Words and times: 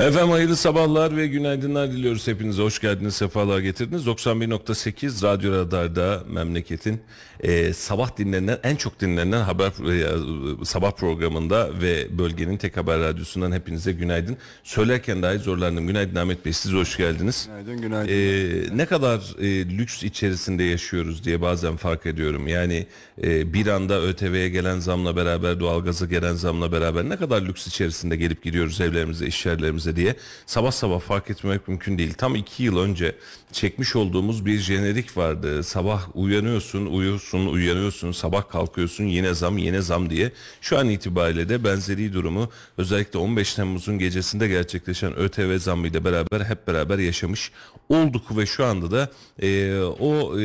Efendim 0.00 0.30
hayırlı 0.30 0.56
sabahlar 0.56 1.16
ve 1.16 1.26
günaydınlar 1.26 1.92
diliyoruz 1.92 2.26
hepinize. 2.26 2.62
Hoş 2.62 2.80
geldiniz, 2.80 3.14
sefalar 3.14 3.58
getirdiniz. 3.58 4.06
91.8 4.06 5.22
Radyo 5.22 5.52
Radar'da 5.52 6.22
memleketin 6.28 7.00
e, 7.40 7.72
sabah 7.72 8.16
dinlenen, 8.16 8.58
en 8.62 8.76
çok 8.76 9.00
dinlenen 9.00 9.40
haber 9.40 9.66
e, 9.66 10.64
sabah 10.64 10.90
programında 10.90 11.70
ve 11.82 12.18
bölgenin 12.18 12.56
tek 12.56 12.76
haber 12.76 13.00
radyosundan 13.00 13.52
hepinize 13.52 13.92
günaydın. 13.92 14.36
Söylerken 14.64 15.22
dahi 15.22 15.38
zorlandım. 15.38 15.86
Günaydın 15.86 16.16
Ahmet 16.16 16.44
Bey, 16.44 16.52
siz 16.52 16.72
hoş 16.72 16.96
geldiniz. 16.96 17.48
Günaydın, 17.48 17.82
günaydın. 17.82 18.12
E, 18.12 18.76
ne 18.76 18.86
kadar 18.86 19.34
e, 19.40 19.78
lüks 19.78 20.02
içerisinde 20.02 20.64
yaşıyoruz 20.64 21.24
diye 21.24 21.40
bazen 21.40 21.76
fark 21.76 22.06
ediyorum. 22.06 22.48
Yani 22.48 22.86
e, 23.22 23.52
bir 23.52 23.66
anda 23.66 24.02
ÖTV'ye 24.02 24.48
gelen 24.48 24.78
zamla 24.78 25.16
beraber, 25.16 25.60
doğalgaza 25.60 26.06
gelen 26.06 26.34
zamla 26.34 26.72
beraber 26.72 27.08
ne 27.08 27.16
kadar 27.16 27.42
lüks 27.42 27.66
içerisinde 27.66 28.16
gelip 28.16 28.42
gidiyoruz 28.42 28.80
evlerimize, 28.80 29.26
iş 29.26 29.46
yerlerimize 29.46 29.85
diye 29.96 30.16
sabah 30.46 30.72
sabah 30.72 31.00
fark 31.00 31.30
etmemek 31.30 31.68
mümkün 31.68 31.98
değil. 31.98 32.14
Tam 32.14 32.34
iki 32.34 32.62
yıl 32.62 32.78
önce 32.78 33.14
çekmiş 33.52 33.96
olduğumuz 33.96 34.46
bir 34.46 34.58
jenerik 34.58 35.16
vardı. 35.16 35.62
Sabah 35.62 36.08
uyanıyorsun, 36.14 36.86
uyuyorsun, 36.86 37.46
uyanıyorsun, 37.46 38.12
sabah 38.12 38.48
kalkıyorsun 38.48 39.04
yine 39.04 39.34
zam, 39.34 39.58
yine 39.58 39.82
zam 39.82 40.10
diye. 40.10 40.32
Şu 40.60 40.78
an 40.78 40.88
itibariyle 40.88 41.48
de 41.48 41.64
benzeri 41.64 42.12
durumu 42.12 42.50
özellikle 42.78 43.18
15 43.18 43.54
Temmuz'un 43.54 43.98
gecesinde 43.98 44.48
gerçekleşen 44.48 45.16
ÖTV 45.16 45.58
zammıyla 45.58 46.04
beraber 46.04 46.40
hep 46.40 46.66
beraber 46.66 46.98
yaşamış 46.98 47.52
olduk 47.88 48.36
ve 48.36 48.46
şu 48.46 48.64
anda 48.64 48.90
da 48.90 49.10
e, 49.42 49.80
o 49.80 50.40
e, 50.40 50.44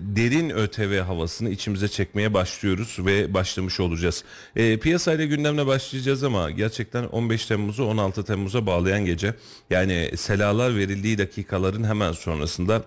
derin 0.00 0.50
ÖTV 0.50 1.00
havasını 1.00 1.50
içimize 1.50 1.88
çekmeye 1.88 2.34
başlıyoruz 2.34 2.96
ve 2.98 3.34
başlamış 3.34 3.80
olacağız. 3.80 4.24
E, 4.56 4.78
piyasayla 4.78 5.24
gündemle 5.24 5.66
başlayacağız 5.66 6.24
ama 6.24 6.50
gerçekten 6.50 7.04
15 7.04 7.46
Temmuz'u 7.46 7.84
16 7.84 8.24
Temmuz'a 8.24 8.66
bağlayan 8.66 9.04
gece 9.04 9.34
yani 9.70 10.10
selalar 10.16 10.76
verildiği 10.76 11.18
dakikaların 11.18 11.84
hemen 11.84 12.12
sonrasında 12.24 12.82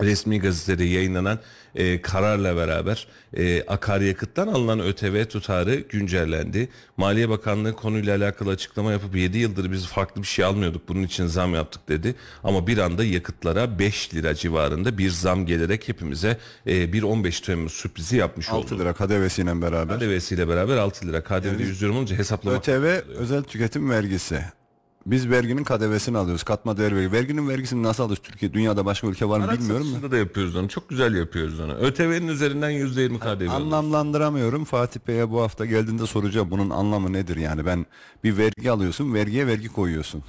resmi 0.00 0.40
gazetede 0.40 0.84
yayınlanan 0.84 1.38
e, 1.74 2.02
kararla 2.02 2.56
beraber 2.56 3.06
e, 3.36 3.62
akaryakıttan 3.62 4.48
alınan 4.48 4.80
ÖTV 4.80 5.24
tutarı 5.24 5.74
güncellendi. 5.74 6.68
Maliye 6.96 7.28
Bakanlığı 7.28 7.76
konuyla 7.76 8.16
alakalı 8.16 8.50
açıklama 8.50 8.92
yapıp 8.92 9.16
7 9.16 9.38
yıldır 9.38 9.72
biz 9.72 9.86
farklı 9.86 10.22
bir 10.22 10.26
şey 10.26 10.44
almıyorduk 10.44 10.88
bunun 10.88 11.02
için 11.02 11.26
zam 11.26 11.54
yaptık 11.54 11.88
dedi. 11.88 12.14
Ama 12.44 12.66
bir 12.66 12.78
anda 12.78 13.04
yakıtlara 13.04 13.78
5 13.78 14.14
lira 14.14 14.34
civarında 14.34 14.98
bir 14.98 15.10
zam 15.10 15.46
gelerek 15.46 15.88
hepimize 15.88 16.38
e, 16.66 16.92
bir 16.92 17.02
15 17.02 17.40
Temmuz 17.40 17.72
sürprizi 17.72 18.16
yapmış 18.16 18.48
6 18.48 18.74
oldu. 18.74 18.82
lira 18.82 18.92
KDV'siyle 18.92 19.62
beraber. 19.62 19.98
KDV'siyle 19.98 20.48
beraber 20.48 20.76
6 20.76 21.06
lira. 21.06 21.22
KDV'de 21.22 21.62
100 21.62 21.82
lira 21.82 21.92
olunca 21.92 22.16
hesaplamak 22.16 22.68
ÖTV 22.68 22.84
özel 23.16 23.42
tüketim 23.42 23.90
vergisi. 23.90 24.59
Biz 25.06 25.30
verginin 25.30 25.64
KDV'sini 25.64 26.18
alıyoruz. 26.18 26.42
Katma 26.42 26.76
değer 26.76 26.96
vergi. 26.96 27.12
Verginin 27.12 27.48
vergisini 27.48 27.82
nasıl 27.82 28.02
alıyoruz? 28.02 28.22
Türkiye, 28.22 28.52
dünyada 28.52 28.84
başka 28.84 29.06
ülke 29.06 29.28
var 29.28 29.38
mı 29.38 29.44
Araç 29.44 29.58
bilmiyorum 29.60 29.84
da. 29.86 29.88
satışında 29.90 30.10
da 30.10 30.16
yapıyoruz 30.16 30.56
onu. 30.56 30.68
Çok 30.68 30.88
güzel 30.88 31.14
yapıyoruz 31.14 31.60
onu. 31.60 31.74
ÖTV'nin 31.74 32.28
üzerinden 32.28 32.70
%20 32.70 33.18
KDV 33.18 33.26
alıyoruz. 33.26 33.54
Anlamlandıramıyorum. 33.54 34.64
Fatih 34.64 35.00
Bey'e 35.08 35.30
bu 35.30 35.42
hafta 35.42 35.66
geldiğinde 35.66 36.06
soracağım 36.06 36.50
bunun 36.50 36.70
anlamı 36.70 37.12
nedir 37.12 37.36
yani. 37.36 37.66
Ben 37.66 37.86
bir 38.24 38.36
vergi 38.36 38.70
alıyorsun, 38.70 39.14
vergiye 39.14 39.46
vergi 39.46 39.68
koyuyorsun. 39.68 40.22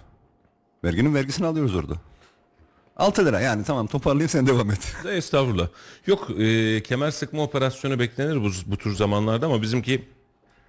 Verginin 0.83 1.15
vergisini 1.15 1.47
alıyoruz 1.47 1.75
orada. 1.75 1.93
6 2.97 3.25
lira 3.25 3.39
yani 3.39 3.63
tamam 3.63 3.87
toparlayayım 3.87 4.29
sen 4.29 4.47
devam 4.47 4.71
et. 4.71 4.95
Estağfurullah. 5.09 5.67
Yok 6.07 6.29
e, 6.39 6.83
kemer 6.83 7.11
sıkma 7.11 7.43
operasyonu 7.43 7.99
beklenir 7.99 8.43
bu, 8.43 8.49
bu 8.65 8.77
tür 8.77 8.95
zamanlarda 8.95 9.45
ama 9.45 9.61
bizimki 9.61 10.09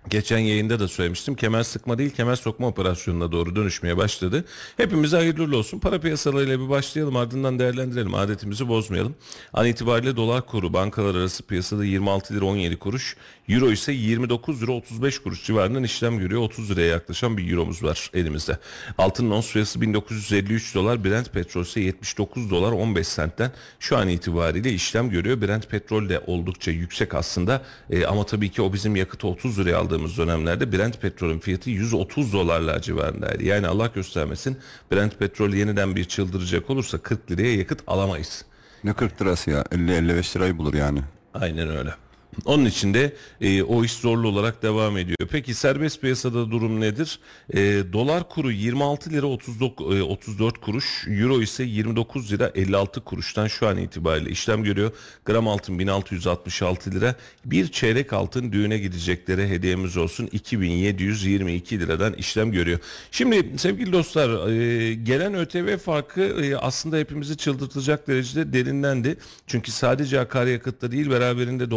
geçen 0.08 0.38
yayında 0.38 0.80
da 0.80 0.88
söylemiştim. 0.88 1.34
Kemer 1.34 1.62
sıkma 1.62 1.98
değil 1.98 2.10
kemer 2.10 2.36
sokma 2.36 2.66
operasyonuna 2.66 3.32
doğru 3.32 3.56
dönüşmeye 3.56 3.96
başladı. 3.96 4.44
Hepimize 4.76 5.16
hayırlı 5.16 5.56
olsun. 5.56 5.78
Para 5.78 6.00
piyasalarıyla 6.00 6.60
bir 6.60 6.68
başlayalım 6.68 7.16
ardından 7.16 7.58
değerlendirelim. 7.58 8.14
Adetimizi 8.14 8.68
bozmayalım. 8.68 9.14
An 9.52 9.66
itibariyle 9.66 10.16
dolar 10.16 10.46
kuru 10.46 10.72
bankalar 10.72 11.14
arası 11.14 11.42
piyasada 11.42 11.84
26 11.84 12.34
lira 12.34 12.44
17 12.44 12.76
kuruş. 12.76 13.16
Euro 13.48 13.70
ise 13.70 13.92
29 13.92 14.62
lira 14.62 14.72
35 14.72 15.18
kuruş 15.18 15.44
civarından 15.44 15.82
işlem 15.82 16.18
görüyor. 16.18 16.42
30 16.42 16.70
liraya 16.70 16.86
yaklaşan 16.86 17.36
bir 17.36 17.52
euromuz 17.52 17.82
var 17.82 18.10
elimizde. 18.14 18.58
Altın 18.98 19.30
ons 19.30 19.46
fiyatı 19.46 19.80
1953 19.80 20.74
dolar. 20.74 21.04
Brent 21.04 21.32
petrol 21.32 21.62
ise 21.62 21.80
79 21.80 22.50
dolar 22.50 22.72
15 22.72 23.08
sentten 23.08 23.52
şu 23.80 23.96
an 23.96 24.08
itibariyle 24.08 24.72
işlem 24.72 25.10
görüyor. 25.10 25.40
Brent 25.40 25.70
petrol 25.70 26.08
de 26.08 26.20
oldukça 26.26 26.70
yüksek 26.70 27.14
aslında. 27.14 27.62
E, 27.90 28.06
ama 28.06 28.26
tabii 28.26 28.48
ki 28.48 28.62
o 28.62 28.72
bizim 28.72 28.96
yakıtı 28.96 29.28
30 29.28 29.58
liraya 29.58 29.76
aldığımız 29.92 30.18
dönemlerde 30.18 30.72
Brent 30.72 31.00
petrolün 31.00 31.38
fiyatı 31.38 31.70
130 31.70 32.32
dolarlar 32.32 32.82
civarındaydı. 32.82 33.44
Yani 33.44 33.66
Allah 33.66 33.86
göstermesin 33.86 34.58
Brent 34.92 35.18
petrol 35.18 35.52
yeniden 35.52 35.96
bir 35.96 36.04
çıldıracak 36.04 36.70
olursa 36.70 36.98
40 36.98 37.30
liraya 37.30 37.56
yakıt 37.56 37.80
alamayız. 37.86 38.44
Ne 38.84 38.92
40 38.92 39.22
lirası 39.22 39.50
ya? 39.50 39.62
50-55 39.62 40.36
lirayı 40.36 40.58
bulur 40.58 40.74
yani. 40.74 41.00
Aynen 41.34 41.76
öyle. 41.76 41.94
Onun 42.44 42.64
için 42.64 42.94
de 42.94 43.12
e, 43.40 43.62
o 43.62 43.84
iş 43.84 43.92
zorlu 43.92 44.28
olarak 44.28 44.62
devam 44.62 44.98
ediyor. 44.98 45.28
Peki 45.30 45.54
serbest 45.54 46.00
piyasada 46.00 46.50
durum 46.50 46.80
nedir? 46.80 47.18
E, 47.54 47.60
dolar 47.92 48.28
kuru 48.28 48.52
26 48.52 49.10
lira 49.10 49.26
39, 49.26 49.96
e, 49.96 50.02
34 50.02 50.58
kuruş, 50.60 51.06
euro 51.08 51.42
ise 51.42 51.64
29 51.64 52.32
lira 52.32 52.52
56 52.54 53.00
kuruştan 53.00 53.46
şu 53.46 53.68
an 53.68 53.76
itibariyle 53.76 54.30
işlem 54.30 54.64
görüyor. 54.64 54.90
Gram 55.24 55.48
altın 55.48 55.78
1666 55.78 56.90
lira. 56.90 57.14
Bir 57.44 57.68
çeyrek 57.68 58.12
altın 58.12 58.52
düğüne 58.52 58.78
gideceklere 58.78 59.48
hediyemiz 59.48 59.96
olsun 59.96 60.28
2722 60.32 61.80
liradan 61.80 62.12
işlem 62.12 62.52
görüyor. 62.52 62.78
Şimdi 63.10 63.58
sevgili 63.58 63.92
dostlar 63.92 64.48
e, 64.50 64.94
gelen 64.94 65.34
ÖTV 65.34 65.78
farkı 65.78 66.20
e, 66.20 66.56
aslında 66.56 66.96
hepimizi 66.96 67.36
çıldırtacak 67.36 68.08
derecede 68.08 68.52
derinlendi. 68.52 69.16
Çünkü 69.46 69.70
sadece 69.70 70.20
akaryakıtta 70.20 70.92
değil 70.92 71.10
beraberinde 71.10 71.70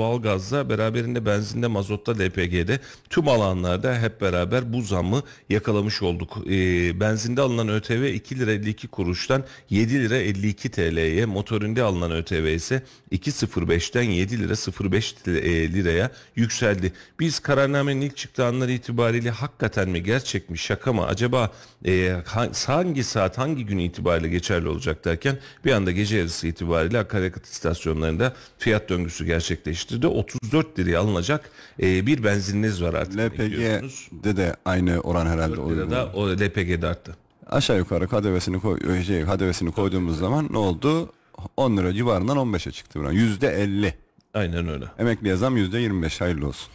doğalgazda, 0.52 0.70
beraberinde 0.70 1.26
benzinde, 1.26 1.68
mazotta, 1.68 2.12
LPG'de 2.12 2.80
tüm 3.10 3.28
alanlarda 3.28 4.00
hep 4.00 4.22
beraber 4.22 4.74
bu 4.74 4.82
zammı 4.82 5.24
yakalamış 5.50 6.02
olduk. 6.02 6.38
E, 6.48 7.00
benzinde 7.00 7.42
alınan 7.42 7.70
ÖTV 7.70 8.14
2 8.14 8.40
lira 8.40 8.52
52 8.52 8.88
kuruştan 8.88 9.44
7 9.70 9.94
lira 9.94 10.18
52 10.18 10.70
TL'ye, 10.70 11.26
motorinde 11.26 11.84
alınan 11.84 12.12
ÖTV 12.12 12.56
ise 12.56 12.84
2.05'ten 13.12 14.04
7 14.04 14.40
lira 14.40 14.54
05 14.92 15.16
liraya 15.28 16.12
yükseldi. 16.36 16.94
Biz 17.20 17.40
kararnamenin 17.40 18.02
ilk 18.02 18.18
çıktığı 18.18 18.46
anlar 18.46 18.70
itibariyle 18.70 19.30
hakikaten 19.30 19.90
mi 19.90 20.04
gerçek 20.04 20.50
mi 20.50 20.58
şaka 20.58 20.94
mı 20.94 21.06
acaba 21.06 21.52
e, 21.86 22.16
hangi 22.66 23.04
saat 23.04 23.38
hangi 23.38 23.66
gün 23.66 23.78
itibariyle 23.78 24.30
geçerli 24.30 24.68
olacak 24.68 25.06
derken 25.06 25.38
bir 25.66 25.72
anda 25.72 25.92
gece 25.92 26.18
yarısı 26.18 26.48
itibariyle 26.48 27.00
akaryakıt 27.00 27.46
istasyonlarında 27.46 28.34
fiyat 28.58 28.90
döngüsü 28.90 29.26
gerçekleştirdi. 29.26 30.08
34 30.44 30.80
liraya 30.80 31.00
alınacak 31.00 31.50
e, 31.82 32.06
bir 32.08 32.24
benzininiz 32.24 32.84
var 32.84 32.94
artık. 32.94 33.20
LPG'de 33.20 34.38
de 34.38 34.56
aynı 34.66 35.00
oran 35.00 35.26
herhalde. 35.26 35.58
4 35.58 35.70
lirada 35.70 36.12
o 36.14 36.30
LPG'de 36.30 36.88
arttı. 36.88 37.16
Aşağı 37.48 37.78
yukarı 37.78 38.08
KDV'sini 38.08 38.60
koy, 38.60 39.04
şey, 39.04 39.24
KDV'sini 39.24 39.72
koyduğumuz 39.72 40.20
zaman 40.20 40.48
ne 40.52 40.58
oldu? 40.58 41.14
10 41.58 41.78
lira 41.78 41.94
civarından 41.94 42.38
15'e 42.38 42.72
çıktı. 42.72 43.00
Yüzde 43.12 43.48
50. 43.48 43.94
Aynen 44.34 44.70
öyle. 44.70 44.86
Emekliye 45.00 45.36
zam 45.36 45.58
yüzde 45.58 45.80
25 45.80 46.22
hayırlı 46.22 46.48
olsun. 46.48 46.70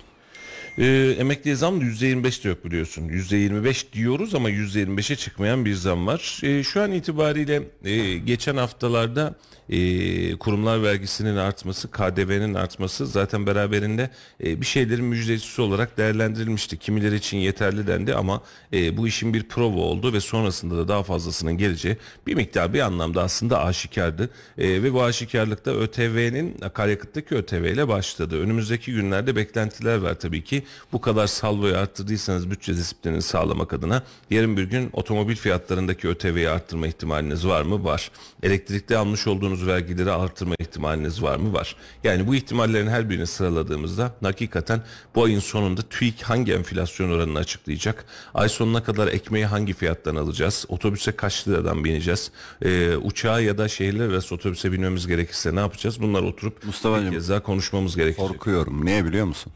Ee, 0.78 1.16
emekliye 1.18 1.56
zam 1.56 1.80
da 1.80 1.84
%25 1.84 2.44
de 2.44 2.48
yok 2.48 2.64
biliyorsun. 2.64 3.08
%25 3.08 3.92
diyoruz 3.92 4.34
ama 4.34 4.50
%25'e 4.50 5.16
çıkmayan 5.16 5.64
bir 5.64 5.74
zam 5.74 6.06
var. 6.06 6.40
Ee, 6.42 6.62
şu 6.62 6.82
an 6.82 6.92
itibariyle 6.92 7.62
e, 7.84 8.18
geçen 8.18 8.56
haftalarda 8.56 9.34
e, 9.70 10.36
kurumlar 10.36 10.82
vergisinin 10.82 11.36
artması, 11.36 11.90
KDV'nin 11.90 12.54
artması 12.54 13.06
zaten 13.06 13.46
beraberinde 13.46 14.10
e, 14.44 14.60
bir 14.60 14.66
şeylerin 14.66 15.04
müjdecisi 15.04 15.62
olarak 15.62 15.98
değerlendirilmişti. 15.98 16.76
Kimileri 16.76 17.14
için 17.14 17.36
yeterli 17.38 17.86
dendi 17.86 18.14
ama 18.14 18.42
e, 18.72 18.96
bu 18.96 19.08
işin 19.08 19.34
bir 19.34 19.42
prova 19.42 19.80
oldu 19.80 20.12
ve 20.12 20.20
sonrasında 20.20 20.76
da 20.76 20.88
daha 20.88 21.02
fazlasının 21.02 21.58
geleceği 21.58 21.96
bir 22.26 22.34
miktar 22.34 22.74
bir 22.74 22.80
anlamda 22.80 23.22
aslında 23.22 23.64
aşikardı. 23.64 24.30
E, 24.58 24.82
ve 24.82 24.92
bu 24.92 25.02
aşikarlıkta 25.02 25.70
ÖTV'nin 25.70 26.60
akaryakıttaki 26.62 27.34
ÖTV 27.34 27.64
ile 27.64 27.88
başladı. 27.88 28.40
Önümüzdeki 28.40 28.92
günlerde 28.92 29.36
beklentiler 29.36 29.96
var 29.96 30.14
tabii 30.14 30.44
ki. 30.44 30.62
Bu 30.92 31.00
kadar 31.00 31.26
salvoyu 31.26 31.76
arttırdıysanız 31.76 32.50
bütçe 32.50 32.76
disiplinini 32.76 33.22
sağlamak 33.22 33.72
adına 33.72 34.02
yarın 34.30 34.56
bir 34.56 34.64
gün 34.64 34.90
otomobil 34.92 35.36
fiyatlarındaki 35.36 36.08
ÖTV'yi 36.08 36.48
arttırma 36.48 36.86
ihtimaliniz 36.86 37.46
var 37.46 37.62
mı? 37.62 37.84
Var. 37.84 38.10
Elektrikte 38.42 38.96
almış 38.96 39.26
olduğunuz 39.26 39.59
vergileri 39.66 40.10
arttırma 40.10 40.54
ihtimaliniz 40.58 41.22
var 41.22 41.36
mı? 41.36 41.52
Var. 41.52 41.76
Yani 42.04 42.26
bu 42.26 42.34
ihtimallerin 42.34 42.88
her 42.88 43.10
birini 43.10 43.26
sıraladığımızda 43.26 44.12
hakikaten 44.22 44.82
bu 45.14 45.24
ayın 45.24 45.40
sonunda 45.40 45.82
TÜİK 45.82 46.22
hangi 46.22 46.52
enflasyon 46.52 47.10
oranını 47.10 47.38
açıklayacak? 47.38 48.04
Ay 48.34 48.48
sonuna 48.48 48.82
kadar 48.84 49.08
ekmeği 49.08 49.46
hangi 49.46 49.72
fiyattan 49.72 50.16
alacağız? 50.16 50.66
Otobüse 50.68 51.12
kaç 51.12 51.48
liradan 51.48 51.84
bineceğiz? 51.84 52.30
Ee, 52.62 52.96
uçağa 52.96 53.40
ya 53.40 53.58
da 53.58 53.68
şehirler 53.68 54.08
arası 54.08 54.34
otobüse 54.34 54.72
binmemiz 54.72 55.06
gerekirse 55.06 55.54
ne 55.54 55.60
yapacağız? 55.60 56.00
Bunlar 56.00 56.22
oturup 56.22 56.64
Mustafa'cığım, 56.64 57.10
bir 57.10 57.16
kez 57.16 57.28
daha 57.28 57.42
konuşmamız 57.42 57.96
gerekecek. 57.96 58.28
Korkuyorum. 58.28 58.86
Niye 58.86 59.04
biliyor 59.04 59.26
musun? 59.26 59.52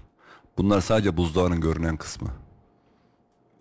Bunlar 0.58 0.80
sadece 0.80 1.16
buzdağının 1.16 1.60
görünen 1.60 1.96
kısmı. 1.96 2.43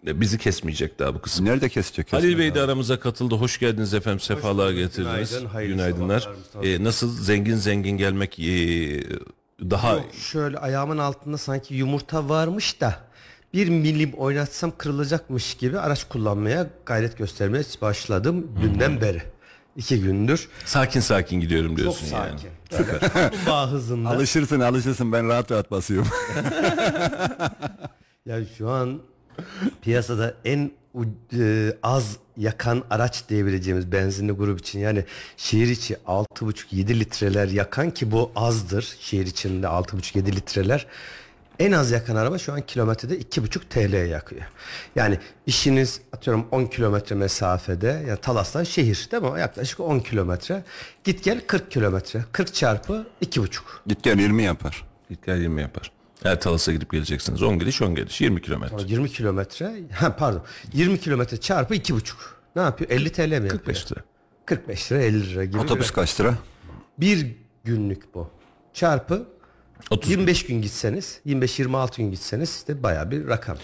E, 0.08 0.22
Bizi 0.22 0.38
kesmeyecek 0.38 1.00
daha 1.00 1.16
bu 1.16 1.22
kısım. 1.22 1.46
Nerede 1.46 1.70
kesecek? 1.70 2.14
Halil 2.14 2.38
Bey 2.38 2.56
de 2.56 2.62
aramıza 2.62 3.00
katıldı. 3.00 3.36
Hoş 3.36 3.60
geldiniz 3.60 3.94
efendim. 3.94 4.20
Sefalar 4.20 4.72
getirdiniz. 4.72 5.40
Günaydın, 5.40 5.68
Günaydınlar. 5.68 6.30
E, 6.64 6.84
nasıl 6.84 7.18
zengin 7.24 7.56
zengin 7.56 7.98
gelmek 7.98 8.40
e, 8.40 8.44
daha 9.62 9.94
Yok, 9.94 10.06
şöyle 10.32 10.58
ayağımın 10.58 10.98
altında 10.98 11.38
sanki 11.38 11.76
yumurta 11.76 12.30
varmış 12.30 12.82
da 12.82 12.96
bir 13.54 13.70
milim 13.70 14.14
oynatsam 14.14 14.74
kırılacakmış 14.78 15.56
gibi 15.56 15.80
araç 15.80 16.04
kullanmaya 16.10 16.68
gayret 16.86 17.18
göstermeye 17.18 17.64
başladım 17.82 18.52
dünden 18.62 19.02
beri. 19.02 19.22
İki 19.76 20.02
gündür. 20.02 20.50
sakin 20.66 21.00
sakin 21.00 21.40
gidiyorum 21.40 21.70
Çok 21.70 21.78
diyorsun 21.78 22.08
sakin. 22.08 22.38
yani. 22.38 23.00
Kaplumbağa 23.14 23.72
hızında. 23.72 24.10
Alışırsın 24.10 24.60
alışırsın 24.60 25.12
ben 25.12 25.28
rahat 25.28 25.52
rahat 25.52 25.72
basıyorum. 25.72 26.08
Ya 28.26 28.46
şu 28.58 28.70
an 28.70 29.00
piyasada 29.82 30.34
en 30.46 30.72
e, 31.40 31.74
az 31.84 32.18
yakan 32.38 32.84
araç 32.90 33.30
diyebileceğimiz 33.30 33.92
benzinli 33.92 34.32
grup 34.32 34.60
için 34.60 34.80
yani 34.80 35.06
şehir 35.38 35.68
içi 35.68 35.94
6,5-7 35.94 37.00
litreler 37.00 37.48
yakan 37.48 37.92
ki 37.92 38.12
bu 38.12 38.32
azdır. 38.36 38.96
Şehir 39.00 39.26
içinde 39.26 39.68
6,5-7 39.68 40.36
litreler 40.36 40.88
en 41.60 41.72
az 41.72 41.92
yakan 41.92 42.16
araba 42.16 42.38
şu 42.38 42.54
an 42.54 42.62
kilometrede 42.62 43.18
2,5 43.18 43.60
TL 43.70 44.10
yakıyor. 44.10 44.42
Yani 44.96 45.20
işiniz 45.46 46.02
atıyorum 46.14 46.48
10 46.52 46.66
kilometre 46.66 47.16
mesafede 47.16 48.04
ya 48.08 48.16
Talas'tan 48.16 48.64
şehir 48.64 49.08
değil 49.12 49.24
mi? 49.24 49.40
Yaklaşık 49.40 49.80
10 49.80 50.00
kilometre. 50.00 50.64
Git 51.04 51.24
gel 51.24 51.42
40 51.48 51.72
kilometre. 51.72 52.24
40 52.32 52.54
çarpı 52.54 53.08
2,5. 53.22 53.60
Git 53.88 54.04
gel 54.04 54.20
20 54.20 54.44
yapar. 54.44 54.84
Git 55.10 55.26
gel 55.26 55.38
20 55.38 55.62
yapar. 55.62 55.92
Eğer 56.26 56.42
Talas'a 56.42 56.72
gidip 56.74 56.92
geleceksiniz. 56.92 57.44
10 57.44 57.60
gidiş 57.60 57.82
10 57.82 57.96
geliş 57.96 58.22
20 58.22 58.42
kilometre. 58.42 58.76
20 58.88 59.10
kilometre 59.10 59.74
ha 59.94 60.16
pardon 60.16 60.44
20 60.74 61.00
kilometre 61.00 61.38
çarpı 61.38 61.76
iki 61.76 61.94
buçuk 61.96 62.42
ne 62.56 62.62
yapıyor 62.62 62.90
50 62.92 63.12
TL 63.12 63.20
mi 63.28 63.34
yapıyor 63.34 63.50
45 63.50 63.92
lira. 63.92 64.00
45 64.46 64.92
lira 64.92 65.02
50 65.02 65.32
lira 65.32 65.46
gibi 65.46 65.58
Otobüs 65.58 65.90
bir, 65.90 65.94
kaç 65.94 66.20
lira? 66.22 66.34
bir 67.00 67.28
günlük 67.64 68.16
bu 68.16 68.30
çarpı 68.74 69.26
30 69.92 70.12
25 70.12 70.46
gün 70.46 70.62
gitseniz 70.62 71.20
25-26 71.28 71.98
gün 71.98 72.12
gitseniz 72.12 72.50
işte 72.56 72.84
baya 72.84 73.12
bir 73.12 73.28
rakam 73.28 73.58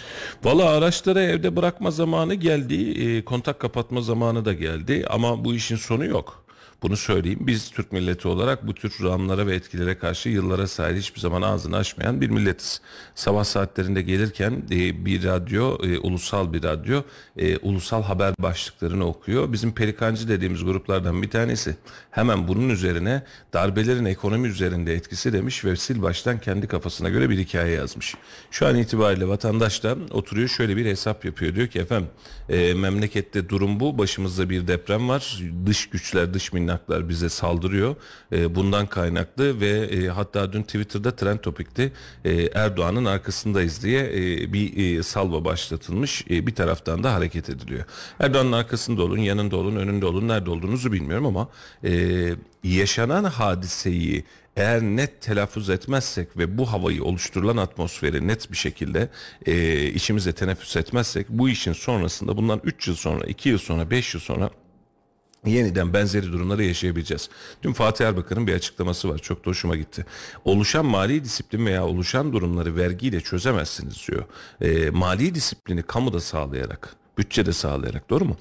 Valla 0.44 0.70
araçları 0.70 1.20
evde 1.22 1.56
bırakma 1.56 1.92
zamanı 1.92 2.34
geldi. 2.34 2.76
e, 3.02 3.26
kontak 3.26 3.60
kapatma 3.60 4.02
zamanı 4.02 4.46
da 4.46 4.54
geldi. 4.54 5.06
Ama 5.10 5.46
bu 5.46 5.54
işin 5.54 5.76
sonu 5.76 6.06
yok. 6.06 6.46
Bunu 6.84 6.98
söyleyeyim. 6.98 7.40
Biz 7.42 7.72
Türk 7.72 7.92
milleti 7.92 8.28
olarak 8.28 8.68
bu 8.68 8.74
tür 8.74 9.04
ramlara 9.04 9.48
ve 9.48 9.56
etkilere 9.56 9.98
karşı 9.98 10.30
yıllara 10.30 10.68
sahip 10.68 10.98
hiçbir 10.98 11.20
zaman 11.20 11.42
ağzını 11.42 11.78
açmayan 11.78 12.22
bir 12.22 12.30
milletiz. 12.30 12.82
Sabah 13.16 13.44
saatlerinde 13.44 14.02
gelirken 14.02 14.64
e, 14.72 15.06
bir 15.06 15.24
radyo, 15.24 15.78
e, 15.84 16.00
ulusal 16.00 16.54
bir 16.54 16.64
radyo, 16.64 17.02
e, 17.38 17.58
ulusal 17.58 18.04
haber 18.04 18.34
başlıklarını 18.40 19.06
okuyor. 19.06 19.54
Bizim 19.54 19.74
pelikancı 19.74 20.28
dediğimiz 20.28 20.64
gruplardan 20.64 21.22
bir 21.22 21.30
tanesi 21.30 21.76
hemen 22.12 22.48
bunun 22.48 22.70
üzerine 22.70 23.24
darbelerin 23.54 24.06
ekonomi 24.06 24.48
üzerinde 24.48 24.94
etkisi 24.94 25.34
demiş 25.34 25.66
ve 25.66 25.76
sil 25.84 26.00
baştan 26.02 26.40
kendi 26.40 26.68
kafasına 26.68 27.10
göre 27.10 27.30
bir 27.30 27.38
hikaye 27.38 27.76
yazmış. 27.76 28.16
Şu 28.52 28.68
an 28.68 28.76
itibariyle 28.76 29.28
vatandaş 29.28 29.84
da 29.84 29.98
oturuyor 30.12 30.48
şöyle 30.48 30.78
bir 30.78 30.86
hesap 30.86 31.26
yapıyor. 31.26 31.56
Diyor 31.56 31.68
ki 31.68 31.80
efendim 31.80 32.10
e, 32.50 32.74
memlekette 32.74 33.50
durum 33.50 33.80
bu. 33.80 33.98
Başımızda 33.98 34.50
bir 34.50 34.68
deprem 34.68 35.10
var. 35.10 35.40
Dış 35.66 35.90
güçler, 35.90 36.34
dış 36.34 36.54
minnaklar 36.70 37.10
bize 37.10 37.30
saldırıyor. 37.30 37.96
E, 38.32 38.56
bundan 38.56 38.88
kaynaklı 38.88 39.62
ve 39.62 39.70
e, 39.70 40.08
hatta 40.08 40.54
dün 40.54 40.64
Twitter'da 40.64 41.16
trend 41.16 41.40
topikti. 41.40 41.92
E, 42.26 42.50
Erdoğan'ın 42.54 43.06
arkasındayız 43.06 43.84
diye 43.84 44.02
e, 44.02 44.54
bir 44.54 44.98
e, 44.98 45.04
salva 45.04 45.46
başlatılmış. 45.46 46.26
E, 46.30 46.48
bir 46.48 46.56
taraftan 46.56 47.04
da 47.04 47.14
hareket 47.14 47.50
ediliyor. 47.50 47.86
Erdoğan'ın 48.20 48.52
arkasında 48.52 49.04
olun, 49.04 49.18
yanında 49.18 49.58
olun, 49.58 49.76
önünde 49.76 50.06
olun. 50.06 50.28
Nerede 50.28 50.50
olduğunuzu 50.50 50.92
bilmiyorum 50.92 51.26
ama 51.26 51.50
e, 51.84 52.30
yaşanan 52.64 53.24
hadiseyi 53.24 54.24
eğer 54.56 54.82
net 54.82 55.22
telaffuz 55.22 55.70
etmezsek 55.70 56.38
ve 56.38 56.58
bu 56.58 56.72
havayı 56.72 57.04
oluşturulan 57.04 57.58
atmosferi 57.58 58.28
net 58.28 58.52
bir 58.52 58.58
şekilde 58.58 59.10
e, 59.46 59.86
içimize 59.86 60.34
teneffüs 60.34 60.76
etmezsek 60.76 61.30
bu 61.30 61.50
işin 61.50 61.74
sonrasında 61.74 62.38
bundan 62.38 62.62
3 62.64 62.88
yıl 62.88 62.96
sonra, 62.96 63.26
2 63.26 63.50
yıl 63.50 63.58
sonra, 63.58 63.92
5 63.92 64.14
yıl 64.14 64.22
sonra 64.22 64.50
yeniden 65.46 65.94
benzeri 65.94 66.32
durumları 66.32 66.64
yaşayabileceğiz. 66.64 67.30
Dün 67.64 67.74
Fatih 67.74 68.06
Erbakan'ın 68.08 68.48
bir 68.48 68.54
açıklaması 68.54 69.10
var. 69.10 69.18
Çok 69.18 69.46
da 69.46 69.50
hoşuma 69.50 69.76
gitti. 69.76 70.06
Oluşan 70.46 70.86
mali 70.86 71.24
disiplin 71.24 71.66
veya 71.66 71.86
oluşan 71.86 72.34
durumları 72.34 72.76
vergiyle 72.76 73.22
çözemezsiniz 73.22 74.08
diyor. 74.08 74.26
E, 74.62 74.90
mali 74.90 75.36
disiplini 75.36 75.84
kamuda 75.84 76.20
sağlayarak, 76.20 76.96
bütçede 77.18 77.54
sağlayarak 77.54 78.10
doğru 78.10 78.26
mu? 78.26 78.38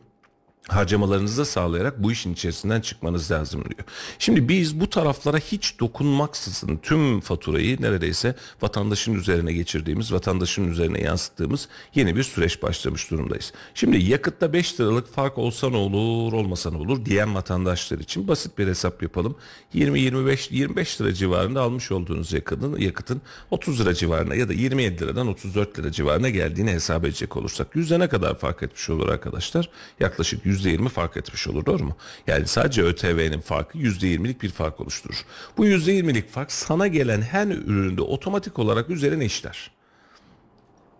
Harcamalarınızı 0.69 1.41
da 1.41 1.45
sağlayarak 1.45 2.03
bu 2.03 2.13
işin 2.13 2.33
içerisinden 2.33 2.81
çıkmanız 2.81 3.31
lazım 3.31 3.65
diyor. 3.65 3.89
Şimdi 4.19 4.49
biz 4.49 4.81
bu 4.81 4.91
taraflara 4.91 5.39
hiç 5.39 5.81
dokunmaksızın 5.81 6.77
tüm 6.77 7.21
faturayı 7.21 7.83
neredeyse 7.83 8.35
vatandaşın 8.63 9.15
üzerine 9.15 9.53
geçirdiğimiz, 9.53 10.13
vatandaşın 10.13 10.71
üzerine 10.71 11.01
yansıttığımız 11.01 11.69
yeni 11.95 12.17
bir 12.17 12.23
süreç 12.23 12.63
başlamış 12.63 13.11
durumdayız. 13.11 13.53
Şimdi 13.75 14.05
yakıtta 14.05 14.53
5 14.53 14.81
liralık 14.81 15.15
fark 15.15 15.39
olsa 15.39 15.71
ne 15.71 15.77
olur, 15.77 16.33
olmasa 16.33 16.71
ne 16.71 16.77
olur 16.77 17.05
diyen 17.05 17.35
vatandaşlar 17.35 17.99
için 17.99 18.29
basit 18.29 18.59
bir 18.59 18.67
hesap 18.67 19.03
yapalım. 19.03 19.37
20-25 19.75 20.55
25 20.55 21.01
lira 21.01 21.15
civarında 21.15 21.63
almış 21.63 21.93
olduğunuz 21.93 22.33
yakıtın, 22.33 22.77
yakıtın 22.77 23.23
30 23.51 23.81
lira 23.81 23.95
civarına 23.95 24.35
ya 24.35 24.49
da 24.49 24.53
27 24.53 25.03
liradan 25.03 25.29
34 25.29 25.79
lira 25.79 25.93
civarına 25.93 26.31
geldiğini 26.31 26.71
hesap 26.71 27.05
edecek 27.05 27.37
olursak 27.37 27.77
yüzde 27.77 27.99
ne 27.99 28.09
kadar 28.09 28.39
fark 28.39 28.63
etmiş 28.63 28.91
olur 28.91 29.09
arkadaşlar? 29.09 29.71
Yaklaşık 30.01 30.47
%20 30.65 30.89
fark 30.89 31.17
etmiş 31.17 31.49
olur 31.49 31.67
doğru 31.67 31.85
mu? 31.85 31.97
Yani 32.27 32.47
sadece 32.47 32.83
ÖTV'nin 32.83 33.41
farkı 33.41 33.79
%20'lik 33.79 34.43
bir 34.43 34.49
fark 34.51 34.81
oluşturur. 34.81 35.25
Bu 35.57 35.67
%20'lik 35.67 36.31
fark 36.31 36.53
sana 36.53 36.87
gelen 36.87 37.23
her 37.23 37.47
üründe 37.47 38.03
otomatik 38.03 38.59
olarak 38.59 38.91
üzerine 38.91 39.25
işler. 39.25 39.71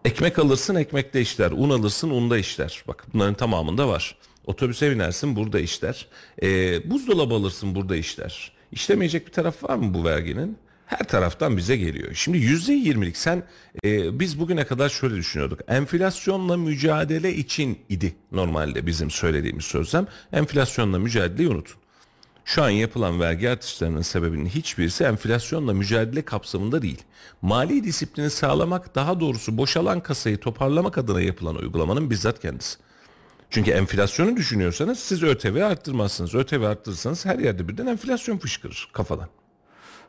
Ekmek 0.05 0.39
alırsın 0.39 0.75
ekmekte 0.75 1.21
işler. 1.21 1.51
Un 1.51 1.71
alırsın 1.71 2.11
unda 2.11 2.39
işler. 2.39 2.85
Bak 2.89 3.07
bunların 3.15 3.35
tamamında 3.35 3.89
var. 3.89 4.17
Otobüse 4.47 4.91
binersin 4.91 5.37
burada 5.37 5.61
işler. 5.61 6.07
Ee, 6.43 6.91
buzdolabı 6.91 7.35
alırsın 7.35 7.75
burada 7.75 7.97
işler. 7.97 8.53
İşlemeyecek 8.73 9.27
bir 9.27 9.33
taraf 9.33 9.65
var 9.65 9.77
mı 9.77 9.95
bu 9.95 10.05
verginin? 10.05 10.59
Her 10.89 11.05
taraftan 11.09 11.57
bize 11.57 11.77
geliyor. 11.77 12.15
Şimdi 12.15 12.39
yüzde 12.39 12.73
yirmilik 12.73 13.17
sen 13.17 13.43
e, 13.85 14.21
biz 14.21 14.41
bugüne 14.41 14.65
kadar 14.67 14.89
şöyle 14.89 15.15
düşünüyorduk. 15.17 15.61
Enflasyonla 15.69 16.57
mücadele 16.57 17.35
için 17.35 17.79
idi 17.89 18.17
normalde 18.33 18.87
bizim 18.87 19.11
söylediğimiz 19.11 19.65
sözlem. 19.65 20.07
Enflasyonla 20.33 20.99
mücadeleyi 20.99 21.49
unutun. 21.49 21.77
Şu 22.45 22.63
an 22.63 22.71
yapılan 22.71 23.21
vergi 23.21 23.51
artışlarının 23.51 24.03
sebebinin 24.03 24.47
hiçbirisi 24.47 25.05
enflasyonla 25.05 25.75
mücadele 25.75 26.23
kapsamında 26.23 26.83
değil. 26.83 27.03
Mali 27.43 27.85
disiplini 27.85 28.31
sağlamak 28.31 28.95
daha 28.95 29.21
doğrusu 29.21 29.57
boşalan 29.57 30.01
kasayı 30.01 30.39
toparlamak 30.39 30.99
adına 30.99 31.21
yapılan 31.21 31.57
uygulamanın 31.57 32.11
bizzat 32.11 32.41
kendisi. 32.41 32.79
Çünkü 33.51 33.71
enflasyonu 33.71 34.37
düşünüyorsanız 34.37 34.99
siz 34.99 35.23
ÖTV 35.23 35.63
arttırmazsınız. 35.63 36.35
ÖTV 36.35 36.63
arttırırsanız 36.63 37.27
her 37.27 37.39
yerde 37.39 37.69
birden 37.69 37.87
enflasyon 37.87 38.39
fışkırır 38.39 38.89
kafadan. 38.93 39.29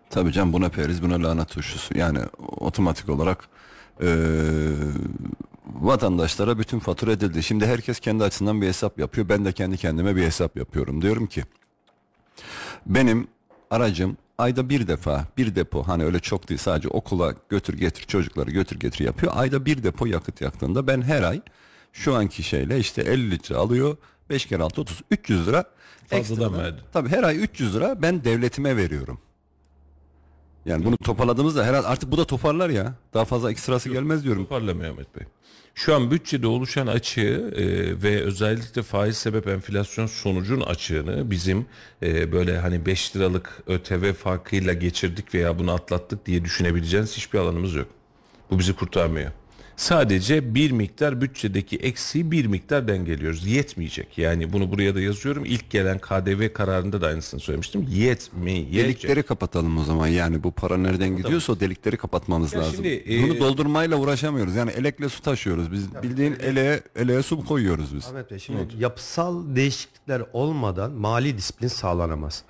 Tabii 0.09 0.31
canım 0.31 0.53
buna 0.53 0.69
periz 0.69 1.03
buna 1.03 1.23
lanet 1.23 1.49
turşusu. 1.49 1.97
Yani 1.97 2.19
otomatik 2.37 3.09
olarak 3.09 3.47
eee, 4.01 4.09
vatandaşlara 5.65 6.59
bütün 6.59 6.79
fatura 6.79 7.11
edildi. 7.11 7.43
Şimdi 7.43 7.65
herkes 7.65 7.99
kendi 7.99 8.23
açısından 8.23 8.61
bir 8.61 8.67
hesap 8.67 8.99
yapıyor. 8.99 9.29
Ben 9.29 9.45
de 9.45 9.51
kendi 9.51 9.77
kendime 9.77 10.15
bir 10.15 10.23
hesap 10.23 10.57
yapıyorum. 10.57 11.01
Diyorum 11.01 11.27
ki 11.27 11.43
benim 12.85 13.27
aracım 13.71 14.17
ayda 14.37 14.69
bir 14.69 14.87
defa 14.87 15.25
bir 15.37 15.55
depo 15.55 15.83
hani 15.83 16.03
öyle 16.05 16.19
çok 16.19 16.49
değil 16.49 16.59
sadece 16.59 16.87
okula 16.87 17.33
götür 17.49 17.77
getir 17.77 18.03
çocukları 18.03 18.51
götür 18.51 18.79
getir 18.79 19.05
yapıyor. 19.05 19.31
Ayda 19.35 19.65
bir 19.65 19.83
depo 19.83 20.05
yakıt 20.05 20.41
yaktığında 20.41 20.87
ben 20.87 21.01
her 21.01 21.23
ay 21.23 21.41
şu 21.93 22.15
anki 22.15 22.43
şeyle 22.43 22.79
işte 22.79 23.01
50 23.01 23.31
litre 23.31 23.55
alıyor. 23.55 23.97
5 24.29 24.45
kere 24.45 24.63
6 24.63 24.81
30 24.81 25.01
300 25.11 25.47
lira 25.47 25.63
Fazladan 26.07 26.57
verdin. 26.57 26.79
Tabii 26.93 27.09
her 27.09 27.23
ay 27.23 27.43
300 27.43 27.75
lira 27.75 28.01
ben 28.01 28.23
devletime 28.23 28.77
veriyorum. 28.77 29.19
Yani 30.69 30.85
bunu 30.85 30.97
toparladığımızda 30.97 31.65
herhalde 31.65 31.87
artık 31.87 32.11
bu 32.11 32.17
da 32.17 32.25
toparlar 32.25 32.69
ya. 32.69 32.93
Daha 33.13 33.25
fazla 33.25 33.51
ekstrası 33.51 33.89
gelmez 33.89 34.23
diyorum. 34.23 34.43
Toparlamıyor 34.43 34.91
Ahmet 34.93 35.15
Bey. 35.15 35.23
Şu 35.75 35.95
an 35.95 36.11
bütçede 36.11 36.47
oluşan 36.47 36.87
açığı 36.87 37.53
e, 37.55 37.63
ve 38.03 38.21
özellikle 38.21 38.83
faiz 38.83 39.17
sebep 39.17 39.47
enflasyon 39.47 40.05
sonucun 40.05 40.61
açığını 40.61 41.31
bizim 41.31 41.65
e, 42.03 42.31
böyle 42.31 42.59
hani 42.59 42.85
5 42.85 43.15
liralık 43.15 43.63
ÖTV 43.67 44.13
farkıyla 44.13 44.73
geçirdik 44.73 45.33
veya 45.33 45.59
bunu 45.59 45.71
atlattık 45.71 46.25
diye 46.25 46.45
düşünebileceğiniz 46.45 47.17
hiçbir 47.17 47.39
alanımız 47.39 47.73
yok. 47.73 47.87
Bu 48.51 48.59
bizi 48.59 48.75
kurtarmıyor. 48.75 49.31
Sadece 49.79 50.55
bir 50.55 50.71
miktar 50.71 51.21
bütçedeki 51.21 51.77
eksiği 51.77 52.31
bir 52.31 52.45
miktar 52.45 52.87
dengeliyoruz. 52.87 53.47
Yetmeyecek. 53.47 54.17
Yani 54.17 54.53
bunu 54.53 54.71
buraya 54.71 54.95
da 54.95 55.01
yazıyorum. 55.01 55.45
İlk 55.45 55.69
gelen 55.69 55.99
KDV 55.99 56.53
kararında 56.53 57.01
da 57.01 57.07
aynısını 57.07 57.39
söylemiştim. 57.39 57.85
Yetmeyecek. 57.89 58.85
Delikleri 58.85 59.23
kapatalım 59.23 59.77
o 59.77 59.83
zaman. 59.83 60.07
Yani 60.07 60.43
bu 60.43 60.51
para 60.51 60.77
nereden 60.77 61.17
gidiyorsa 61.17 61.53
o 61.53 61.59
delikleri 61.59 61.97
kapatmamız 61.97 62.53
Ya 62.53 62.59
lazım. 62.59 62.73
şimdi, 62.75 63.03
e, 63.09 63.23
Bunu 63.23 63.39
doldurmayla 63.39 63.97
uğraşamıyoruz. 63.97 64.55
Yani 64.55 64.71
elekle 64.71 65.09
su 65.09 65.21
taşıyoruz. 65.21 65.71
Biz 65.71 66.03
bildiğin 66.03 66.35
eleğe, 66.43 66.81
eleğe 66.95 67.23
su 67.23 67.45
koyuyoruz 67.45 67.95
biz. 67.95 68.05
Ahmet 68.07 68.31
Bey 68.31 68.39
şimdi 68.39 68.59
yapısal 68.79 69.55
değişiklikler 69.55 70.21
olmadan 70.33 70.91
mali 70.91 71.37
disiplin 71.37 71.67
sağlanamaz. 71.67 72.43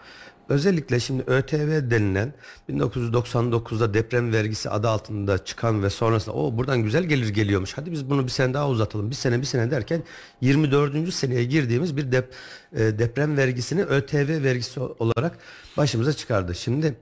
Özellikle 0.50 1.00
şimdi 1.00 1.24
ÖTV 1.28 1.92
denilen 1.92 2.34
1999'da 2.70 3.94
deprem 3.94 4.34
vergisi 4.34 4.70
adı 4.70 4.90
altında 4.90 5.46
çıkan 5.46 5.84
ve 5.84 5.90
sonrasında 5.90 6.36
o 6.36 6.58
buradan 6.58 6.84
güzel 6.84 7.04
gelir 7.04 7.30
geliyormuş. 7.30 7.74
Hadi 7.78 7.92
biz 7.92 8.10
bunu 8.10 8.24
bir 8.24 8.32
sene 8.32 8.54
daha 8.54 8.70
uzatalım. 8.70 9.10
Bir 9.10 9.16
sene 9.16 9.40
bir 9.40 9.46
sene 9.46 9.72
derken 9.72 10.04
24. 10.42 11.14
seneye 11.14 11.44
girdiğimiz 11.44 11.98
bir 11.98 12.04
dep- 12.12 12.32
e, 12.74 13.00
deprem 13.00 13.38
vergisini 13.38 13.84
ÖTV 13.84 14.44
vergisi 14.44 14.80
olarak 14.80 15.38
başımıza 15.78 16.14
çıkardı. 16.14 16.56
Şimdi 16.56 16.96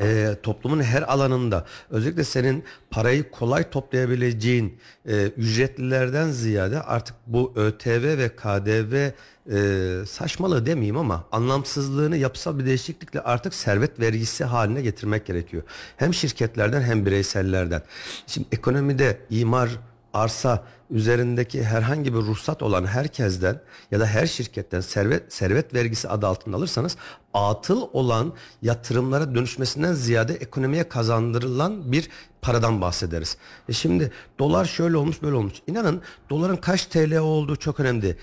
e, 0.00 0.36
toplumun 0.42 0.82
her 0.82 1.02
alanında 1.12 1.64
özellikle 1.90 2.24
senin 2.24 2.64
parayı 2.90 3.30
kolay 3.30 3.70
toplayabileceğin 3.70 4.78
e, 5.08 5.26
ücretlilerden 5.26 6.30
ziyade 6.30 6.82
artık 6.82 7.16
bu 7.26 7.52
ÖTV 7.56 8.18
ve 8.18 8.28
KDV 8.28 9.10
e, 9.50 10.06
saçmalığı 10.06 10.66
demeyeyim 10.66 10.96
ama 10.96 11.24
anlamsızlığını 11.32 12.16
yapısal 12.16 12.58
bir 12.58 12.66
değişiklikle 12.66 13.20
artık 13.20 13.54
servet 13.54 14.00
vergisi 14.00 14.44
haline 14.44 14.82
getirmek 14.82 15.26
gerekiyor. 15.26 15.62
Hem 15.96 16.14
şirketlerden 16.14 16.82
hem 16.82 17.06
bireysellerden. 17.06 17.82
Şimdi 18.26 18.46
ekonomide 18.52 19.18
imar 19.30 19.70
arsa 20.14 20.64
üzerindeki 20.90 21.64
herhangi 21.64 22.14
bir 22.14 22.18
ruhsat 22.18 22.62
olan 22.62 22.86
herkesten 22.86 23.60
ya 23.90 24.00
da 24.00 24.06
her 24.06 24.26
şirketten 24.26 24.80
servet 24.80 25.32
servet 25.32 25.74
vergisi 25.74 26.08
adı 26.08 26.26
altında 26.26 26.56
alırsanız 26.56 26.96
atıl 27.36 27.82
olan 27.92 28.32
yatırımlara 28.62 29.34
dönüşmesinden 29.34 29.92
ziyade 29.94 30.34
ekonomiye 30.34 30.88
kazandırılan 30.88 31.92
bir 31.92 32.08
paradan 32.42 32.80
bahsederiz. 32.80 33.36
E 33.68 33.72
şimdi 33.72 34.12
dolar 34.38 34.64
şöyle 34.64 34.96
olmuş 34.96 35.22
böyle 35.22 35.34
olmuş. 35.36 35.52
İnanın 35.66 36.00
doların 36.30 36.56
kaç 36.56 36.86
TL 36.86 37.16
olduğu 37.18 37.56
çok 37.56 37.80
önemli. 37.80 38.16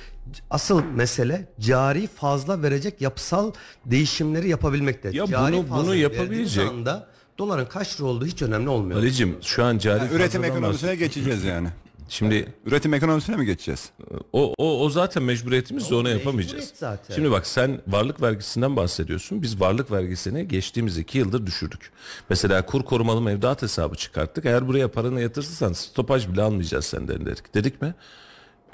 Asıl 0.50 0.84
mesele 0.84 1.48
cari 1.60 2.08
fazla 2.08 2.62
verecek 2.64 3.02
yapısal 3.02 3.52
değişimleri 3.86 4.50
yapabilmekte. 4.50 5.10
Ya 5.14 5.26
cari 5.26 5.54
bunu- 5.54 5.70
bunu 5.70 5.96
yapabilecek- 5.96 6.70
anda 6.70 7.08
doların 7.38 7.66
kaç 7.66 8.00
lira 8.00 8.08
olduğu 8.08 8.26
hiç 8.26 8.42
önemli 8.42 8.70
olmuyor. 8.70 9.00
Ali'cim 9.00 9.38
şu 9.42 9.64
an 9.64 9.78
cari 9.78 10.06
Üretim 10.06 10.20
fazladan 10.42 10.44
ekonomisine 10.44 10.96
geçeceğiz 10.96 11.44
yani. 11.44 11.68
Şimdi 12.10 12.54
Üretim 12.66 12.94
ekonomisine 12.94 13.36
mi 13.36 13.46
geçeceğiz? 13.46 13.92
o, 14.34 14.54
o, 14.58 14.82
o 14.86 14.90
zaten 14.90 15.24
mecburiyetimiz 15.24 15.90
de 15.90 15.96
onu 15.96 16.10
yapamayacağız. 16.10 16.72
zaten. 16.76 17.16
Şimdi 17.16 17.32
bak 17.32 17.48
sen 17.48 17.82
varlık 17.88 18.22
vergisinden 18.22 18.76
bahsediyorsun. 18.76 19.42
Biz 19.42 19.60
varlık 19.60 19.92
vergisini 19.92 20.48
geçtiğimiz 20.48 20.98
iki 20.98 21.18
yıldır 21.18 21.46
düşürdük. 21.46 21.92
Mesela 22.30 22.66
kur 22.66 22.84
korumalı 22.84 23.22
mevduat 23.22 23.62
hesabı 23.62 23.96
çıkarttık. 23.96 24.46
Eğer 24.46 24.68
buraya 24.68 24.92
paranı 24.92 25.22
yatırırsan 25.22 25.74
stopaj 25.74 26.28
bile 26.30 26.42
almayacağız 26.42 26.86
senden 26.86 27.26
dedik. 27.26 27.54
Dedik 27.54 27.82
mi? 27.82 27.96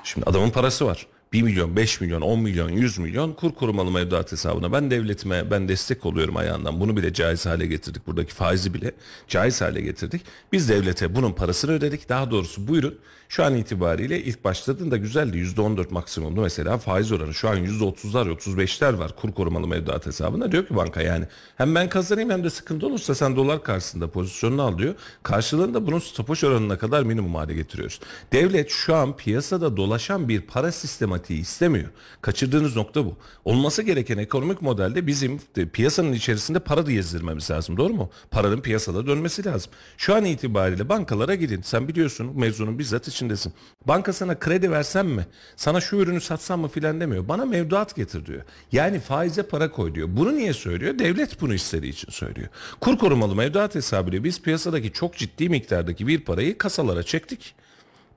Şimdi 0.03 0.25
adamın 0.29 0.49
parası 0.49 0.85
var. 0.85 1.07
1 1.33 1.41
milyon, 1.41 1.75
5 1.75 2.01
milyon, 2.01 2.21
10 2.21 2.39
milyon, 2.39 2.69
100 2.69 2.97
milyon 2.97 3.33
kur 3.33 3.51
korumalı 3.55 3.91
mevduat 3.91 4.31
hesabına. 4.31 4.71
Ben 4.71 4.91
devletime 4.91 5.51
ben 5.51 5.67
destek 5.67 6.05
oluyorum 6.05 6.37
ayağından. 6.37 6.79
Bunu 6.79 6.97
bile 6.97 7.13
caiz 7.13 7.45
hale 7.45 7.65
getirdik. 7.65 8.07
Buradaki 8.07 8.33
faizi 8.33 8.73
bile 8.73 8.91
caiz 9.27 9.61
hale 9.61 9.81
getirdik. 9.81 10.21
Biz 10.51 10.69
devlete 10.69 11.15
bunun 11.15 11.31
parasını 11.31 11.71
ödedik. 11.71 12.09
Daha 12.09 12.31
doğrusu 12.31 12.67
buyurun. 12.67 12.99
Şu 13.29 13.43
an 13.43 13.55
itibariyle 13.55 14.23
ilk 14.23 14.43
başladığında 14.43 14.97
güzeldi. 14.97 15.37
%14 15.37 15.91
maksimumdu 15.93 16.41
mesela 16.41 16.77
faiz 16.77 17.11
oranı. 17.11 17.33
Şu 17.33 17.49
an 17.49 17.57
%30'lar 17.65 18.31
35'ler 18.31 18.97
var 18.97 19.15
kur 19.15 19.31
korumalı 19.31 19.67
mevduat 19.67 20.05
hesabına. 20.05 20.51
Diyor 20.51 20.65
ki 20.65 20.75
banka 20.75 21.01
yani 21.01 21.25
hem 21.57 21.75
ben 21.75 21.89
kazanayım 21.89 22.29
hem 22.29 22.43
de 22.43 22.49
sıkıntı 22.49 22.87
olursa 22.87 23.15
sen 23.15 23.35
dolar 23.35 23.63
karşısında 23.63 24.11
pozisyonunu 24.11 24.61
al 24.61 24.77
diyor. 24.77 24.95
Karşılığında 25.23 25.87
bunun 25.87 25.99
stopaj 25.99 26.43
oranına 26.43 26.77
kadar 26.77 27.03
minimum 27.03 27.35
hale 27.35 27.53
getiriyoruz. 27.53 27.99
Devlet 28.31 28.69
şu 28.69 28.95
an 28.95 29.17
piyasada 29.17 29.77
dolaşan 29.77 30.29
bir 30.29 30.41
para 30.41 30.71
sistematiği 30.71 31.41
istemiyor. 31.41 31.89
Kaçırdığınız 32.21 32.75
nokta 32.75 33.05
bu. 33.05 33.17
Olması 33.45 33.81
gereken 33.81 34.17
ekonomik 34.17 34.61
modelde 34.61 35.07
bizim 35.07 35.39
piyasanın 35.73 36.13
içerisinde 36.13 36.59
para 36.59 36.85
da 36.85 36.91
gezdirmemiz 36.91 37.51
lazım. 37.51 37.77
Doğru 37.77 37.93
mu? 37.93 38.09
Paranın 38.31 38.61
piyasada 38.61 39.07
dönmesi 39.07 39.45
lazım. 39.45 39.71
Şu 39.97 40.15
an 40.15 40.25
itibariyle 40.25 40.89
bankalara 40.89 41.35
gidin. 41.35 41.61
Sen 41.61 41.87
biliyorsun 41.87 42.39
mevzunun 42.39 42.79
bizzat 42.79 43.07
içindesin. 43.19 43.53
Banka 43.87 44.13
sana 44.13 44.39
kredi 44.39 44.71
versem 44.71 45.07
mi? 45.07 45.27
Sana 45.55 45.81
şu 45.81 45.95
ürünü 45.95 46.21
satsam 46.21 46.59
mı 46.59 46.67
filan 46.67 47.01
demiyor. 47.01 47.27
Bana 47.27 47.45
mevduat 47.45 47.95
getir 47.95 48.25
diyor. 48.25 48.41
Yani 48.71 48.99
faize 48.99 49.43
para 49.43 49.71
koy 49.71 49.95
diyor. 49.95 50.07
Bunu 50.11 50.35
niye 50.35 50.53
söylüyor? 50.53 50.99
Devlet 50.99 51.41
bunu 51.41 51.53
istediği 51.53 51.89
için 51.89 52.11
söylüyor. 52.11 52.47
Kur 52.79 52.97
korumalı 52.97 53.35
mevduat 53.35 53.75
hesabıyla 53.75 54.23
biz 54.23 54.41
piyasadaki 54.41 54.93
çok 54.93 55.15
ciddi 55.15 55.49
miktardaki 55.49 56.07
bir 56.07 56.19
parayı 56.19 56.57
kasalara 56.57 57.03
çektik. 57.03 57.55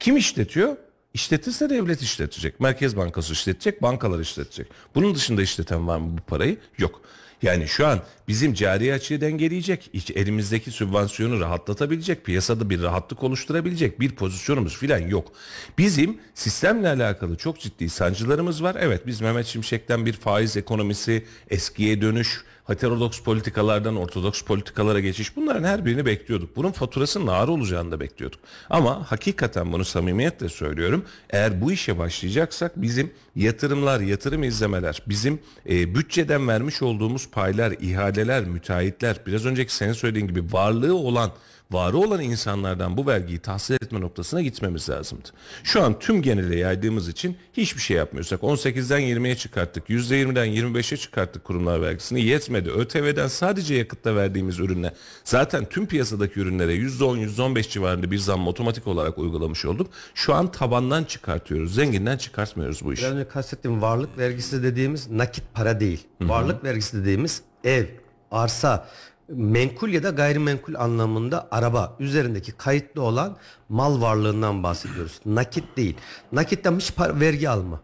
Kim 0.00 0.16
işletiyor? 0.16 0.76
İşletirse 1.14 1.70
devlet 1.70 2.02
işletecek. 2.02 2.60
Merkez 2.60 2.96
Bankası 2.96 3.32
işletecek, 3.32 3.82
bankalar 3.82 4.20
işletecek. 4.20 4.66
Bunun 4.94 5.14
dışında 5.14 5.42
işleten 5.42 5.88
var 5.88 5.98
mı 5.98 6.18
bu 6.18 6.20
parayı? 6.20 6.56
Yok. 6.78 7.00
Yani 7.42 7.68
şu 7.68 7.86
an 7.86 8.00
bizim 8.32 8.54
cari 8.54 8.94
açığı 8.94 9.20
dengeleyecek, 9.20 9.90
elimizdeki 10.14 10.70
sübvansiyonu 10.70 11.40
rahatlatabilecek, 11.40 12.24
piyasada 12.24 12.70
bir 12.70 12.82
rahatlık 12.82 13.22
oluşturabilecek 13.22 14.00
bir 14.00 14.10
pozisyonumuz 14.10 14.76
filan 14.76 14.98
yok. 14.98 15.32
Bizim 15.78 16.18
sistemle 16.34 16.88
alakalı 16.88 17.36
çok 17.36 17.60
ciddi 17.60 17.88
sancılarımız 17.88 18.62
var. 18.62 18.76
Evet 18.80 19.06
biz 19.06 19.20
Mehmet 19.20 19.46
Şimşek'ten 19.46 20.06
bir 20.06 20.12
faiz 20.12 20.56
ekonomisi, 20.56 21.24
eskiye 21.50 22.00
dönüş, 22.00 22.44
heterodoks 22.64 23.20
politikalardan 23.20 23.96
ortodoks 23.96 24.42
politikalara 24.42 25.00
geçiş 25.00 25.36
bunların 25.36 25.64
her 25.64 25.84
birini 25.84 26.06
bekliyorduk. 26.06 26.56
Bunun 26.56 26.72
faturasının 26.72 27.26
ağır 27.26 27.48
olacağını 27.48 27.90
da 27.90 28.00
bekliyorduk. 28.00 28.40
Ama 28.70 29.10
hakikaten 29.10 29.72
bunu 29.72 29.84
samimiyetle 29.84 30.48
söylüyorum. 30.48 31.04
Eğer 31.30 31.60
bu 31.60 31.72
işe 31.72 31.98
başlayacaksak 31.98 32.82
bizim 32.82 33.10
yatırımlar, 33.36 34.00
yatırım 34.00 34.42
izlemeler, 34.42 35.02
bizim 35.08 35.38
e, 35.68 35.94
bütçeden 35.94 36.48
vermiş 36.48 36.82
olduğumuz 36.82 37.30
paylar, 37.30 37.74
ihaleler, 38.22 38.44
müteahhitler, 38.44 39.16
biraz 39.26 39.46
önceki 39.46 39.74
senin 39.74 39.92
söylediğin 39.92 40.26
gibi 40.26 40.52
varlığı 40.52 40.94
olan 40.94 41.32
varı 41.72 41.96
olan 41.96 42.20
insanlardan 42.20 42.96
bu 42.96 43.06
vergiyi 43.06 43.38
tahsil 43.38 43.74
etme 43.74 44.00
noktasına 44.00 44.42
gitmemiz 44.42 44.88
lazımdı. 44.88 45.28
Şu 45.64 45.82
an 45.82 45.98
tüm 45.98 46.22
genele 46.22 46.56
yaydığımız 46.56 47.08
için 47.08 47.36
hiçbir 47.52 47.80
şey 47.80 47.96
yapmıyorsak 47.96 48.40
18'den 48.40 49.00
20'ye 49.00 49.36
çıkarttık, 49.36 49.88
%20'den 49.88 50.48
25'e 50.48 50.96
çıkarttık 50.96 51.44
kurumlar 51.44 51.82
vergisini 51.82 52.22
yetmedi. 52.22 52.70
ÖTV'den 52.70 53.28
sadece 53.28 53.74
yakıtta 53.74 54.16
verdiğimiz 54.16 54.58
ürüne 54.58 54.92
zaten 55.24 55.64
tüm 55.64 55.86
piyasadaki 55.86 56.40
ürünlere 56.40 56.74
%10 56.74 57.18
%15 57.18 57.68
civarında 57.70 58.10
bir 58.10 58.18
zam 58.18 58.48
otomatik 58.48 58.86
olarak 58.86 59.18
uygulamış 59.18 59.64
olduk. 59.64 59.90
Şu 60.14 60.34
an 60.34 60.52
tabandan 60.52 61.04
çıkartıyoruz. 61.04 61.74
Zenginden 61.74 62.16
çıkartmıyoruz 62.16 62.84
bu 62.84 62.92
işi. 62.92 63.06
Önce 63.06 63.28
kastettiğim 63.28 63.82
varlık 63.82 64.18
vergisi 64.18 64.62
dediğimiz 64.62 65.10
nakit 65.10 65.44
para 65.54 65.80
değil. 65.80 66.06
Varlık 66.20 66.64
vergisi 66.64 66.96
dediğimiz 66.96 67.42
ev, 67.64 67.86
arsa, 68.32 68.88
menkul 69.28 69.88
ya 69.88 70.02
da 70.02 70.10
gayrimenkul 70.10 70.74
anlamında 70.74 71.48
araba 71.50 71.96
üzerindeki 71.98 72.52
kayıtlı 72.52 73.02
olan 73.02 73.36
mal 73.68 74.00
varlığından 74.00 74.62
bahsediyoruz. 74.62 75.20
Nakit 75.26 75.76
değil. 75.76 75.96
Nakitten 76.32 76.76
hiç 76.78 76.94
para, 76.94 77.20
vergi 77.20 77.48
alma. 77.48 77.80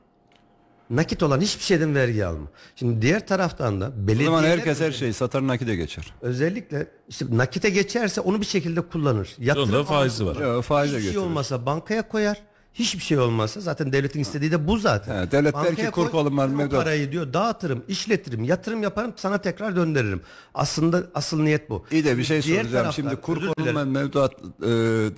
Nakit 0.90 1.22
olan 1.22 1.40
hiçbir 1.40 1.64
şeyden 1.64 1.94
vergi 1.94 2.26
alma. 2.26 2.46
Şimdi 2.76 3.02
diğer 3.02 3.26
taraftan 3.26 3.80
da 3.80 3.86
O 3.86 4.06
belediyeler 4.06 4.24
zaman 4.24 4.42
herkes 4.42 4.80
her 4.80 4.92
şeyi 4.92 5.12
satar 5.12 5.46
nakide 5.46 5.76
geçer. 5.76 6.14
özellikle 6.20 6.86
işte 7.08 7.26
nakite 7.30 7.70
geçerse 7.70 8.20
onu 8.20 8.40
bir 8.40 8.46
şekilde 8.46 8.80
kullanır. 8.80 9.34
Yatırım 9.38 9.68
Onda 9.68 9.84
faizi 9.84 10.26
var. 10.26 10.36
Ya, 10.36 10.62
faize 10.62 10.90
Hiçbir 10.92 11.02
şey 11.02 11.12
götürür. 11.12 11.26
olmasa 11.26 11.66
bankaya 11.66 12.08
koyar. 12.08 12.42
Hiçbir 12.78 13.02
şey 13.02 13.18
olmazsa 13.18 13.60
zaten 13.60 13.92
devletin 13.92 14.20
istediği 14.20 14.52
de 14.52 14.66
bu 14.68 14.78
zaten. 14.78 15.22
He, 15.26 15.30
devlet 15.30 15.54
der 15.54 15.62
ki, 15.62 15.68
Bankaya 15.68 15.90
kur 15.90 16.10
kolum 16.10 16.38
var, 16.38 16.48
mevduat. 16.48 16.84
parayı 16.84 17.12
diyor 17.12 17.32
dağıtırım, 17.32 17.82
işletirim, 17.88 18.44
yatırım 18.44 18.82
yaparım 18.82 19.12
sana 19.16 19.38
tekrar 19.38 19.76
döndürürüm. 19.76 20.20
Aslında 20.54 21.02
asıl 21.14 21.40
niyet 21.42 21.70
bu. 21.70 21.84
İyi 21.90 22.04
de 22.04 22.18
bir 22.18 22.24
şey 22.24 22.42
Diğer 22.42 22.62
soracağım. 22.62 22.82
taraftan, 22.84 23.02
Şimdi 23.02 23.16
kur 23.16 23.36
dilerim. 23.36 23.54
korunan 23.54 23.88
mevduat 23.88 24.32
e, 24.62 24.66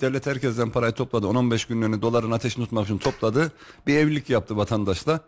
devlet 0.01 0.25
herkesten 0.27 0.69
parayı 0.69 0.93
topladı. 0.93 1.25
10-15 1.27 1.67
günlüğünü 1.69 2.01
doların 2.01 2.31
ateşini 2.31 2.63
tutmak 2.63 2.85
için 2.85 2.97
topladı. 2.97 3.51
Bir 3.87 3.95
evlilik 3.97 4.29
yaptı 4.29 4.57
vatandaşla. 4.57 5.19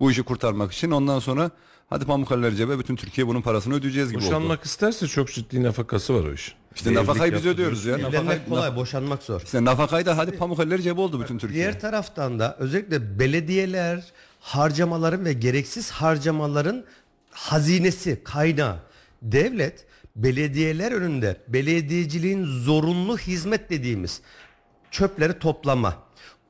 Bu 0.00 0.10
işi 0.10 0.22
kurtarmak 0.22 0.72
için. 0.72 0.90
Ondan 0.90 1.18
sonra 1.18 1.50
hadi 1.90 2.04
Pamukkale'ler 2.04 2.54
cebe 2.54 2.78
bütün 2.78 2.96
Türkiye 2.96 3.26
bunun 3.26 3.40
parasını 3.42 3.74
ödeyeceğiz 3.74 4.08
gibi 4.08 4.18
oldu. 4.18 4.26
Boşanmak 4.26 4.64
isterse 4.64 5.06
çok 5.06 5.32
ciddi 5.32 5.62
nafakası 5.62 6.14
var 6.14 6.24
o 6.24 6.32
iş. 6.32 6.54
İşte 6.74 6.94
nafakayı 6.94 7.32
biz 7.32 7.44
yaptı 7.44 7.48
ödüyoruz 7.48 7.84
ya. 7.84 7.94
Evlenmek 7.98 8.14
Nafaka, 8.24 8.48
kolay, 8.48 8.76
boşanmak 8.76 9.22
zor. 9.22 9.40
işte 9.44 9.64
nafakayı 9.64 10.06
da 10.06 10.16
hadi 10.18 10.30
Pamukkale'ler 10.38 10.80
cebe 10.80 11.00
oldu 11.00 11.20
bütün 11.20 11.38
Türkiye. 11.38 11.62
Diğer 11.62 11.80
taraftan 11.80 12.38
da 12.38 12.56
özellikle 12.58 13.18
belediyeler 13.18 14.04
harcamaların 14.40 15.24
ve 15.24 15.32
gereksiz 15.32 15.90
harcamaların 15.90 16.84
hazinesi, 17.30 18.20
kaynağı. 18.24 18.76
Devlet 19.22 19.86
belediyeler 20.16 20.92
önünde 20.92 21.36
belediyeciliğin 21.48 22.44
zorunlu 22.46 23.18
hizmet 23.18 23.70
dediğimiz 23.70 24.20
çöpleri 24.90 25.38
toplama, 25.38 25.96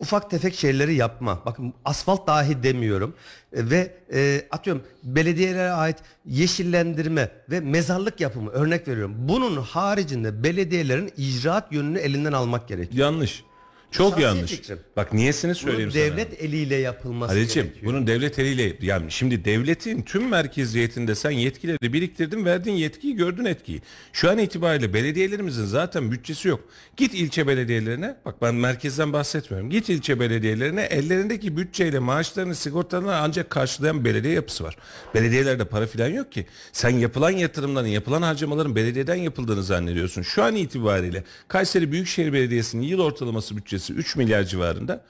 ufak 0.00 0.30
tefek 0.30 0.54
şeyleri 0.54 0.94
yapma. 0.94 1.42
Bakın 1.46 1.74
asfalt 1.84 2.26
dahi 2.26 2.62
demiyorum. 2.62 3.14
E, 3.52 3.70
Ve 3.70 3.94
e, 4.12 4.46
atıyorum 4.50 4.82
belediyelere 5.02 5.70
ait 5.70 5.96
yeşillendirme 6.26 7.30
ve 7.50 7.60
mezarlık 7.60 8.20
yapımı 8.20 8.50
örnek 8.50 8.88
veriyorum. 8.88 9.14
Bunun 9.18 9.56
haricinde 9.56 10.42
belediyelerin 10.44 11.12
icraat 11.16 11.72
yönünü 11.72 11.98
elinden 11.98 12.32
almak 12.32 12.68
gerekiyor. 12.68 13.04
Yanlış. 13.06 13.44
Çok 13.90 14.10
Şahsi 14.10 14.22
yanlış. 14.22 14.50
fikrim. 14.50 14.78
Bak 14.96 15.12
niyesini 15.12 15.54
söyleyeyim 15.54 15.90
Bunun 15.94 16.04
sana. 16.06 16.12
devlet 16.16 16.42
eliyle 16.42 16.74
yapılması 16.76 17.32
Halicim 17.34 17.62
gerekiyor. 17.62 17.92
bunun 17.92 18.06
devlet 18.06 18.38
eliyle 18.38 18.76
yani 18.80 19.10
şimdi 19.10 19.44
devletin 19.44 20.02
tüm 20.02 20.28
merkeziyetinde 20.28 21.14
sen 21.14 21.30
yetkileri 21.30 21.92
biriktirdin 21.92 22.44
verdin 22.44 22.72
yetkiyi 22.72 23.16
gördün 23.16 23.44
etkiyi. 23.44 23.82
Şu 24.12 24.30
an 24.30 24.38
itibariyle 24.38 24.94
belediyelerimizin 24.94 25.64
zaten 25.64 26.12
bütçesi 26.12 26.48
yok. 26.48 26.60
Git 26.96 27.14
ilçe 27.14 27.46
belediyelerine 27.46 28.16
bak 28.24 28.42
ben 28.42 28.54
merkezden 28.54 29.12
bahsetmiyorum. 29.12 29.70
Git 29.70 29.88
ilçe 29.88 30.20
belediyelerine 30.20 30.82
ellerindeki 30.82 31.56
bütçeyle 31.56 31.98
maaşlarını 31.98 32.54
sigortalarını 32.54 33.16
ancak 33.16 33.50
karşılayan 33.50 34.04
belediye 34.04 34.34
yapısı 34.34 34.64
var. 34.64 34.76
Belediyelerde 35.14 35.64
para 35.64 35.86
filan 35.86 36.08
yok 36.08 36.32
ki. 36.32 36.46
Sen 36.72 36.90
yapılan 36.90 37.30
yatırımların 37.30 37.86
yapılan 37.88 38.22
harcamaların 38.22 38.76
belediyeden 38.76 39.14
yapıldığını 39.14 39.62
zannediyorsun. 39.62 40.22
Şu 40.22 40.42
an 40.42 40.56
itibariyle 40.56 41.24
Kayseri 41.48 41.92
Büyükşehir 41.92 42.32
Belediyesi'nin 42.32 42.82
yıl 42.82 43.00
ortalaması 43.00 43.56
bütçesi 43.56 43.79
3 43.88 44.16
milyar 44.16 44.44
civarında. 44.44 45.04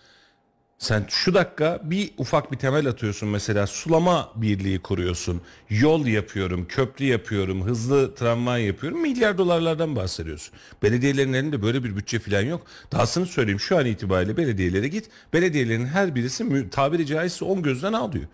Sen 0.80 1.04
şu 1.08 1.34
dakika 1.34 1.80
bir 1.84 2.10
ufak 2.18 2.52
bir 2.52 2.56
temel 2.56 2.88
atıyorsun 2.88 3.28
mesela 3.28 3.66
sulama 3.66 4.32
birliği 4.36 4.78
kuruyorsun. 4.78 5.42
Yol 5.70 6.06
yapıyorum, 6.06 6.66
köprü 6.68 7.04
yapıyorum, 7.04 7.62
hızlı 7.64 8.14
tramvay 8.14 8.64
yapıyorum. 8.64 9.00
Milyar 9.00 9.38
dolarlardan 9.38 9.96
bahsediyorsun. 9.96 10.54
Belediyelerin 10.82 11.32
elinde 11.32 11.62
böyle 11.62 11.84
bir 11.84 11.96
bütçe 11.96 12.18
falan 12.18 12.42
yok. 12.42 12.66
Dahasını 12.92 13.26
söyleyeyim 13.26 13.60
şu 13.60 13.78
an 13.78 13.86
itibariyle 13.86 14.36
belediyelere 14.36 14.88
git. 14.88 15.08
Belediyelerin 15.32 15.86
her 15.86 16.14
birisi 16.14 16.70
tabiri 16.70 17.06
caizse 17.06 17.44
10 17.44 17.62
gözden 17.62 17.92
al 17.92 18.12
diyor. 18.12 18.26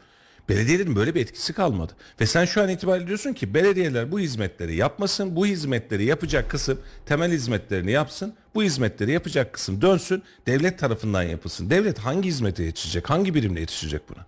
Belediyelerin 0.49 0.97
böyle 0.97 1.15
bir 1.15 1.21
etkisi 1.21 1.53
kalmadı. 1.53 1.93
Ve 2.21 2.27
sen 2.27 2.45
şu 2.45 2.63
an 2.63 2.69
itibariyle 2.69 3.07
diyorsun 3.07 3.33
ki 3.33 3.55
belediyeler 3.55 4.13
bu 4.13 4.21
hizmetleri 4.21 4.77
yapmasın. 4.77 5.37
Bu 5.37 5.47
hizmetleri 5.47 6.05
yapacak 6.05 6.51
kısım 6.51 6.79
temel 7.07 7.33
hizmetlerini 7.33 7.91
yapsın. 7.91 8.35
Bu 8.55 8.63
hizmetleri 8.63 9.13
yapacak 9.13 9.53
kısım 9.53 9.83
dönsün. 9.83 10.23
Devlet 10.47 10.79
tarafından 10.79 11.23
yapılsın. 11.23 11.71
Devlet 11.71 11.99
hangi 11.99 12.29
hizmete 12.29 12.63
yetişecek? 12.63 13.11
Hangi 13.11 13.35
birimle 13.35 13.61
yetişecek 13.61 14.03
buna? 14.09 14.27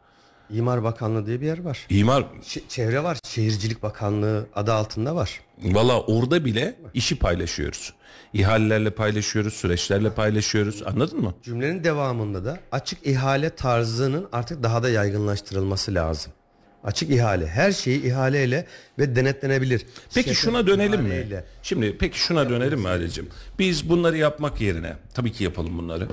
İmar 0.50 0.82
Bakanlığı 0.82 1.26
diye 1.26 1.40
bir 1.40 1.46
yer 1.46 1.58
var. 1.64 1.86
İmar 1.90 2.24
Ş- 2.42 2.60
çevre 2.68 3.02
var. 3.02 3.18
Şehircilik 3.26 3.82
Bakanlığı 3.82 4.46
adı 4.54 4.72
altında 4.72 5.14
var. 5.16 5.40
Valla 5.62 6.00
orada 6.00 6.44
bile 6.44 6.76
işi 6.94 7.18
paylaşıyoruz. 7.18 7.92
İhalelerle 8.32 8.90
paylaşıyoruz, 8.90 9.54
süreçlerle 9.54 10.10
paylaşıyoruz. 10.14 10.82
Anladın 10.86 11.20
mı? 11.20 11.34
Cümlenin 11.42 11.84
devamında 11.84 12.44
da 12.44 12.58
açık 12.72 13.06
ihale 13.06 13.50
tarzının 13.50 14.28
artık 14.32 14.62
daha 14.62 14.82
da 14.82 14.90
yaygınlaştırılması 14.90 15.94
lazım. 15.94 16.32
Açık 16.84 17.10
ihale. 17.10 17.46
Her 17.46 17.72
şeyi 17.72 18.02
ihaleyle 18.06 18.66
ve 18.98 19.16
denetlenebilir. 19.16 19.86
Peki 20.14 20.30
Şefe- 20.30 20.34
şuna 20.34 20.66
dönelim 20.66 21.00
mi? 21.02 21.08
ihaleyle. 21.08 21.44
Şimdi 21.62 21.98
peki 21.98 22.18
şuna 22.20 22.50
dönelim 22.50 22.80
mi 22.80 22.88
Ali'cim? 22.88 23.28
Biz 23.58 23.88
bunları 23.88 24.16
yapmak 24.16 24.60
yerine 24.60 24.96
tabii 25.14 25.32
ki 25.32 25.44
yapalım 25.44 25.78
bunları. 25.78 26.08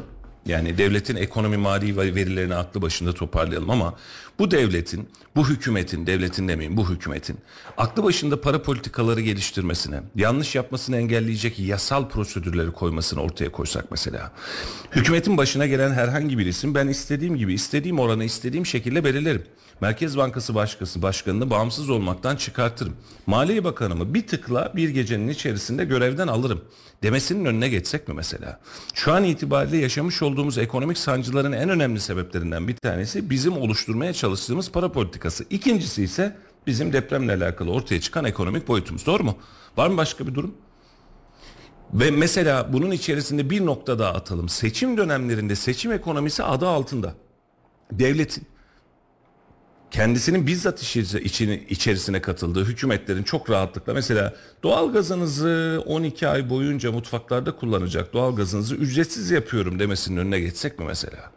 Yani 0.45 0.77
devletin 0.77 1.15
ekonomi 1.15 1.57
mali 1.57 1.97
verilerini 1.97 2.55
aklı 2.55 2.81
başında 2.81 3.13
toparlayalım 3.13 3.69
ama 3.69 3.95
bu 4.39 4.51
devletin, 4.51 5.09
bu 5.35 5.49
hükümetin, 5.49 6.07
devletin 6.07 6.47
demeyin 6.47 6.77
bu 6.77 6.89
hükümetin 6.89 7.37
aklı 7.77 8.03
başında 8.03 8.41
para 8.41 8.61
politikaları 8.61 9.21
geliştirmesine, 9.21 10.01
yanlış 10.15 10.55
yapmasını 10.55 10.97
engelleyecek 10.97 11.59
yasal 11.59 12.09
prosedürleri 12.09 12.71
koymasını 12.71 13.21
ortaya 13.21 13.51
koysak 13.51 13.91
mesela. 13.91 14.31
Hükümetin 14.91 15.37
başına 15.37 15.67
gelen 15.67 15.93
herhangi 15.93 16.37
bir 16.37 16.45
isim 16.45 16.75
ben 16.75 16.87
istediğim 16.87 17.37
gibi, 17.37 17.53
istediğim 17.53 17.99
oranı 17.99 18.23
istediğim 18.23 18.65
şekilde 18.65 19.03
belirlerim. 19.03 19.43
Merkez 19.81 20.17
Bankası 20.17 20.55
Başkası 20.55 21.01
Başkanı'nı 21.01 21.49
bağımsız 21.49 21.89
olmaktan 21.89 22.35
çıkartırım. 22.35 22.95
Maliye 23.27 23.63
Bakanımı 23.63 24.13
bir 24.13 24.27
tıkla 24.27 24.71
bir 24.75 24.89
gecenin 24.89 25.27
içerisinde 25.27 25.85
görevden 25.85 26.27
alırım 26.27 26.61
demesinin 27.03 27.45
önüne 27.45 27.69
geçsek 27.69 28.07
mi 28.07 28.13
mesela? 28.13 28.59
Şu 28.93 29.13
an 29.13 29.23
itibariyle 29.23 29.77
yaşamış 29.77 30.21
olduğumuz 30.21 30.57
ekonomik 30.57 30.97
sancıların 30.97 31.51
en 31.51 31.69
önemli 31.69 31.99
sebeplerinden 31.99 32.67
bir 32.67 32.75
tanesi 32.75 33.29
bizim 33.29 33.57
oluşturmaya 33.57 34.13
çalıştığımız 34.13 34.71
para 34.71 34.91
politikası. 34.91 35.45
İkincisi 35.49 36.03
ise 36.03 36.37
bizim 36.67 36.93
depremle 36.93 37.33
alakalı 37.33 37.71
ortaya 37.71 38.01
çıkan 38.01 38.25
ekonomik 38.25 38.67
boyutumuz. 38.67 39.05
Doğru 39.05 39.23
mu? 39.23 39.37
Var 39.77 39.87
mı 39.89 39.97
başka 39.97 40.27
bir 40.27 40.35
durum? 40.35 40.55
Ve 41.93 42.11
mesela 42.11 42.73
bunun 42.73 42.91
içerisinde 42.91 43.49
bir 43.49 43.65
nokta 43.65 43.99
daha 43.99 44.13
atalım. 44.13 44.49
Seçim 44.49 44.97
dönemlerinde 44.97 45.55
seçim 45.55 45.91
ekonomisi 45.91 46.43
adı 46.43 46.67
altında. 46.67 47.15
Devletin 47.91 48.47
kendisinin 49.95 50.47
bizzat 50.47 50.81
işi, 50.81 50.99
içini, 50.99 51.63
içerisine 51.69 52.21
katıldığı 52.21 52.65
hükümetlerin 52.65 53.23
çok 53.23 53.49
rahatlıkla 53.49 53.93
mesela 53.93 54.33
doğalgazınızı 54.63 55.83
12 55.85 56.27
ay 56.27 56.49
boyunca 56.49 56.91
mutfaklarda 56.91 57.55
kullanacak 57.55 58.13
doğalgazınızı 58.13 58.75
ücretsiz 58.75 59.31
yapıyorum 59.31 59.79
demesinin 59.79 60.17
önüne 60.17 60.39
geçsek 60.39 60.79
mi 60.79 60.85
mesela? 60.85 61.31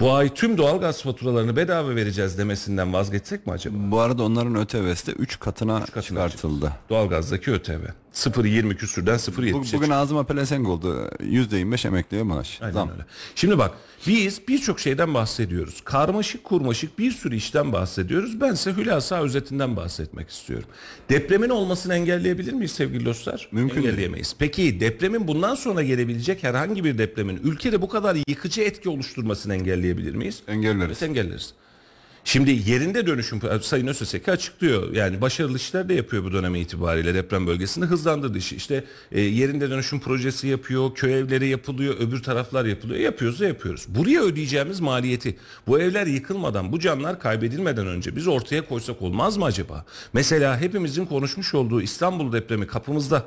Bu 0.00 0.12
ay 0.12 0.34
tüm 0.34 0.58
doğalgaz 0.58 1.02
faturalarını 1.02 1.56
bedava 1.56 1.96
vereceğiz 1.96 2.38
demesinden 2.38 2.92
vazgeçsek 2.92 3.46
mi 3.46 3.52
acaba? 3.52 3.76
Bu 3.78 4.00
arada 4.00 4.22
onların 4.22 4.54
ÖTV'si 4.54 5.06
de 5.06 5.12
3 5.12 5.38
katına, 5.38 5.80
katına 5.80 6.02
çıkartıldı. 6.02 6.72
Doğalgazdaki 6.90 7.50
ÖTV. 7.50 7.80
0.20 8.14 8.76
küsürden 8.76 9.14
0.70'e 9.14 9.52
Bu, 9.52 9.76
bugün 9.76 9.90
ağzıma 9.90 10.24
pelesenk 10.24 10.68
oldu. 10.68 11.10
%25 11.20 11.86
emekliye 11.86 12.22
maaş. 12.22 12.58
Aynen 12.62 12.72
Zam. 12.72 12.90
öyle. 12.90 13.06
Şimdi 13.34 13.58
bak 13.58 13.70
biz 14.06 14.48
birçok 14.48 14.80
şeyden 14.80 15.14
bahsediyoruz. 15.14 15.80
Karmaşık 15.84 16.44
kurmaşık 16.44 16.98
bir 16.98 17.10
sürü 17.10 17.36
işten 17.36 17.72
bahsediyoruz. 17.72 18.40
Ben 18.40 18.52
ise 18.52 18.72
hülasa 18.72 19.22
özetinden 19.22 19.76
bahsetmek 19.76 20.30
istiyorum. 20.30 20.68
Depremin 21.08 21.48
olmasını 21.48 21.94
engelleyebilir 21.94 22.52
miyiz 22.52 22.72
sevgili 22.72 23.04
dostlar? 23.04 23.48
Mümkün 23.52 23.76
değil. 23.76 23.86
Engelleyemeyiz. 23.86 24.36
Peki 24.38 24.80
depremin 24.80 25.28
bundan 25.28 25.54
sonra 25.54 25.82
gelebilecek 25.82 26.42
herhangi 26.42 26.84
bir 26.84 26.98
depremin 26.98 27.40
ülkede 27.44 27.82
bu 27.82 27.88
kadar 27.88 28.16
yıkıcı 28.28 28.62
etki 28.62 28.88
oluşturmasını 28.88 29.54
engelleyebilir 29.54 30.14
miyiz? 30.14 30.42
Engelleriz. 30.48 30.84
Evet 31.02 31.02
engelleriz. 31.02 31.54
Şimdi 32.24 32.50
yerinde 32.70 33.06
dönüşüm 33.06 33.40
Sayın 33.62 33.86
Özseseki 33.86 34.32
açıklıyor. 34.32 34.92
Yani 34.92 35.20
başarılı 35.20 35.56
işler 35.56 35.88
de 35.88 35.94
yapıyor 35.94 36.24
bu 36.24 36.32
döneme 36.32 36.60
itibariyle 36.60 37.14
deprem 37.14 37.46
bölgesinde 37.46 37.86
hızlandırdı 37.86 38.38
işi. 38.38 38.56
İşte 38.56 38.84
e, 39.12 39.20
yerinde 39.20 39.70
dönüşüm 39.70 40.00
projesi 40.00 40.48
yapıyor, 40.48 40.94
köy 40.94 41.18
evleri 41.18 41.48
yapılıyor, 41.48 41.94
öbür 42.00 42.22
taraflar 42.22 42.64
yapılıyor. 42.64 43.00
Yapıyoruz 43.00 43.40
da 43.40 43.46
yapıyoruz. 43.46 43.84
Buraya 43.88 44.22
ödeyeceğimiz 44.22 44.80
maliyeti 44.80 45.36
bu 45.66 45.80
evler 45.80 46.06
yıkılmadan, 46.06 46.72
bu 46.72 46.80
canlar 46.80 47.20
kaybedilmeden 47.20 47.86
önce 47.86 48.16
biz 48.16 48.28
ortaya 48.28 48.68
koysak 48.68 49.02
olmaz 49.02 49.36
mı 49.36 49.44
acaba? 49.44 49.84
Mesela 50.12 50.60
hepimizin 50.60 51.06
konuşmuş 51.06 51.54
olduğu 51.54 51.82
İstanbul 51.82 52.32
depremi 52.32 52.66
kapımızda 52.66 53.24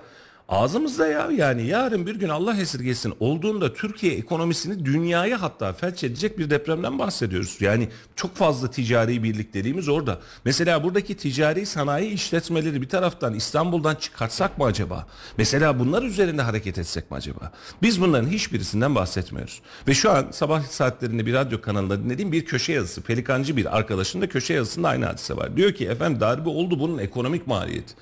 Ağzımızda 0.50 1.08
ya 1.08 1.30
yani 1.32 1.68
yarın 1.68 2.08
bir 2.08 2.16
gün 2.16 2.30
Allah 2.30 2.58
esirgesin 2.58 3.14
olduğunda 3.20 3.74
Türkiye 3.74 4.14
ekonomisini 4.14 4.86
dünyaya 4.86 5.42
hatta 5.42 5.74
felç 5.74 6.04
edecek 6.04 6.40
bir 6.40 6.50
depremden 6.50 7.00
bahsediyoruz. 7.00 7.58
Yani 7.60 7.90
çok 8.16 8.36
fazla 8.36 8.72
ticari 8.72 9.24
birlikteliğimiz 9.24 9.90
orada. 9.90 10.20
Mesela 10.46 10.84
buradaki 10.84 11.18
ticari 11.18 11.66
sanayi 11.66 12.10
işletmeleri 12.10 12.82
bir 12.82 12.90
taraftan 12.90 13.34
İstanbul'dan 13.34 13.96
çıkartsak 13.96 14.58
mı 14.58 14.66
acaba? 14.66 15.08
Mesela 15.38 15.80
bunlar 15.80 16.04
üzerinde 16.04 16.42
hareket 16.42 16.78
etsek 16.78 17.12
mi 17.12 17.18
acaba? 17.18 17.52
Biz 17.82 18.02
bunların 18.02 18.30
hiçbirisinden 18.30 18.96
bahsetmiyoruz. 18.96 19.62
Ve 19.88 19.94
şu 19.94 20.12
an 20.12 20.26
sabah 20.32 20.64
saatlerinde 20.64 21.26
bir 21.26 21.34
radyo 21.34 21.62
kanalında 21.62 22.04
dinlediğim 22.04 22.32
bir 22.32 22.46
köşe 22.46 22.74
yazısı. 22.74 23.02
Pelikancı 23.02 23.58
bir 23.58 23.78
arkadaşın 23.78 24.22
da 24.22 24.30
köşe 24.30 24.54
yazısında 24.54 24.90
aynı 24.90 25.06
hadise 25.06 25.38
var. 25.38 25.58
Diyor 25.58 25.74
ki 25.74 25.88
efendim 25.88 26.20
darbe 26.20 26.50
oldu 26.50 26.80
bunun 26.80 26.98
ekonomik 26.98 27.48
maliyeti. 27.48 27.94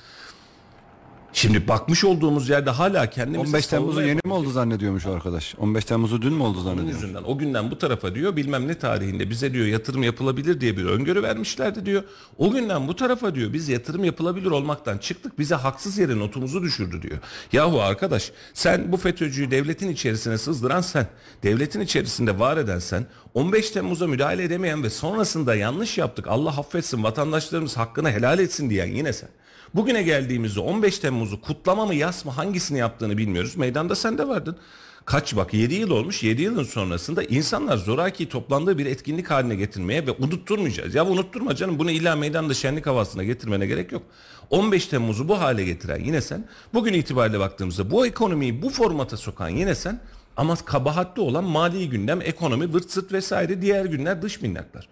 Şimdi 1.33 1.67
bakmış 1.67 2.03
olduğumuz 2.03 2.49
yerde 2.49 2.69
hala 2.69 3.09
kendimizi 3.09 3.55
15 3.55 3.67
Temmuz'u 3.67 4.01
yeni 4.01 4.19
mi 4.25 4.33
oldu 4.33 4.51
zannediyormuş 4.51 5.05
o 5.05 5.11
arkadaş. 5.11 5.55
15 5.57 5.85
Temmuz'u 5.85 6.21
dün 6.21 6.33
mü 6.33 6.43
oldu 6.43 6.61
zannediyor? 6.61 6.93
yüzünden 6.93 7.23
o 7.23 7.37
günden 7.37 7.71
bu 7.71 7.77
tarafa 7.77 8.15
diyor 8.15 8.35
bilmem 8.35 8.67
ne 8.67 8.79
tarihinde 8.79 9.29
bize 9.29 9.53
diyor 9.53 9.65
yatırım 9.65 10.03
yapılabilir 10.03 10.61
diye 10.61 10.77
bir 10.77 10.85
öngörü 10.85 11.23
vermişlerdi 11.23 11.85
diyor. 11.85 12.03
O 12.37 12.51
günden 12.51 12.87
bu 12.87 12.95
tarafa 12.95 13.35
diyor 13.35 13.53
biz 13.53 13.69
yatırım 13.69 14.03
yapılabilir 14.03 14.51
olmaktan 14.51 14.97
çıktık 14.97 15.39
bize 15.39 15.55
haksız 15.55 15.97
yere 15.97 16.19
notumuzu 16.19 16.63
düşürdü 16.63 17.01
diyor. 17.01 17.17
Yahu 17.51 17.81
arkadaş 17.81 18.31
sen 18.53 18.91
bu 18.91 18.97
FETÖ'cüyü 18.97 19.51
devletin 19.51 19.89
içerisine 19.89 20.37
sızdıran 20.37 20.81
sen, 20.81 21.07
devletin 21.43 21.79
içerisinde 21.81 22.39
var 22.39 22.57
eden 22.57 22.79
sen, 22.79 23.05
15 23.33 23.71
Temmuz'a 23.71 24.07
müdahale 24.07 24.43
edemeyen 24.43 24.83
ve 24.83 24.89
sonrasında 24.89 25.55
yanlış 25.55 25.97
yaptık 25.97 26.27
Allah 26.27 26.49
affetsin 26.49 27.03
vatandaşlarımız 27.03 27.77
hakkını 27.77 28.11
helal 28.11 28.39
etsin 28.39 28.69
diyen 28.69 28.87
yine 28.87 29.13
sen. 29.13 29.29
Bugüne 29.75 30.03
geldiğimizde 30.03 30.59
15 30.59 30.99
Temmuz'u 30.99 31.41
kutlama 31.41 31.85
mı 31.85 31.95
yas 31.95 32.25
mı 32.25 32.31
hangisini 32.31 32.77
yaptığını 32.77 33.17
bilmiyoruz. 33.17 33.57
Meydanda 33.57 33.95
sen 33.95 34.17
de 34.17 34.27
vardın. 34.27 34.57
Kaç 35.05 35.35
bak 35.35 35.53
7 35.53 35.73
yıl 35.73 35.89
olmuş 35.89 36.23
7 36.23 36.41
yılın 36.41 36.63
sonrasında 36.63 37.23
insanlar 37.23 37.77
zoraki 37.77 38.29
toplandığı 38.29 38.77
bir 38.77 38.85
etkinlik 38.85 39.31
haline 39.31 39.55
getirmeye 39.55 40.07
ve 40.07 40.11
unutturmayacağız. 40.11 40.95
Ya 40.95 41.05
unutturma 41.05 41.55
canım 41.55 41.79
bunu 41.79 41.91
illa 41.91 42.15
meydanda 42.15 42.53
şenlik 42.53 42.87
havasına 42.87 43.23
getirmene 43.23 43.65
gerek 43.65 43.91
yok. 43.91 44.03
15 44.49 44.87
Temmuz'u 44.87 45.27
bu 45.27 45.39
hale 45.39 45.63
getiren 45.63 45.99
yine 45.99 46.21
sen. 46.21 46.47
Bugün 46.73 46.93
itibariyle 46.93 47.39
baktığımızda 47.39 47.91
bu 47.91 48.05
ekonomiyi 48.07 48.61
bu 48.61 48.69
formata 48.69 49.17
sokan 49.17 49.49
yine 49.49 49.75
sen. 49.75 49.99
Ama 50.37 50.55
kabahatli 50.55 51.21
olan 51.21 51.43
mali 51.43 51.89
gündem, 51.89 52.21
ekonomi, 52.21 52.73
vırt 52.73 52.91
sırt 52.91 53.11
vesaire 53.11 53.61
diğer 53.61 53.85
günler 53.85 54.21
dış 54.21 54.41
minnaklar. 54.41 54.87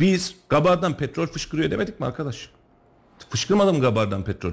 Biz 0.00 0.34
Gabar'dan 0.48 0.96
petrol 0.96 1.26
fışkırıyor 1.26 1.70
demedik 1.70 2.00
mi 2.00 2.06
arkadaş? 2.06 2.50
Fışkırmadı 3.30 3.72
mı 3.72 3.80
Gabar'dan 3.80 4.24
petrol? 4.24 4.52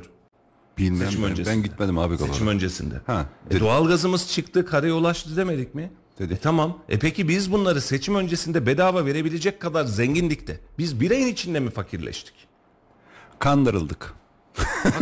Bilmem 0.78 1.08
Seçim 1.08 1.24
ben, 1.24 1.30
öncesinde. 1.32 1.56
ben 1.56 1.64
gitmedim 1.64 1.98
abi 1.98 2.18
Seçim 2.18 2.34
Gabar'a. 2.34 2.50
öncesinde. 2.50 2.96
Ha, 3.08 3.26
E, 3.52 3.60
doğalgazımız 3.60 4.28
çıktı, 4.32 4.66
karaya 4.66 4.94
ulaştı 4.94 5.38
demedik 5.38 5.76
mi? 5.76 5.92
Dedi. 6.20 6.34
E, 6.34 6.38
tamam. 6.38 6.84
E 6.90 7.00
peki 7.00 7.28
biz 7.28 7.52
bunları 7.52 7.82
seçim 7.82 8.16
öncesinde 8.16 8.66
bedava 8.66 9.06
verebilecek 9.06 9.60
kadar 9.60 9.86
zengindik 9.86 10.48
de 10.48 10.60
biz 10.78 11.00
bir 11.00 11.12
ayın 11.12 11.28
içinde 11.28 11.60
mi 11.60 11.70
fakirleştik? 11.70 12.34
Kandırıldık. 13.40 14.14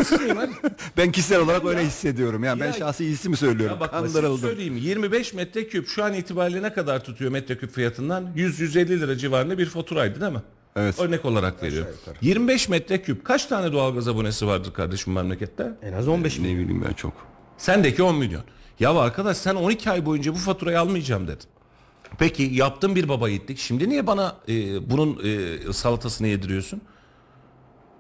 Ben 0.97 1.12
kişisel 1.12 1.39
olarak 1.39 1.65
öyle 1.65 1.86
hissediyorum. 1.86 2.43
Yani 2.43 2.60
ben 2.62 2.65
Ya- 2.65 2.73
şahsi 2.73 3.06
hissimi 3.06 3.38
söylüyorum. 3.38 3.75
Ya 3.75 3.80
bak 3.80 3.91
Kandırıldım. 3.91 4.38
söyleyeyim 4.38 4.78
25 4.78 5.34
metreküp 5.34 5.88
şu 5.88 6.04
an 6.04 6.13
itibariyle 6.13 6.62
ne 6.62 6.73
kadar 6.73 7.04
tutuyor 7.04 7.32
metreküp 7.32 7.71
fiyatından? 7.73 8.25
100-150 8.36 8.89
lira 8.89 9.17
civarında 9.17 9.58
bir 9.58 9.65
faturaydı 9.65 10.21
değil 10.21 10.32
mi? 10.32 10.41
Evet. 10.75 10.99
Örnek 10.99 11.25
olarak 11.25 11.63
veriyorum. 11.63 11.93
25 12.21 12.69
metreküp 12.69 13.25
kaç 13.25 13.45
tane 13.45 13.71
doğalgaz 13.73 14.07
abonesi 14.07 14.47
vardır 14.47 14.73
kardeşim 14.73 15.13
memlekette? 15.13 15.71
En 15.81 15.93
az 15.93 16.07
15 16.07 16.39
Ne 16.39 16.43
bileyim 16.43 16.85
ben 16.88 16.93
çok. 16.93 17.13
Sendeki 17.57 18.03
10 18.03 18.15
milyon. 18.15 18.43
Ya 18.79 18.95
arkadaş 18.95 19.38
sen 19.38 19.55
12 19.55 19.91
ay 19.91 20.05
boyunca 20.05 20.33
bu 20.33 20.38
faturayı 20.38 20.79
almayacağım 20.79 21.27
dedin. 21.27 21.47
Peki 22.17 22.43
yaptın 22.43 22.95
bir 22.95 23.09
baba 23.09 23.29
yiğitlik. 23.29 23.57
Şimdi 23.57 23.89
niye 23.89 24.07
bana 24.07 24.35
e, 24.49 24.89
bunun 24.89 25.19
e, 25.23 25.73
salatasını 25.73 26.27
yediriyorsun? 26.27 26.81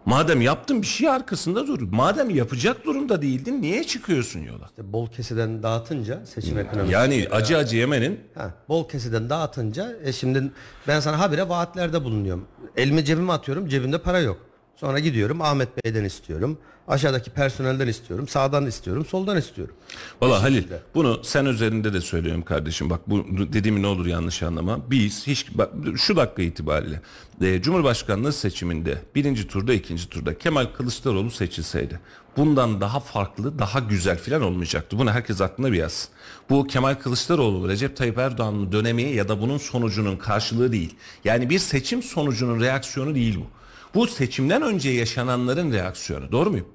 Madem 0.05 0.41
yaptın 0.41 0.81
bir 0.81 0.87
şey 0.87 1.09
arkasında 1.09 1.67
dur. 1.67 1.81
Madem 1.91 2.29
yapacak 2.29 2.85
durumda 2.85 3.21
değildin 3.21 3.61
niye 3.61 3.83
çıkıyorsun 3.83 4.39
yola? 4.39 4.65
İşte 4.65 4.93
bol 4.93 5.07
keseden 5.07 5.63
dağıtınca 5.63 6.25
seçim 6.25 6.57
ekonomisi. 6.59 6.93
Yani 6.93 7.27
acı 7.31 7.57
acı 7.57 7.77
yemenin 7.77 8.19
Ha, 8.35 8.53
bol 8.69 8.89
keseden 8.89 9.29
dağıtınca 9.29 9.95
e 10.03 10.13
şimdi 10.13 10.43
ben 10.87 10.99
sana 10.99 11.19
habire 11.19 11.49
vaatlerde 11.49 12.03
bulunuyorum. 12.03 12.47
Elimi 12.77 13.05
cebime 13.05 13.33
atıyorum 13.33 13.67
cebimde 13.67 13.97
para 13.97 14.19
yok. 14.19 14.37
Sonra 14.75 14.99
gidiyorum 14.99 15.41
Ahmet 15.41 15.85
Bey'den 15.85 16.03
istiyorum. 16.03 16.57
Aşağıdaki 16.87 17.31
personelden 17.31 17.87
istiyorum. 17.87 18.27
Sağdan 18.27 18.65
istiyorum. 18.65 19.05
Soldan 19.05 19.37
istiyorum. 19.37 19.75
Valla 20.21 20.43
Halil 20.43 20.63
bunu 20.95 21.19
sen 21.23 21.45
üzerinde 21.45 21.93
de 21.93 22.01
söylüyorum 22.01 22.41
kardeşim. 22.41 22.89
Bak 22.89 22.99
bu 23.09 23.25
dediğimi 23.53 23.81
ne 23.81 23.87
olur 23.87 24.05
yanlış 24.05 24.43
anlama. 24.43 24.91
Biz 24.91 25.27
hiç 25.27 25.57
bak, 25.57 25.69
şu 25.97 26.15
dakika 26.15 26.41
itibariyle 26.41 27.01
e, 27.41 27.61
Cumhurbaşkanlığı 27.61 28.33
seçiminde 28.33 28.97
birinci 29.15 29.47
turda 29.47 29.73
ikinci 29.73 30.09
turda 30.09 30.37
Kemal 30.37 30.65
Kılıçdaroğlu 30.65 31.31
seçilseydi 31.31 31.99
bundan 32.37 32.81
daha 32.81 32.99
farklı 32.99 33.59
daha 33.59 33.79
güzel 33.79 34.17
filan 34.17 34.41
olmayacaktı. 34.41 34.99
Bunu 34.99 35.11
herkes 35.11 35.41
aklına 35.41 35.71
bir 35.71 35.77
yazsın. 35.77 36.11
Bu 36.49 36.67
Kemal 36.67 36.95
Kılıçdaroğlu 36.95 37.69
Recep 37.69 37.97
Tayyip 37.97 38.17
Erdoğan'ın 38.17 38.71
dönemi 38.71 39.03
ya 39.03 39.29
da 39.29 39.41
bunun 39.41 39.57
sonucunun 39.57 40.17
karşılığı 40.17 40.71
değil. 40.71 40.95
Yani 41.23 41.49
bir 41.49 41.59
seçim 41.59 42.03
sonucunun 42.03 42.61
reaksiyonu 42.61 43.15
değil 43.15 43.35
bu. 43.39 43.47
Bu 43.95 44.07
seçimden 44.07 44.61
önce 44.61 44.89
yaşananların 44.89 45.71
reaksiyonu. 45.71 46.31
Doğru 46.31 46.49
muyum? 46.51 46.67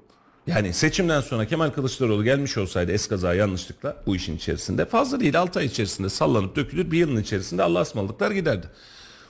Yani 0.47 0.73
seçimden 0.73 1.21
sonra 1.21 1.45
Kemal 1.45 1.69
Kılıçdaroğlu 1.69 2.23
gelmiş 2.23 2.57
olsaydı 2.57 2.91
eskaza 2.91 3.33
yanlışlıkla 3.33 4.03
bu 4.05 4.15
işin 4.15 4.37
içerisinde 4.37 4.85
fazla 4.85 5.19
değil 5.19 5.39
6 5.39 5.59
ay 5.59 5.65
içerisinde 5.65 6.09
sallanıp 6.09 6.55
dökülür 6.55 6.91
bir 6.91 6.97
yılın 6.97 7.21
içerisinde 7.21 7.63
Allah'a 7.63 7.81
ısmarladıklar 7.81 8.31
giderdi. 8.31 8.67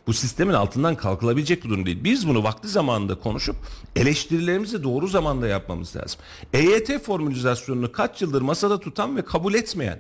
Bu 0.08 0.14
sistemin 0.14 0.54
altından 0.54 0.96
kalkılabilecek 0.96 1.64
bir 1.64 1.70
durum 1.70 1.86
değil. 1.86 2.04
Biz 2.04 2.28
bunu 2.28 2.44
vakti 2.44 2.68
zamanında 2.68 3.20
konuşup 3.20 3.56
eleştirilerimizi 3.96 4.84
doğru 4.84 5.08
zamanda 5.08 5.48
yapmamız 5.48 5.96
lazım. 5.96 6.22
EYT 6.54 7.00
formülizasyonunu 7.04 7.92
kaç 7.92 8.22
yıldır 8.22 8.42
masada 8.42 8.80
tutan 8.80 9.18
ve 9.18 9.22
kabul 9.22 9.54
etmeyen, 9.54 10.00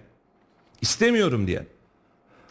istemiyorum 0.82 1.48
diyen 1.48 1.66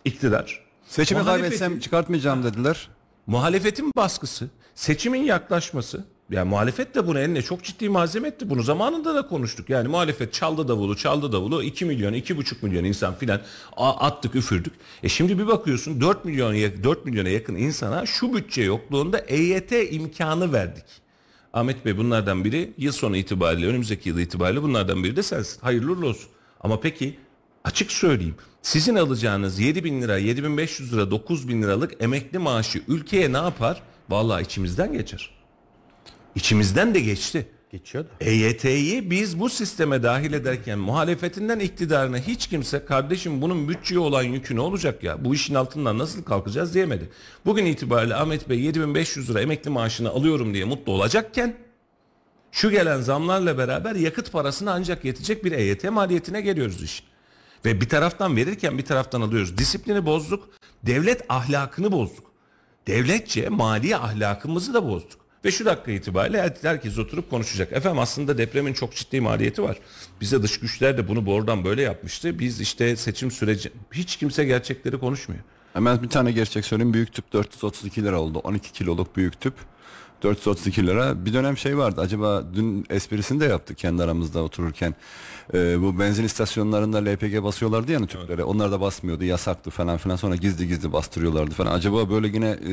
iktidar. 0.04 0.64
Seçimi 0.88 1.24
kaybetsem 1.24 1.80
çıkartmayacağım 1.80 2.44
dediler. 2.44 2.88
Muhalefetin 3.26 3.92
baskısı, 3.96 4.50
seçimin 4.80 5.22
yaklaşması, 5.22 6.04
yani 6.30 6.48
muhalefet 6.48 6.94
de 6.94 7.06
bunu 7.06 7.18
eline 7.18 7.42
çok 7.42 7.64
ciddi 7.64 7.88
malzeme 7.88 8.28
etti. 8.28 8.50
Bunu 8.50 8.62
zamanında 8.62 9.14
da 9.14 9.26
konuştuk. 9.26 9.70
Yani 9.70 9.88
muhalefet 9.88 10.32
çaldı 10.32 10.68
davulu, 10.68 10.96
çaldı 10.96 11.32
davulu 11.32 11.62
2 11.62 11.84
milyon, 11.84 12.12
2,5 12.12 12.54
milyon 12.62 12.84
insan 12.84 13.14
filan 13.14 13.40
attık, 13.76 14.34
üfürdük. 14.34 14.72
E 15.02 15.08
şimdi 15.08 15.38
bir 15.38 15.46
bakıyorsun 15.46 16.00
4 16.00 16.24
milyon 16.24 16.54
4 16.54 17.06
milyona 17.06 17.28
yakın 17.28 17.54
insana 17.54 18.06
şu 18.06 18.34
bütçe 18.34 18.62
yokluğunda 18.62 19.18
EYT 19.18 19.72
imkanı 19.90 20.52
verdik. 20.52 20.84
Ahmet 21.52 21.84
Bey 21.84 21.96
bunlardan 21.96 22.44
biri 22.44 22.72
yıl 22.78 22.92
sonu 22.92 23.16
itibariyle, 23.16 23.66
önümüzdeki 23.66 24.08
yıl 24.08 24.18
itibariyle 24.18 24.62
bunlardan 24.62 25.04
biri 25.04 25.16
de 25.16 25.22
sensin. 25.22 25.60
Hayırlı 25.60 26.06
olsun. 26.06 26.28
Ama 26.60 26.80
peki 26.80 27.18
açık 27.64 27.92
söyleyeyim. 27.92 28.34
Sizin 28.62 28.94
alacağınız 28.94 29.58
7 29.58 29.84
bin 29.84 30.02
lira, 30.02 30.18
7500 30.18 30.92
lira, 30.92 31.10
9 31.10 31.48
bin 31.48 31.62
liralık 31.62 32.02
emekli 32.02 32.38
maaşı 32.38 32.82
ülkeye 32.88 33.32
ne 33.32 33.36
yapar? 33.36 33.82
Vallahi 34.10 34.42
içimizden 34.42 34.92
geçer. 34.92 35.30
İçimizden 36.34 36.94
de 36.94 37.00
geçti. 37.00 37.48
Geçiyor 37.72 38.04
da. 38.04 38.08
EYT'yi 38.20 39.10
biz 39.10 39.40
bu 39.40 39.48
sisteme 39.48 40.02
dahil 40.02 40.32
ederken 40.32 40.78
muhalefetinden 40.78 41.58
iktidarına 41.58 42.18
hiç 42.18 42.46
kimse 42.46 42.84
kardeşim 42.84 43.42
bunun 43.42 43.68
bütçeye 43.68 43.98
olan 43.98 44.22
yükü 44.22 44.56
ne 44.56 44.60
olacak 44.60 45.04
ya? 45.04 45.24
Bu 45.24 45.34
işin 45.34 45.54
altından 45.54 45.98
nasıl 45.98 46.22
kalkacağız 46.22 46.74
diyemedi. 46.74 47.10
Bugün 47.46 47.66
itibariyle 47.66 48.14
Ahmet 48.14 48.48
Bey 48.48 48.60
7500 48.60 49.30
lira 49.30 49.40
emekli 49.40 49.70
maaşını 49.70 50.10
alıyorum 50.10 50.54
diye 50.54 50.64
mutlu 50.64 50.92
olacakken 50.92 51.56
şu 52.52 52.70
gelen 52.70 53.00
zamlarla 53.00 53.58
beraber 53.58 53.94
yakıt 53.94 54.32
parasına 54.32 54.72
ancak 54.72 55.04
yetecek 55.04 55.44
bir 55.44 55.52
EYT 55.52 55.84
maliyetine 55.84 56.40
geliyoruz 56.40 56.82
iş. 56.82 57.04
Ve 57.64 57.80
bir 57.80 57.88
taraftan 57.88 58.36
verirken 58.36 58.78
bir 58.78 58.84
taraftan 58.84 59.20
alıyoruz. 59.20 59.58
Disiplini 59.58 60.06
bozduk. 60.06 60.48
Devlet 60.82 61.24
ahlakını 61.28 61.92
bozduk. 61.92 62.29
Devletçe 62.86 63.48
mali 63.48 63.96
ahlakımızı 63.96 64.74
da 64.74 64.86
bozduk. 64.88 65.20
Ve 65.44 65.50
şu 65.50 65.64
dakika 65.64 65.90
itibariyle 65.92 66.42
her- 66.42 66.56
herkes 66.62 66.98
oturup 66.98 67.30
konuşacak. 67.30 67.72
Efendim 67.72 67.98
aslında 67.98 68.38
depremin 68.38 68.72
çok 68.72 68.94
ciddi 68.94 69.20
maliyeti 69.20 69.62
var. 69.62 69.76
Bize 70.20 70.42
dış 70.42 70.60
güçler 70.60 70.98
de 70.98 71.08
bunu 71.08 71.26
buradan 71.26 71.64
böyle 71.64 71.82
yapmıştı. 71.82 72.38
Biz 72.38 72.60
işte 72.60 72.96
seçim 72.96 73.30
süreci 73.30 73.70
hiç 73.92 74.16
kimse 74.16 74.44
gerçekleri 74.44 74.98
konuşmuyor. 75.00 75.42
Hemen 75.72 76.02
bir 76.02 76.08
tane 76.08 76.32
gerçek 76.32 76.64
söyleyeyim. 76.64 76.94
Büyük 76.94 77.12
tüp 77.12 77.32
432 77.32 78.04
lira 78.04 78.20
oldu. 78.20 78.38
12 78.38 78.72
kiloluk 78.72 79.16
büyük 79.16 79.40
tüp. 79.40 79.54
432 80.22 80.86
lira. 80.86 81.24
Bir 81.26 81.32
dönem 81.32 81.56
şey 81.56 81.78
vardı. 81.78 82.00
Acaba 82.00 82.42
dün 82.54 82.86
esprisini 82.90 83.40
de 83.40 83.44
yaptık 83.44 83.78
kendi 83.78 84.02
aramızda 84.02 84.42
otururken. 84.42 84.94
Ee, 85.54 85.82
bu 85.82 85.98
benzin 85.98 86.24
istasyonlarında 86.24 86.98
LPG 86.98 87.42
basıyorlardı 87.42 87.92
yani 87.92 88.06
Türklere. 88.06 88.44
Onlar 88.44 88.72
da 88.72 88.80
basmıyordu. 88.80 89.24
Yasaktı 89.24 89.70
falan 89.70 89.96
filan. 89.96 90.16
Sonra 90.16 90.36
gizli 90.36 90.68
gizli 90.68 90.92
bastırıyorlardı 90.92 91.54
falan. 91.54 91.72
Acaba 91.72 92.10
böyle 92.10 92.26
yine 92.28 92.48
e, 92.50 92.70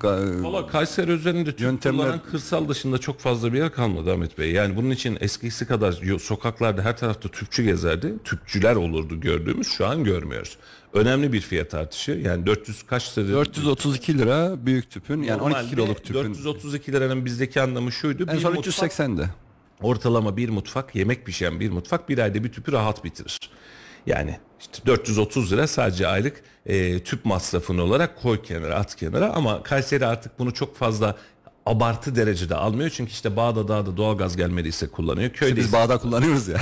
ga- 0.00 0.42
Valla 0.44 0.66
Kayseri 0.66 1.10
üzerinde 1.10 1.44
Türk 1.50 1.60
Yöntemler- 1.60 1.96
kullanan 1.96 2.20
kırsal 2.30 2.68
dışında 2.68 2.98
çok 2.98 3.20
fazla 3.20 3.52
bir 3.52 3.58
yer 3.58 3.72
kalmadı 3.72 4.12
Ahmet 4.12 4.38
Bey. 4.38 4.52
Yani 4.52 4.76
bunun 4.76 4.90
için 4.90 5.18
eskisi 5.20 5.66
kadar 5.66 6.00
sokaklarda 6.20 6.82
her 6.82 6.96
tarafta 6.96 7.28
tüpçü 7.28 7.62
gezerdi. 7.64 8.14
Tüpçüler 8.24 8.76
olurdu 8.76 9.20
gördüğümüz 9.20 9.68
şu 9.68 9.86
an 9.86 10.04
görmüyoruz. 10.04 10.56
Önemli 10.92 11.32
bir 11.32 11.40
fiyat 11.40 11.74
artışı. 11.74 12.12
Yani 12.12 12.46
400 12.46 12.82
kaç 12.82 13.18
lira? 13.18 13.28
432 13.32 14.18
lira 14.18 14.66
büyük 14.66 14.90
tüpün 14.90 15.22
yani 15.22 15.42
12 15.42 15.54
Normalde 15.54 15.70
kiloluk 15.70 16.04
tüpün. 16.04 16.14
432 16.14 16.92
liranın 16.92 17.24
bizdeki 17.24 17.60
anlamı 17.60 17.92
şuydu. 17.92 18.26
En 18.30 18.38
son 18.38 18.54
mutfak- 18.54 18.88
380'de. 18.88 19.26
ortalama 19.82 20.36
bir 20.36 20.48
mutfak 20.48 20.94
yemek 20.94 21.26
pişen 21.26 21.60
bir 21.60 21.70
mutfak 21.70 22.08
bir 22.08 22.18
ayda 22.18 22.44
bir 22.44 22.52
tüpü 22.52 22.72
rahat 22.72 23.04
bitirir. 23.04 23.38
Yani 24.06 24.38
işte 24.60 24.78
430 24.86 25.52
lira 25.52 25.66
sadece 25.66 26.06
aylık 26.08 26.42
e, 26.66 27.02
tüp 27.02 27.24
masrafını 27.24 27.82
olarak 27.82 28.22
koy 28.22 28.42
kenara 28.42 28.74
at 28.76 28.96
kenara 28.96 29.32
ama 29.32 29.62
Kayseri 29.62 30.06
artık 30.06 30.38
bunu 30.38 30.54
çok 30.54 30.76
fazla 30.76 31.16
abartı 31.66 32.16
derecede 32.16 32.54
almıyor. 32.54 32.90
Çünkü 32.90 33.12
işte 33.12 33.36
bağda 33.36 33.68
dağda 33.68 33.96
doğalgaz 33.96 34.36
gelmediyse 34.36 34.88
kullanıyor. 34.88 35.30
Köyde 35.30 35.56
Biz 35.56 35.72
bağda 35.72 35.98
kullanıyoruz 35.98 36.48
ya. 36.48 36.60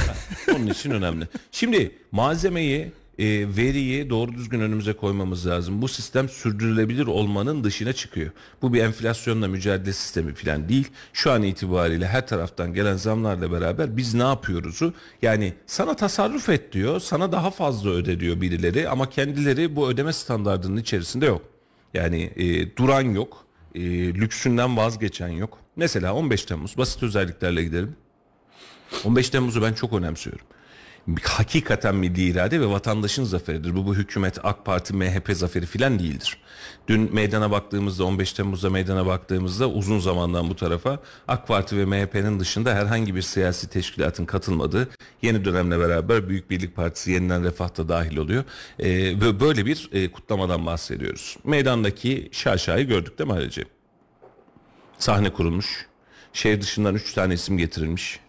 onun 0.57 0.67
için 0.67 0.91
önemli. 0.91 1.29
Şimdi 1.53 1.99
malzemeyi, 2.13 2.93
e, 3.19 3.57
veriyi 3.57 4.11
doğru 4.11 4.33
düzgün 4.33 4.61
önümüze 4.61 4.93
koymamız 4.93 5.47
lazım. 5.47 5.83
Bu 5.83 5.89
sistem 5.89 6.29
sürdürülebilir 6.29 7.07
olmanın 7.07 7.65
dışına 7.65 7.93
çıkıyor. 7.93 8.31
Bu 8.63 8.73
bir 8.73 8.83
enflasyonla 8.83 9.49
mücadele 9.49 9.93
sistemi 9.93 10.35
falan 10.35 10.69
değil. 10.69 10.89
Şu 11.13 11.33
an 11.33 11.43
itibariyle 11.43 12.07
her 12.07 12.27
taraftan 12.27 12.75
gelen 12.75 12.97
zamlarla 12.97 13.53
beraber 13.53 13.97
biz 13.97 14.15
ne 14.15 14.23
yapıyoruzu 14.23 14.95
yani 15.23 15.55
sana 15.67 15.97
tasarruf 15.97 16.49
et 16.49 16.73
diyor, 16.73 17.01
sana 17.01 17.33
daha 17.33 17.51
fazla 17.51 17.91
öde 17.91 18.21
diyor 18.21 18.41
birileri 18.41 18.89
ama 18.89 19.11
kendileri 19.11 19.77
bu 19.77 19.89
ödeme 19.89 20.13
standartının 20.13 20.77
içerisinde 20.77 21.27
yok. 21.27 21.43
Yani 21.95 22.31
e, 22.37 22.77
duran 22.77 23.03
yok, 23.03 23.47
e, 23.75 23.81
lüksünden 24.15 24.77
vazgeçen 24.77 25.29
yok. 25.29 25.59
Mesela 25.77 26.15
15 26.15 26.45
Temmuz 26.45 26.79
basit 26.79 27.03
özelliklerle 27.03 27.65
gidelim. 27.65 27.97
15 29.05 29.31
Temmuz'u 29.31 29.63
ben 29.63 29.73
çok 29.73 29.93
önemsiyorum. 29.93 30.47
Hakikaten 31.23 31.95
milli 31.95 32.23
irade 32.23 32.61
ve 32.61 32.67
vatandaşın 32.67 33.25
zaferidir. 33.25 33.77
Bu 33.77 33.87
bu 33.87 33.95
hükümet, 33.95 34.39
AK 34.45 34.65
Parti, 34.65 34.95
MHP 34.95 35.31
zaferi 35.33 35.67
filan 35.67 35.99
değildir. 35.99 36.39
Dün 36.89 37.15
meydana 37.15 37.51
baktığımızda 37.51 38.05
15 38.05 38.33
Temmuz'da 38.33 38.71
meydana 38.71 39.07
baktığımızda 39.07 39.71
uzun 39.71 39.99
zamandan 39.99 40.51
bu 40.51 40.57
tarafa 40.57 40.99
AK 41.29 41.49
Parti 41.49 41.77
ve 41.77 41.85
MHP'nin 41.85 42.41
dışında 42.41 42.75
herhangi 42.75 43.15
bir 43.15 43.23
siyasi 43.23 43.69
teşkilatın 43.69 44.25
katılmadığı 44.25 44.89
yeni 45.23 45.45
dönemle 45.45 45.79
beraber 45.79 46.29
Büyük 46.29 46.51
Birlik 46.51 46.77
Partisi 46.77 47.11
yeniden 47.11 47.45
refah 47.45 47.77
da 47.77 47.89
dahil 47.89 48.17
oluyor. 48.17 48.45
Ee, 48.79 48.89
ve 49.21 49.41
böyle 49.41 49.67
bir 49.67 49.91
e, 49.93 50.13
kutlamadan 50.13 50.67
bahsediyoruz. 50.67 51.37
Meydandaki 51.45 52.29
şaşayı 52.33 52.87
gördük 52.87 53.19
değil 53.19 53.31
mi 53.31 53.35
Halilci? 53.35 53.65
Sahne 54.99 55.33
kurulmuş. 55.33 55.87
Şehir 56.33 56.61
dışından 56.61 56.95
3 56.95 57.13
tane 57.15 57.35
isim 57.35 57.59
getirilmiş. 57.59 58.21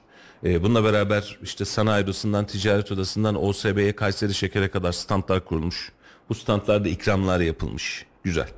Ee, 0.43 0.63
bununla 0.63 0.83
beraber 0.83 1.39
işte 1.43 1.65
sanayi 1.65 2.03
odasından, 2.03 2.47
ticaret 2.47 2.91
odasından 2.91 3.43
OSB'ye, 3.43 3.95
Kayseri 3.95 4.33
Şeker'e 4.33 4.67
kadar 4.71 4.91
standlar 4.91 5.45
kurulmuş. 5.45 5.91
Bu 6.29 6.35
standlarda 6.35 6.89
ikramlar 6.89 7.39
yapılmış. 7.39 8.05
Güzel. 8.23 8.49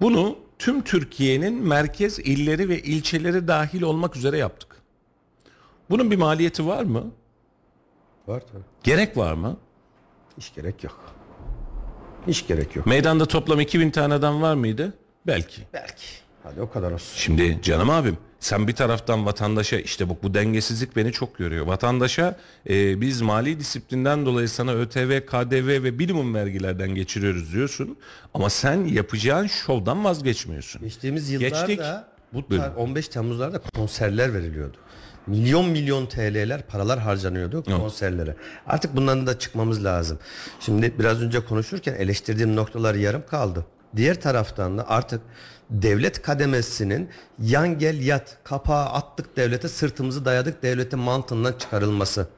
Bunu 0.00 0.38
tüm 0.58 0.82
Türkiye'nin 0.82 1.54
merkez 1.66 2.18
illeri 2.18 2.68
ve 2.68 2.82
ilçeleri 2.82 3.48
dahil 3.48 3.82
olmak 3.82 4.16
üzere 4.16 4.38
yaptık. 4.38 4.76
Bunun 5.90 6.10
bir 6.10 6.16
maliyeti 6.16 6.66
var 6.66 6.82
mı? 6.82 7.10
Var 8.26 8.42
tabii. 8.52 8.62
Gerek 8.82 9.16
var 9.16 9.32
mı? 9.32 9.56
Hiç 10.38 10.54
gerek 10.54 10.84
yok. 10.84 11.00
Hiç 12.26 12.46
gerek 12.46 12.76
yok. 12.76 12.86
Meydanda 12.86 13.26
toplam 13.26 13.60
2000 13.60 13.90
tane 13.90 14.14
adam 14.14 14.42
var 14.42 14.54
mıydı? 14.54 14.94
Belki. 15.26 15.62
Belki. 15.72 16.06
Hadi 16.42 16.60
o 16.60 16.70
kadar 16.70 16.92
olsun. 16.92 17.16
Şimdi 17.16 17.58
canım 17.62 17.90
abim 17.90 18.18
sen 18.44 18.68
bir 18.68 18.72
taraftan 18.72 19.26
vatandaşa 19.26 19.76
işte 19.76 20.08
bu, 20.08 20.18
bu 20.22 20.34
dengesizlik 20.34 20.96
beni 20.96 21.12
çok 21.12 21.38
görüyor. 21.38 21.66
Vatandaşa 21.66 22.36
e, 22.68 23.00
biz 23.00 23.20
mali 23.20 23.60
disiplinden 23.60 24.26
dolayı 24.26 24.48
sana 24.48 24.72
ÖTV, 24.72 25.20
KDV 25.20 25.82
ve 25.82 25.90
minimum 25.90 26.34
vergilerden 26.34 26.94
geçiriyoruz 26.94 27.52
diyorsun. 27.52 27.96
Ama 28.34 28.50
sen 28.50 28.84
yapacağın 28.84 29.46
şovdan 29.46 30.04
vazgeçmiyorsun. 30.04 30.82
Geçtiğimiz 30.82 31.30
yıllarda 31.30 31.66
Geçtik. 31.66 31.80
bu 32.32 32.38
tar- 32.40 32.50
Buyurun. 32.50 32.74
15 32.76 33.08
Temmuz'larda 33.08 33.60
konserler 33.74 34.34
veriliyordu. 34.34 34.76
Milyon 35.26 35.68
milyon 35.68 36.06
TL'ler 36.06 36.66
paralar 36.66 36.98
harcanıyordu 36.98 37.64
konserlere. 37.64 38.36
Artık 38.66 38.96
bundan 38.96 39.26
da 39.26 39.38
çıkmamız 39.38 39.84
lazım. 39.84 40.18
Şimdi 40.60 40.98
biraz 40.98 41.22
önce 41.22 41.40
konuşurken 41.44 41.94
eleştirdiğim 41.94 42.56
noktalar 42.56 42.94
yarım 42.94 43.26
kaldı. 43.26 43.66
Diğer 43.96 44.20
taraftan 44.20 44.78
da 44.78 44.88
artık 44.88 45.20
devlet 45.70 46.22
kademesinin 46.22 47.08
yan 47.42 47.78
gel 47.78 48.02
yat 48.02 48.36
kapağı 48.44 48.84
attık 48.84 49.36
devlete 49.36 49.68
sırtımızı 49.68 50.24
dayadık 50.24 50.62
devletin 50.62 50.98
mantığından 50.98 51.52
çıkarılması. 51.52 52.28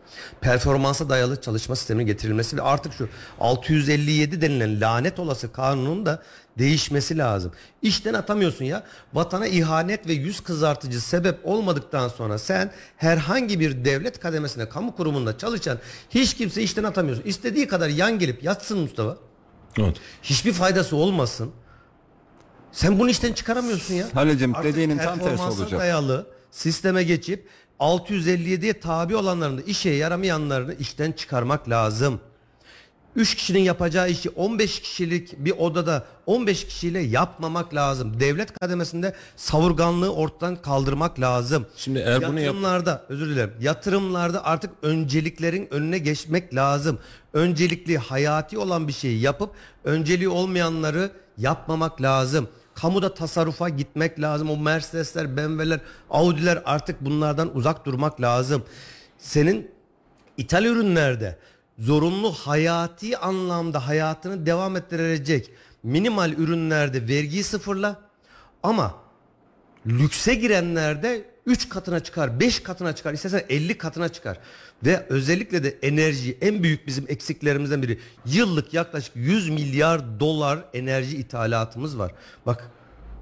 Performansa 0.40 1.08
dayalı 1.08 1.40
çalışma 1.40 1.76
sisteminin 1.76 2.06
getirilmesi 2.06 2.56
ve 2.56 2.62
artık 2.62 2.92
şu 2.94 3.08
657 3.40 4.40
denilen 4.40 4.80
lanet 4.80 5.18
olası 5.18 5.52
kanunun 5.52 6.06
da 6.06 6.22
değişmesi 6.58 7.18
lazım. 7.18 7.52
İşten 7.82 8.14
atamıyorsun 8.14 8.64
ya. 8.64 8.84
Vatana 9.14 9.46
ihanet 9.46 10.08
ve 10.08 10.12
yüz 10.12 10.40
kızartıcı 10.40 11.00
sebep 11.00 11.38
olmadıktan 11.44 12.08
sonra 12.08 12.38
sen 12.38 12.72
herhangi 12.96 13.60
bir 13.60 13.84
devlet 13.84 14.20
kademesine, 14.20 14.68
kamu 14.68 14.96
kurumunda 14.96 15.38
çalışan 15.38 15.78
hiç 16.10 16.34
kimse 16.34 16.62
işten 16.62 16.84
atamıyorsun. 16.84 17.24
İstediği 17.24 17.68
kadar 17.68 17.88
yan 17.88 18.18
gelip 18.18 18.42
yatsın 18.42 18.78
Mustafa. 18.78 19.16
Evet. 19.78 19.96
Hiçbir 20.22 20.52
faydası 20.52 20.96
olmasın. 20.96 21.52
Sen 22.76 22.98
bunu 22.98 23.10
işten 23.10 23.32
çıkaramıyorsun 23.32 23.94
ya. 23.94 24.06
Halicim, 24.14 24.54
Artık 24.56 24.72
dediğinin 24.72 24.98
tam 24.98 25.18
tersi 25.18 25.42
olacak. 25.42 25.80
dayalı 25.80 26.26
sisteme 26.50 27.02
geçip 27.04 27.48
657'ye 27.80 28.80
tabi 28.80 29.16
olanların 29.16 29.58
da 29.58 29.62
işe 29.62 29.90
yaramayanlarını 29.90 30.74
işten 30.74 31.12
çıkarmak 31.12 31.68
lazım. 31.68 32.20
3 33.16 33.34
kişinin 33.34 33.60
yapacağı 33.60 34.10
işi 34.10 34.30
15 34.30 34.80
kişilik 34.80 35.38
bir 35.44 35.50
odada 35.50 36.04
15 36.26 36.64
kişiyle 36.66 37.00
yapmamak 37.00 37.74
lazım. 37.74 38.20
Devlet 38.20 38.58
kademesinde 38.58 39.14
savurganlığı 39.36 40.12
ortadan 40.14 40.56
kaldırmak 40.62 41.20
lazım. 41.20 41.66
Şimdi 41.76 41.98
eğer 41.98 42.16
bunu 42.28 42.40
yap- 42.40 42.46
yatırımlarda 42.46 43.04
özür 43.08 43.26
dilerim. 43.28 43.52
Yatırımlarda 43.60 44.44
artık 44.44 44.70
önceliklerin 44.82 45.68
önüne 45.70 45.98
geçmek 45.98 46.54
lazım. 46.54 46.98
Öncelikli 47.32 47.98
hayati 47.98 48.58
olan 48.58 48.88
bir 48.88 48.92
şeyi 48.92 49.20
yapıp 49.20 49.50
önceliği 49.84 50.28
olmayanları 50.28 51.10
yapmamak 51.38 52.02
lazım. 52.02 52.48
Kamuda 52.76 53.14
tasarrufa 53.14 53.68
gitmek 53.68 54.20
lazım. 54.20 54.50
O 54.50 54.56
Mercedesler, 54.56 55.36
BMW'ler, 55.36 55.80
Audi'ler 56.10 56.62
artık 56.64 57.00
bunlardan 57.00 57.56
uzak 57.56 57.86
durmak 57.86 58.20
lazım. 58.20 58.64
Senin 59.18 59.70
İthal 60.36 60.64
ürünlerde 60.64 61.38
zorunlu 61.78 62.32
hayati 62.32 63.18
anlamda 63.18 63.86
hayatını 63.86 64.46
devam 64.46 64.76
ettirecek 64.76 65.50
minimal 65.82 66.32
ürünlerde 66.32 67.08
vergiyi 67.08 67.44
sıfırla 67.44 68.00
ama 68.62 68.94
lükse 69.86 70.34
girenlerde 70.34 71.24
3 71.46 71.68
katına 71.68 72.00
çıkar, 72.00 72.40
5 72.40 72.62
katına 72.62 72.94
çıkar, 72.94 73.12
istersen 73.12 73.44
50 73.48 73.78
katına 73.78 74.08
çıkar. 74.08 74.38
Ve 74.84 75.06
özellikle 75.08 75.64
de 75.64 75.76
enerji 75.82 76.38
en 76.40 76.62
büyük 76.62 76.86
bizim 76.86 77.04
eksiklerimizden 77.08 77.82
biri. 77.82 77.98
Yıllık 78.26 78.74
yaklaşık 78.74 79.16
100 79.16 79.48
milyar 79.48 80.20
dolar 80.20 80.58
enerji 80.74 81.16
ithalatımız 81.16 81.98
var. 81.98 82.12
Bak 82.46 82.70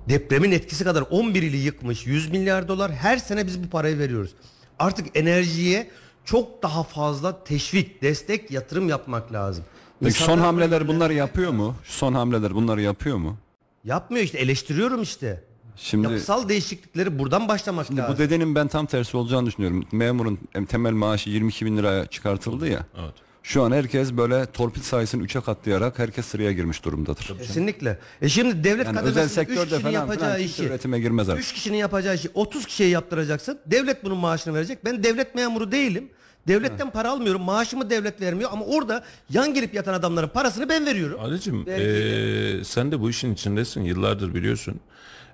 depremin 0.09 0.53
etkisi 0.53 0.85
kadar 0.85 1.05
11 1.11 1.43
ili 1.43 1.57
yıkmış 1.57 2.07
100 2.07 2.31
milyar 2.31 2.69
dolar 2.69 2.93
her 2.93 3.17
sene 3.17 3.47
biz 3.47 3.65
bu 3.65 3.71
parayı 3.71 3.99
veriyoruz. 3.99 4.35
Artık 4.79 5.17
enerjiye 5.17 5.91
çok 6.25 6.63
daha 6.63 6.83
fazla 6.83 7.45
teşvik, 7.45 8.03
destek, 8.03 8.51
yatırım 8.51 8.89
yapmak 8.89 9.33
lazım. 9.33 9.65
Peki 10.01 10.23
son 10.23 10.39
hamleler 10.39 10.89
bunları 10.89 11.15
yapıyor 11.15 11.51
mu? 11.51 11.75
Son 11.85 12.15
hamleler 12.15 12.55
bunları 12.55 12.83
yapıyor 12.83 13.17
mu? 13.17 13.37
Yapmıyor 13.85 14.25
işte 14.25 14.39
eleştiriyorum 14.39 15.03
işte. 15.03 15.45
Şimdi 15.77 16.07
Yapısal 16.07 16.49
değişiklikleri 16.49 17.19
buradan 17.19 17.49
başlamak 17.49 17.87
Şimdi 17.87 18.01
lazım. 18.01 18.15
bu 18.15 18.19
dedenin 18.19 18.55
ben 18.55 18.69
tam 18.69 18.87
tersi 18.87 19.17
olacağını 19.17 19.47
düşünüyorum. 19.47 19.85
Memurun 19.93 20.39
temel 20.69 20.93
maaşı 20.93 21.31
22 21.31 21.67
bin 21.67 21.77
liraya 21.77 22.07
çıkartıldı 22.07 22.69
ya. 22.69 22.87
Evet. 23.03 23.15
Şu 23.43 23.63
an 23.63 23.73
herkes 23.73 24.13
böyle 24.13 24.47
torpil 24.47 24.81
sayısını 24.81 25.25
3'e 25.25 25.41
katlayarak 25.41 25.99
herkes 25.99 26.27
sıraya 26.27 26.53
girmiş 26.53 26.85
durumdadır. 26.85 27.35
Kesinlikle. 27.39 27.99
E 28.23 28.29
şimdi 28.29 28.65
devlet 28.65 28.87
Yani 28.87 29.01
özel 29.01 29.27
3 29.27 29.31
sektörde 29.33 29.65
kişinin 29.65 29.81
falan 29.83 29.93
yapacağı 29.93 30.31
kimse 30.39 30.45
işi 30.45 30.65
üretime 30.65 31.01
girmez 31.01 31.29
artık. 31.29 31.45
3 31.45 31.53
kişinin 31.53 31.77
yapacağı 31.77 32.15
işi 32.15 32.31
30 32.35 32.67
kişiye 32.67 32.89
yaptıracaksın. 32.89 33.59
Devlet 33.67 34.05
bunun 34.05 34.19
maaşını 34.19 34.55
verecek. 34.55 34.85
Ben 34.85 35.03
devlet 35.03 35.35
memuru 35.35 35.73
değilim. 35.73 36.09
Devletten 36.49 36.91
para 36.91 37.11
almıyorum. 37.11 37.43
Maaşımı 37.43 37.91
devlet 37.91 38.21
vermiyor 38.21 38.51
ama 38.53 38.65
orada 38.65 39.05
yan 39.31 39.55
gelip 39.55 39.75
yatan 39.75 39.95
adamların 39.95 40.29
parasını 40.29 40.69
ben 40.69 40.87
veriyorum. 40.87 41.21
Alicim 41.21 41.65
eee, 41.67 42.65
sen 42.65 42.93
de 42.93 43.01
bu 43.01 43.11
işin 43.11 43.35
içindesin 43.35 43.83
yıllardır 43.83 44.35
biliyorsun. 44.35 44.81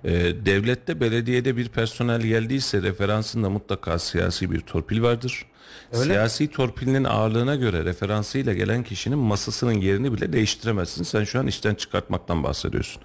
Eee, 0.03 0.45
devlette 0.45 0.99
belediyede 0.99 1.57
bir 1.57 1.69
personel 1.69 2.21
geldiyse 2.21 2.81
referansında 2.81 3.49
mutlaka 3.49 3.99
siyasi 3.99 4.51
bir 4.51 4.59
torpil 4.59 5.01
vardır. 5.01 5.45
Siyasi 5.91 6.47
torpilinin 6.47 7.03
ağırlığına 7.03 7.55
göre 7.55 7.85
referansıyla 7.85 8.53
gelen 8.53 8.83
kişinin 8.83 9.17
masasının 9.17 9.73
yerini 9.73 10.13
bile 10.13 10.33
değiştiremezsin. 10.33 11.03
Sen 11.03 11.23
şu 11.23 11.39
an 11.39 11.47
işten 11.47 11.75
çıkartmaktan 11.75 12.43
bahsediyorsun. 12.43 13.01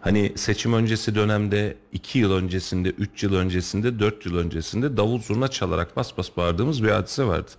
Hani 0.00 0.32
seçim 0.36 0.72
öncesi 0.72 1.14
dönemde 1.14 1.76
2 1.92 2.18
yıl 2.18 2.32
öncesinde, 2.32 2.88
3 2.88 3.22
yıl 3.22 3.34
öncesinde, 3.34 3.98
4 3.98 4.26
yıl 4.26 4.36
öncesinde 4.36 4.96
davul 4.96 5.20
zurna 5.20 5.48
çalarak 5.48 5.96
bas 5.96 6.18
bas 6.18 6.28
bağırdığımız 6.36 6.82
bir 6.84 6.88
hadise 6.88 7.24
vardı. 7.24 7.50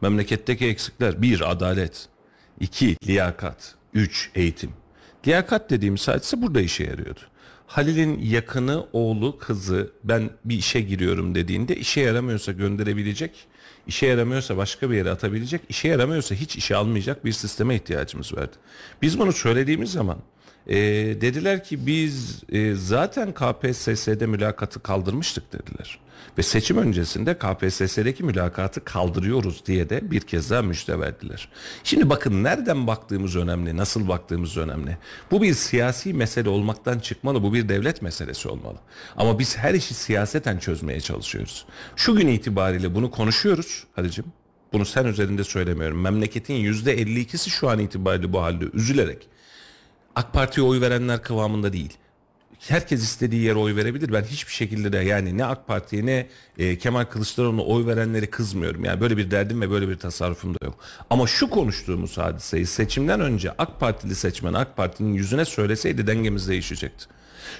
Memleketteki 0.00 0.66
eksikler 0.66 1.22
bir 1.22 1.50
adalet, 1.50 2.08
2. 2.60 2.96
Liyakat. 3.06 3.74
3. 3.94 4.30
Eğitim. 4.34 4.70
Liyakat 5.26 5.70
dediğimiz 5.70 6.08
hadise 6.08 6.42
burada 6.42 6.60
işe 6.60 6.84
yarıyordu. 6.84 7.20
Halil'in 7.66 8.20
yakını, 8.22 8.86
oğlu, 8.92 9.38
kızı 9.38 9.92
ben 10.04 10.30
bir 10.44 10.58
işe 10.58 10.80
giriyorum 10.80 11.34
dediğinde 11.34 11.76
işe 11.76 12.00
yaramıyorsa 12.00 12.52
gönderebilecek, 12.52 13.46
işe 13.86 14.06
yaramıyorsa 14.06 14.56
başka 14.56 14.90
bir 14.90 14.96
yere 14.96 15.10
atabilecek, 15.10 15.60
işe 15.68 15.88
yaramıyorsa 15.88 16.34
hiç 16.34 16.56
işe 16.56 16.76
almayacak 16.76 17.24
bir 17.24 17.32
sisteme 17.32 17.74
ihtiyacımız 17.74 18.34
vardı. 18.34 18.56
Biz 19.02 19.18
bunu 19.18 19.32
söylediğimiz 19.32 19.92
zaman 19.92 20.18
e, 20.66 20.76
dediler 21.20 21.64
ki 21.64 21.86
biz 21.86 22.42
e, 22.52 22.74
zaten 22.74 23.32
KPSS'de 23.34 24.26
mülakatı 24.26 24.82
kaldırmıştık 24.82 25.52
dediler. 25.52 25.98
Ve 26.38 26.42
seçim 26.42 26.78
öncesinde 26.78 27.38
KPSS'deki 27.38 28.24
mülakatı 28.24 28.84
kaldırıyoruz 28.84 29.66
diye 29.66 29.90
de 29.90 30.10
bir 30.10 30.20
kez 30.20 30.50
daha 30.50 30.62
müjde 30.62 31.00
verdiler. 31.00 31.48
Şimdi 31.84 32.10
bakın 32.10 32.44
nereden 32.44 32.86
baktığımız 32.86 33.36
önemli, 33.36 33.76
nasıl 33.76 34.08
baktığımız 34.08 34.56
önemli. 34.56 34.98
Bu 35.30 35.42
bir 35.42 35.54
siyasi 35.54 36.14
mesele 36.14 36.48
olmaktan 36.48 36.98
çıkmalı, 36.98 37.42
bu 37.42 37.54
bir 37.54 37.68
devlet 37.68 38.02
meselesi 38.02 38.48
olmalı. 38.48 38.78
Ama 39.16 39.38
biz 39.38 39.56
her 39.56 39.74
işi 39.74 39.94
siyaseten 39.94 40.58
çözmeye 40.58 41.00
çalışıyoruz. 41.00 41.66
Şu 41.96 42.16
gün 42.16 42.28
itibariyle 42.28 42.94
bunu 42.94 43.10
konuşuyoruz 43.10 43.84
Halicim. 43.96 44.24
Bunu 44.72 44.84
sen 44.84 45.04
üzerinde 45.04 45.44
söylemiyorum. 45.44 46.00
Memleketin 46.00 46.54
%52'si 46.54 47.50
şu 47.50 47.68
an 47.68 47.78
itibariyle 47.78 48.32
bu 48.32 48.42
halde 48.42 48.64
üzülerek 48.72 49.28
AK 50.14 50.32
Parti'ye 50.32 50.66
oy 50.66 50.80
verenler 50.80 51.22
kıvamında 51.22 51.72
değil. 51.72 51.98
Herkes 52.68 53.02
istediği 53.02 53.42
yere 53.42 53.58
oy 53.58 53.76
verebilir. 53.76 54.12
Ben 54.12 54.22
hiçbir 54.22 54.52
şekilde 54.52 54.92
de 54.92 54.98
yani 54.98 55.38
ne 55.38 55.44
AK 55.44 55.66
Parti'ye 55.66 56.06
ne 56.06 56.26
e, 56.58 56.78
Kemal 56.78 57.04
Kılıçdaroğlu'na 57.04 57.62
oy 57.62 57.86
verenleri 57.86 58.30
kızmıyorum. 58.30 58.84
Yani 58.84 59.00
böyle 59.00 59.16
bir 59.16 59.30
derdim 59.30 59.60
ve 59.60 59.70
böyle 59.70 59.88
bir 59.88 59.98
tasarrufum 59.98 60.54
da 60.54 60.58
yok. 60.64 60.78
Ama 61.10 61.26
şu 61.26 61.50
konuştuğumuz 61.50 62.18
hadiseyi 62.18 62.66
seçimden 62.66 63.20
önce 63.20 63.52
AK 63.58 63.80
Partili 63.80 64.14
seçmen 64.14 64.52
AK 64.52 64.76
Parti'nin 64.76 65.12
yüzüne 65.12 65.44
söyleseydi 65.44 66.06
dengemiz 66.06 66.48
değişecekti. 66.48 67.04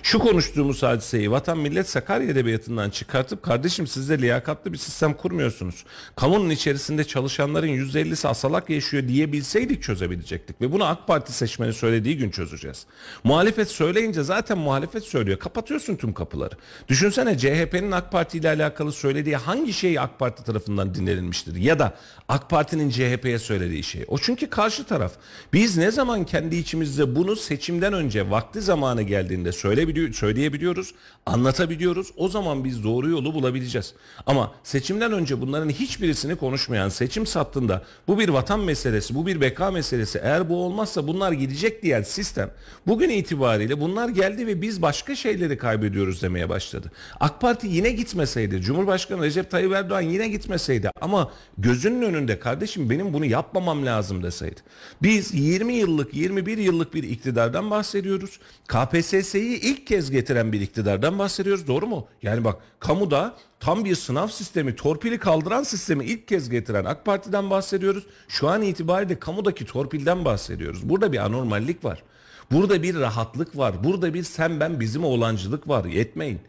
Şu 0.02 0.18
konuştuğumuz 0.18 0.82
hadiseyi 0.82 1.30
Vatan 1.30 1.58
Millet 1.58 1.88
Sakarya 1.88 2.28
Edebiyatı'ndan 2.28 2.90
çıkartıp 2.90 3.42
kardeşim 3.42 3.86
siz 3.86 4.10
de 4.10 4.18
liyakatlı 4.18 4.72
bir 4.72 4.78
sistem 4.78 5.14
kurmuyorsunuz. 5.14 5.84
Kamunun 6.16 6.50
içerisinde 6.50 7.04
çalışanların 7.04 7.68
%50'si 7.68 8.28
asalak 8.28 8.70
yaşıyor 8.70 9.08
diyebilseydik 9.08 9.82
çözebilecektik. 9.82 10.60
Ve 10.60 10.72
bunu 10.72 10.84
AK 10.84 11.06
Parti 11.06 11.32
seçmeni 11.32 11.72
söylediği 11.72 12.16
gün 12.16 12.30
çözeceğiz. 12.30 12.86
Muhalefet 13.24 13.68
söyleyince 13.68 14.22
zaten 14.22 14.58
muhalefet 14.58 15.04
söylüyor. 15.04 15.38
Kapatıyorsun 15.38 15.96
tüm 15.96 16.12
kapıları. 16.12 16.54
Düşünsene 16.88 17.38
CHP'nin 17.38 17.90
AK 17.90 18.12
Parti 18.12 18.38
ile 18.38 18.48
alakalı 18.48 18.92
söylediği 18.92 19.36
hangi 19.36 19.72
şey 19.72 19.98
AK 19.98 20.18
Parti 20.18 20.44
tarafından 20.44 20.94
dinlenilmiştir? 20.94 21.56
Ya 21.56 21.78
da 21.78 21.94
AK 22.28 22.50
Parti'nin 22.50 22.90
CHP'ye 22.90 23.38
söylediği 23.38 23.82
şey. 23.82 24.04
O 24.08 24.18
çünkü 24.18 24.50
karşı 24.50 24.84
taraf. 24.84 25.12
Biz 25.52 25.76
ne 25.76 25.90
zaman 25.90 26.24
kendi 26.24 26.56
içimizde 26.56 27.16
bunu 27.16 27.36
seçimden 27.36 27.92
önce 27.92 28.30
vakti 28.30 28.60
zamanı 28.60 29.02
geldiğinde 29.02 29.52
söyleyebiliyor, 29.74 30.12
söyleyebiliyoruz, 30.12 30.94
anlatabiliyoruz. 31.26 32.08
O 32.16 32.28
zaman 32.28 32.64
biz 32.64 32.84
doğru 32.84 33.08
yolu 33.08 33.34
bulabileceğiz. 33.34 33.94
Ama 34.26 34.54
seçimden 34.62 35.12
önce 35.12 35.40
bunların 35.40 35.68
hiçbirisini 35.68 36.36
konuşmayan 36.36 36.88
seçim 36.88 37.26
sattığında 37.26 37.82
bu 38.08 38.18
bir 38.18 38.28
vatan 38.28 38.60
meselesi, 38.60 39.14
bu 39.14 39.26
bir 39.26 39.40
beka 39.40 39.70
meselesi. 39.70 40.18
Eğer 40.18 40.48
bu 40.48 40.64
olmazsa 40.64 41.06
bunlar 41.06 41.32
gidecek 41.32 41.82
diyen 41.82 42.02
sistem 42.02 42.50
bugün 42.86 43.08
itibariyle 43.08 43.80
bunlar 43.80 44.08
geldi 44.08 44.46
ve 44.46 44.62
biz 44.62 44.82
başka 44.82 45.16
şeyleri 45.16 45.58
kaybediyoruz 45.58 46.22
demeye 46.22 46.48
başladı. 46.48 46.92
AK 47.20 47.40
Parti 47.40 47.66
yine 47.66 47.90
gitmeseydi, 47.90 48.60
Cumhurbaşkanı 48.60 49.22
Recep 49.22 49.50
Tayyip 49.50 49.72
Erdoğan 49.72 50.00
yine 50.00 50.28
gitmeseydi 50.28 50.90
ama 51.00 51.32
gözünün 51.58 52.02
önünde 52.02 52.38
kardeşim 52.38 52.90
benim 52.90 53.12
bunu 53.12 53.24
yapmamam 53.24 53.86
lazım 53.86 54.22
deseydi. 54.22 54.60
Biz 55.02 55.34
20 55.34 55.74
yıllık, 55.74 56.14
21 56.14 56.58
yıllık 56.58 56.94
bir 56.94 57.02
iktidardan 57.02 57.70
bahsediyoruz. 57.70 58.40
KPSS'yi 58.68 59.58
ilk 59.64 59.86
kez 59.86 60.10
getiren 60.10 60.52
bir 60.52 60.60
iktidardan 60.60 61.18
bahsediyoruz. 61.18 61.66
Doğru 61.66 61.86
mu? 61.86 62.06
Yani 62.22 62.44
bak 62.44 62.62
kamuda 62.80 63.36
tam 63.60 63.84
bir 63.84 63.94
sınav 63.94 64.28
sistemi, 64.28 64.76
torpili 64.76 65.18
kaldıran 65.18 65.62
sistemi 65.62 66.04
ilk 66.04 66.28
kez 66.28 66.50
getiren 66.50 66.84
AK 66.84 67.04
Parti'den 67.04 67.50
bahsediyoruz. 67.50 68.06
Şu 68.28 68.48
an 68.48 68.62
itibariyle 68.62 69.18
kamudaki 69.18 69.66
torpilden 69.66 70.24
bahsediyoruz. 70.24 70.88
Burada 70.88 71.12
bir 71.12 71.18
anormallik 71.18 71.84
var. 71.84 72.02
Burada 72.50 72.82
bir 72.82 73.00
rahatlık 73.00 73.56
var. 73.56 73.84
Burada 73.84 74.14
bir 74.14 74.22
sen 74.22 74.60
ben 74.60 74.80
bizim 74.80 75.04
oğlancılık 75.04 75.68
var. 75.68 75.84
Yetmeyin. 75.84 76.40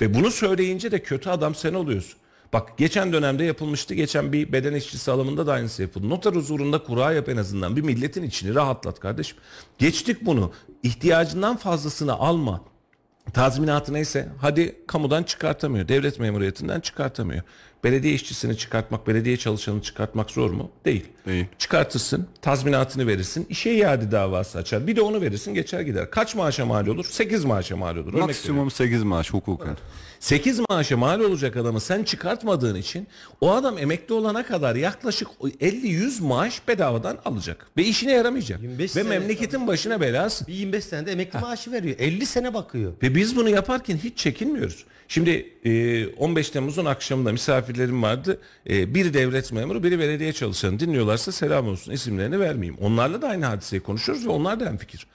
Ve 0.00 0.14
bunu 0.14 0.30
söyleyince 0.30 0.90
de 0.90 1.02
kötü 1.02 1.30
adam 1.30 1.54
sen 1.54 1.74
oluyorsun. 1.74 2.18
Bak 2.52 2.78
geçen 2.78 3.12
dönemde 3.12 3.44
yapılmıştı. 3.44 3.94
Geçen 3.94 4.32
bir 4.32 4.52
beden 4.52 4.74
işçisi 4.74 5.10
alımında 5.10 5.46
da 5.46 5.52
aynısı 5.52 5.82
yapıldı. 5.82 6.10
Noter 6.10 6.32
huzurunda 6.32 6.82
kura 6.82 7.12
yap 7.12 7.28
en 7.28 7.36
azından. 7.36 7.76
Bir 7.76 7.82
milletin 7.82 8.22
içini 8.22 8.54
rahatlat 8.54 9.00
kardeşim. 9.00 9.38
Geçtik 9.78 10.26
bunu. 10.26 10.52
İhtiyacından 10.82 11.56
fazlasını 11.56 12.12
alma. 12.12 12.60
Tazminatı 13.32 13.92
neyse 13.92 14.28
hadi 14.40 14.76
kamudan 14.86 15.22
çıkartamıyor. 15.22 15.88
Devlet 15.88 16.18
memuriyetinden 16.20 16.80
çıkartamıyor. 16.80 17.42
Belediye 17.84 18.14
işçisini 18.14 18.56
çıkartmak, 18.56 19.06
belediye 19.06 19.36
çalışanını 19.36 19.82
çıkartmak 19.82 20.30
zor 20.30 20.50
mu? 20.50 20.70
Değil. 20.84 21.04
Değil. 21.26 21.46
Çıkartırsın, 21.58 22.28
tazminatını 22.42 23.06
verirsin, 23.06 23.46
işe 23.48 23.74
iade 23.74 24.10
davası 24.10 24.58
açar. 24.58 24.86
Bir 24.86 24.96
de 24.96 25.02
onu 25.02 25.20
verirsin 25.20 25.54
geçer 25.54 25.80
gider. 25.80 26.10
Kaç 26.10 26.34
maaşa 26.34 26.66
mal 26.66 26.86
olur? 26.86 27.04
8 27.04 27.44
maaşa 27.44 27.76
mal 27.76 27.90
olur. 27.90 27.98
Örnek 28.00 28.06
veriyorum. 28.12 28.26
Maksimum 28.26 28.70
8 28.70 29.02
maaş 29.02 29.32
hukuken. 29.32 29.76
8 30.22 30.60
maaşa 30.70 30.96
mal 30.96 31.20
olacak 31.20 31.56
adamı 31.56 31.80
sen 31.80 32.04
çıkartmadığın 32.04 32.74
için 32.74 33.06
o 33.40 33.52
adam 33.52 33.78
emekli 33.78 34.14
olana 34.14 34.46
kadar 34.46 34.76
yaklaşık 34.76 35.28
50-100 35.40 36.22
maaş 36.22 36.68
bedavadan 36.68 37.18
alacak. 37.24 37.66
Ve 37.76 37.84
işine 37.84 38.12
yaramayacak. 38.12 38.62
25 38.62 38.80
Ve 38.80 38.88
sene 38.88 39.08
memleketin 39.08 39.66
başına 39.66 40.00
belası. 40.00 40.46
Bir 40.46 40.52
25 40.54 40.84
senede 40.84 41.12
emekli 41.12 41.38
maaşı 41.38 41.72
veriyor. 41.72 41.96
50 41.98 42.26
sene 42.26 42.54
bakıyor. 42.54 42.92
Ve 43.02 43.14
biz 43.14 43.36
bunu 43.36 43.48
yaparken 43.48 43.96
hiç 43.96 44.18
çekinmiyoruz. 44.18 44.84
Şimdi 45.08 45.54
e, 45.64 46.06
15 46.06 46.50
Temmuz'un 46.50 46.84
akşamında 46.84 47.32
misafirlerim 47.32 48.02
vardı. 48.02 48.40
E, 48.70 48.94
biri 48.94 49.14
devlet 49.14 49.52
memuru, 49.52 49.82
biri 49.82 49.98
belediye 49.98 50.32
çalışanı. 50.32 50.80
Dinliyorlarsa 50.80 51.32
selam 51.32 51.68
olsun. 51.68 51.92
İsimlerini 51.92 52.40
vermeyeyim. 52.40 52.80
Onlarla 52.80 53.22
da 53.22 53.28
aynı 53.28 53.46
hadiseyi 53.46 53.82
konuşuyoruz 53.82 54.26
ve 54.26 54.30
onlar 54.30 54.60
da 54.60 54.66
hemfikir. 54.66 55.06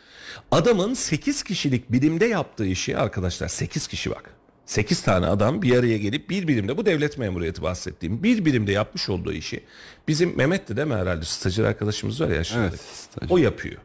Adamın 0.51 0.93
8 0.93 1.43
kişilik 1.43 1.91
birimde 1.91 2.25
yaptığı 2.25 2.65
işi 2.65 2.97
arkadaşlar 2.97 3.47
8 3.47 3.87
kişi 3.87 4.09
bak. 4.11 4.37
8 4.67 5.01
tane 5.01 5.25
adam 5.25 5.61
bir 5.61 5.77
araya 5.79 5.97
gelip 5.97 6.29
bir 6.29 6.47
birimde 6.47 6.77
bu 6.77 6.85
devlet 6.85 7.17
memuriyeti 7.17 7.61
bahsettiğim 7.61 8.23
bir 8.23 8.45
birimde 8.45 8.71
yapmış 8.71 9.09
olduğu 9.09 9.33
işi 9.33 9.63
bizim 10.07 10.37
Mehmet 10.37 10.69
de 10.69 10.77
değil 10.77 10.87
mi 10.87 10.95
herhalde 10.95 11.25
stajyer 11.25 11.65
arkadaşımız 11.65 12.21
var 12.21 12.27
ya 12.27 12.39
aşağıda. 12.39 12.67
Evet, 12.67 12.79
stajyer. 12.79 13.35
O 13.35 13.37
yapıyor. 13.37 13.77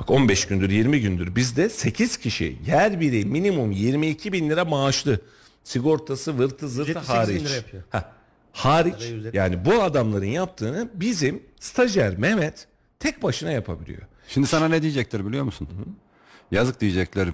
Bak 0.00 0.10
15 0.10 0.46
gündür 0.46 0.70
20 0.70 1.00
gündür 1.00 1.36
bizde 1.36 1.68
8 1.68 2.16
kişi 2.16 2.58
yer 2.66 3.00
biri 3.00 3.24
minimum 3.24 3.70
22 3.70 4.32
bin 4.32 4.50
lira 4.50 4.64
maaşlı. 4.64 5.20
Sigortası 5.64 6.38
vırtı 6.38 6.68
zırtı 6.68 6.90
78 6.90 7.28
bin 7.28 7.48
hariç. 7.48 7.64
Heh, 7.90 8.02
hariç 8.52 9.12
yani 9.32 9.64
bu 9.64 9.82
adamların 9.82 10.26
yaptığını 10.26 10.88
bizim 10.94 11.42
stajyer 11.60 12.18
Mehmet 12.18 12.66
tek 13.00 13.22
başına 13.22 13.50
yapabiliyor. 13.50 14.02
Şimdi 14.28 14.46
sana 14.46 14.68
ne 14.68 14.82
diyecekler 14.82 15.26
biliyor 15.26 15.44
musun? 15.44 15.68
Yazık 16.50 16.80
diyecekler. 16.80 17.28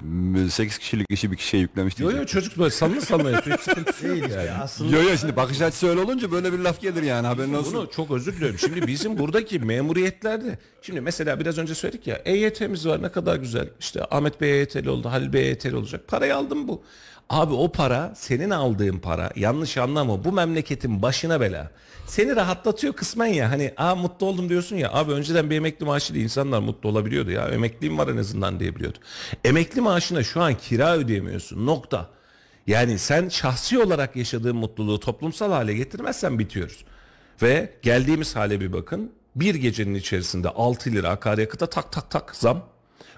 8 0.51 0.79
kişilik 0.79 1.07
işi 1.11 1.33
bir 1.33 1.37
kişiye 1.37 1.63
yüklemiş 1.63 1.99
Yo 1.99 2.11
diyecek. 2.11 2.21
yo 2.21 2.27
çocuk 2.27 2.59
böyle 2.59 2.71
sallı 2.71 3.01
sallı 3.01 3.31
yapıyor. 3.31 3.59
Hiç 3.59 3.65
sıkıntı 3.65 4.07
yok 4.07 4.19
yani. 4.31 4.51
Aslında 4.51 4.97
Yo 4.97 5.03
yo 5.03 5.17
şimdi 5.21 5.37
bakış 5.37 5.61
açısı 5.61 5.89
öyle 5.89 6.01
olunca 6.01 6.31
böyle 6.33 6.53
bir 6.53 6.59
laf 6.59 6.81
gelir 6.81 7.03
yani 7.03 7.27
haberin 7.27 7.55
olsun. 7.55 7.75
Bunu 7.75 7.91
çok 7.91 8.11
özür 8.11 8.33
diliyorum. 8.37 8.59
Şimdi 8.59 8.87
bizim 8.87 9.19
buradaki 9.19 9.59
memuriyetlerde 9.59 10.59
şimdi 10.83 11.01
mesela 11.01 11.41
biraz 11.41 11.59
önce 11.59 11.75
söyledik 11.75 12.07
ya 12.07 12.17
EYT'miz 12.25 12.87
var 12.87 13.03
ne 13.03 13.09
kadar 13.13 13.37
güzel. 13.37 13.69
İşte 13.81 14.05
Ahmet 14.11 14.41
Bey 14.41 14.51
EYT'li 14.59 14.91
oldu, 14.91 15.09
Halil 15.11 15.33
Bey 15.33 15.43
EYT'li 15.49 15.77
olacak. 15.77 16.09
Parayı 16.09 16.37
aldım 16.37 16.69
bu. 16.69 16.83
Abi 17.33 17.55
o 17.55 17.73
para 17.73 18.13
senin 18.15 18.51
aldığın 18.51 18.99
para 18.99 19.31
yanlış 19.37 19.79
anlama 19.79 20.25
bu 20.25 20.33
memleketin 20.33 21.03
başına 21.03 21.41
bela. 21.41 21.71
Seni 22.07 22.37
rahatlatıyor 22.37 22.93
kısmen 22.93 23.27
ya 23.27 23.51
hani 23.51 23.75
aa 23.77 23.95
mutlu 23.95 24.27
oldum 24.27 24.49
diyorsun 24.49 24.77
ya 24.77 24.93
abi 24.93 25.13
önceden 25.13 25.51
bir 25.51 25.57
emekli 25.57 25.87
maaşıyla 25.87 26.23
insanlar 26.23 26.61
mutlu 26.61 26.89
olabiliyordu 26.89 27.31
ya 27.31 27.49
emekliliğim 27.49 27.99
var 27.99 28.09
en 28.09 28.17
azından 28.17 28.61
diyebiliyordu. 28.61 28.99
Emekli 29.45 29.81
maaşına 29.81 30.23
şu 30.23 30.43
an 30.43 30.55
kira 30.55 30.97
ödeyemiyorsun 30.97 31.67
nokta. 31.67 32.09
Yani 32.67 32.99
sen 32.99 33.29
şahsi 33.29 33.79
olarak 33.79 34.17
yaşadığın 34.17 34.57
mutluluğu 34.57 35.01
toplumsal 35.01 35.53
hale 35.53 35.75
getirmezsen 35.75 36.39
bitiyoruz. 36.39 36.85
Ve 37.43 37.73
geldiğimiz 37.83 38.37
hale 38.37 38.61
bir 38.61 38.73
bakın. 38.73 39.13
Bir 39.37 39.55
gecenin 39.55 39.95
içerisinde 39.95 40.49
6 40.49 40.93
lira 40.93 41.09
akaryakıta 41.11 41.67
tak 41.67 41.93
tak 41.93 42.11
tak 42.11 42.37
zam. 42.37 42.72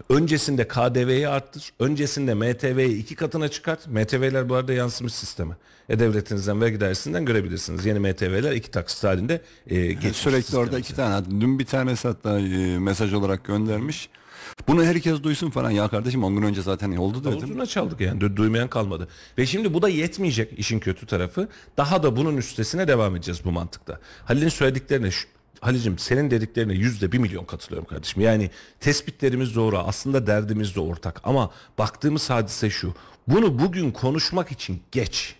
Öncesinde 0.08 0.68
KDV'yi 0.68 1.28
arttır. 1.28 1.72
Öncesinde 1.80 2.34
MTV'yi 2.34 2.98
iki 2.98 3.14
katına 3.14 3.48
çıkart. 3.48 3.86
MTV'ler 3.86 4.48
bu 4.48 4.54
arada 4.54 4.72
yansımış 4.72 5.12
sisteme. 5.14 5.54
E-Devletinizden 5.88 6.60
vergi 6.60 6.80
dairesinden 6.80 7.24
görebilirsiniz. 7.24 7.86
Yeni 7.86 7.98
MTV'ler 7.98 8.52
iki 8.52 8.70
taksit 8.70 9.04
halinde 9.04 9.40
e, 9.66 9.86
geçmiş 9.92 10.16
Sürekli 10.16 10.42
sisteme. 10.42 10.62
orada 10.62 10.78
iki 10.78 10.94
tane. 10.94 11.26
Dün 11.40 11.58
bir 11.58 11.64
tanesi 11.66 12.08
hatta 12.08 12.40
e, 12.40 12.78
mesaj 12.78 13.12
olarak 13.12 13.44
göndermiş. 13.44 14.08
Bunu 14.68 14.84
herkes 14.84 15.22
duysun 15.22 15.50
falan. 15.50 15.70
Ya 15.70 15.88
kardeşim 15.88 16.24
10 16.24 16.36
gün 16.36 16.42
önce 16.42 16.62
zaten 16.62 16.96
oldu 16.96 17.24
dedim. 17.24 17.44
Uzuna 17.44 17.66
çaldık 17.66 18.00
yani 18.00 18.20
Du- 18.20 18.36
duymayan 18.36 18.68
kalmadı. 18.68 19.08
Ve 19.38 19.46
şimdi 19.46 19.74
bu 19.74 19.82
da 19.82 19.88
yetmeyecek 19.88 20.58
işin 20.58 20.78
kötü 20.78 21.06
tarafı. 21.06 21.48
Daha 21.76 22.02
da 22.02 22.16
bunun 22.16 22.36
üstesine 22.36 22.88
devam 22.88 23.16
edeceğiz 23.16 23.40
bu 23.44 23.52
mantıkta. 23.52 24.00
Halil'in 24.24 24.48
söylediklerine 24.48 25.10
şu- 25.10 25.28
Halil'cim 25.64 25.98
senin 25.98 26.30
dediklerine 26.30 26.72
yüzde 26.74 27.12
bir 27.12 27.18
milyon 27.18 27.44
katılıyorum 27.44 27.88
kardeşim. 27.88 28.22
Yani 28.22 28.50
tespitlerimiz 28.80 29.54
doğru 29.54 29.78
aslında 29.78 30.26
derdimiz 30.26 30.74
de 30.74 30.80
ortak 30.80 31.20
ama 31.24 31.50
baktığımız 31.78 32.30
hadise 32.30 32.70
şu. 32.70 32.94
Bunu 33.28 33.58
bugün 33.58 33.90
konuşmak 33.90 34.52
için 34.52 34.82
geç. 34.92 35.34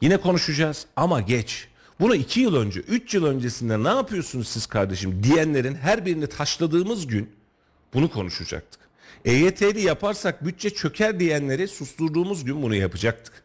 Yine 0.00 0.16
konuşacağız 0.16 0.86
ama 0.96 1.20
geç. 1.20 1.68
Bunu 2.00 2.14
iki 2.14 2.40
yıl 2.40 2.56
önce, 2.56 2.80
üç 2.80 3.14
yıl 3.14 3.24
öncesinde 3.26 3.84
ne 3.84 3.88
yapıyorsunuz 3.88 4.48
siz 4.48 4.66
kardeşim 4.66 5.22
diyenlerin 5.22 5.74
her 5.74 6.06
birini 6.06 6.26
taşladığımız 6.26 7.06
gün 7.06 7.30
bunu 7.94 8.10
konuşacaktık. 8.10 8.80
EYT'li 9.24 9.80
yaparsak 9.80 10.44
bütçe 10.44 10.70
çöker 10.70 11.20
diyenleri 11.20 11.68
susturduğumuz 11.68 12.44
gün 12.44 12.62
bunu 12.62 12.74
yapacaktık. 12.74 13.42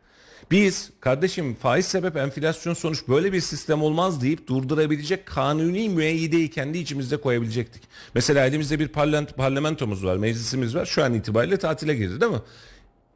Biz 0.52 0.90
kardeşim 1.00 1.56
faiz 1.56 1.86
sebep 1.86 2.16
enflasyon 2.18 2.74
sonuç 2.74 3.08
böyle 3.08 3.34
bir 3.34 3.42
sistem 3.42 3.82
olmaz 3.84 4.22
deyip 4.22 4.48
durdurabilecek 4.48 5.26
kanuni 5.26 5.90
müeyyideyi 5.90 6.50
kendi 6.50 6.78
içimizde 6.78 7.18
koyabilecektik. 7.18 7.84
Mesela 8.14 8.46
elimizde 8.48 8.80
bir 8.80 8.88
parlament, 8.88 9.38
parlamentomuz 9.38 10.06
var, 10.06 10.18
meclisimiz 10.18 10.76
var. 10.76 10.86
Şu 10.86 11.04
an 11.04 11.14
itibariyle 11.14 11.58
tatile 11.58 11.96
girdi 11.96 12.22
değil 12.22 12.32
mi? 12.32 12.42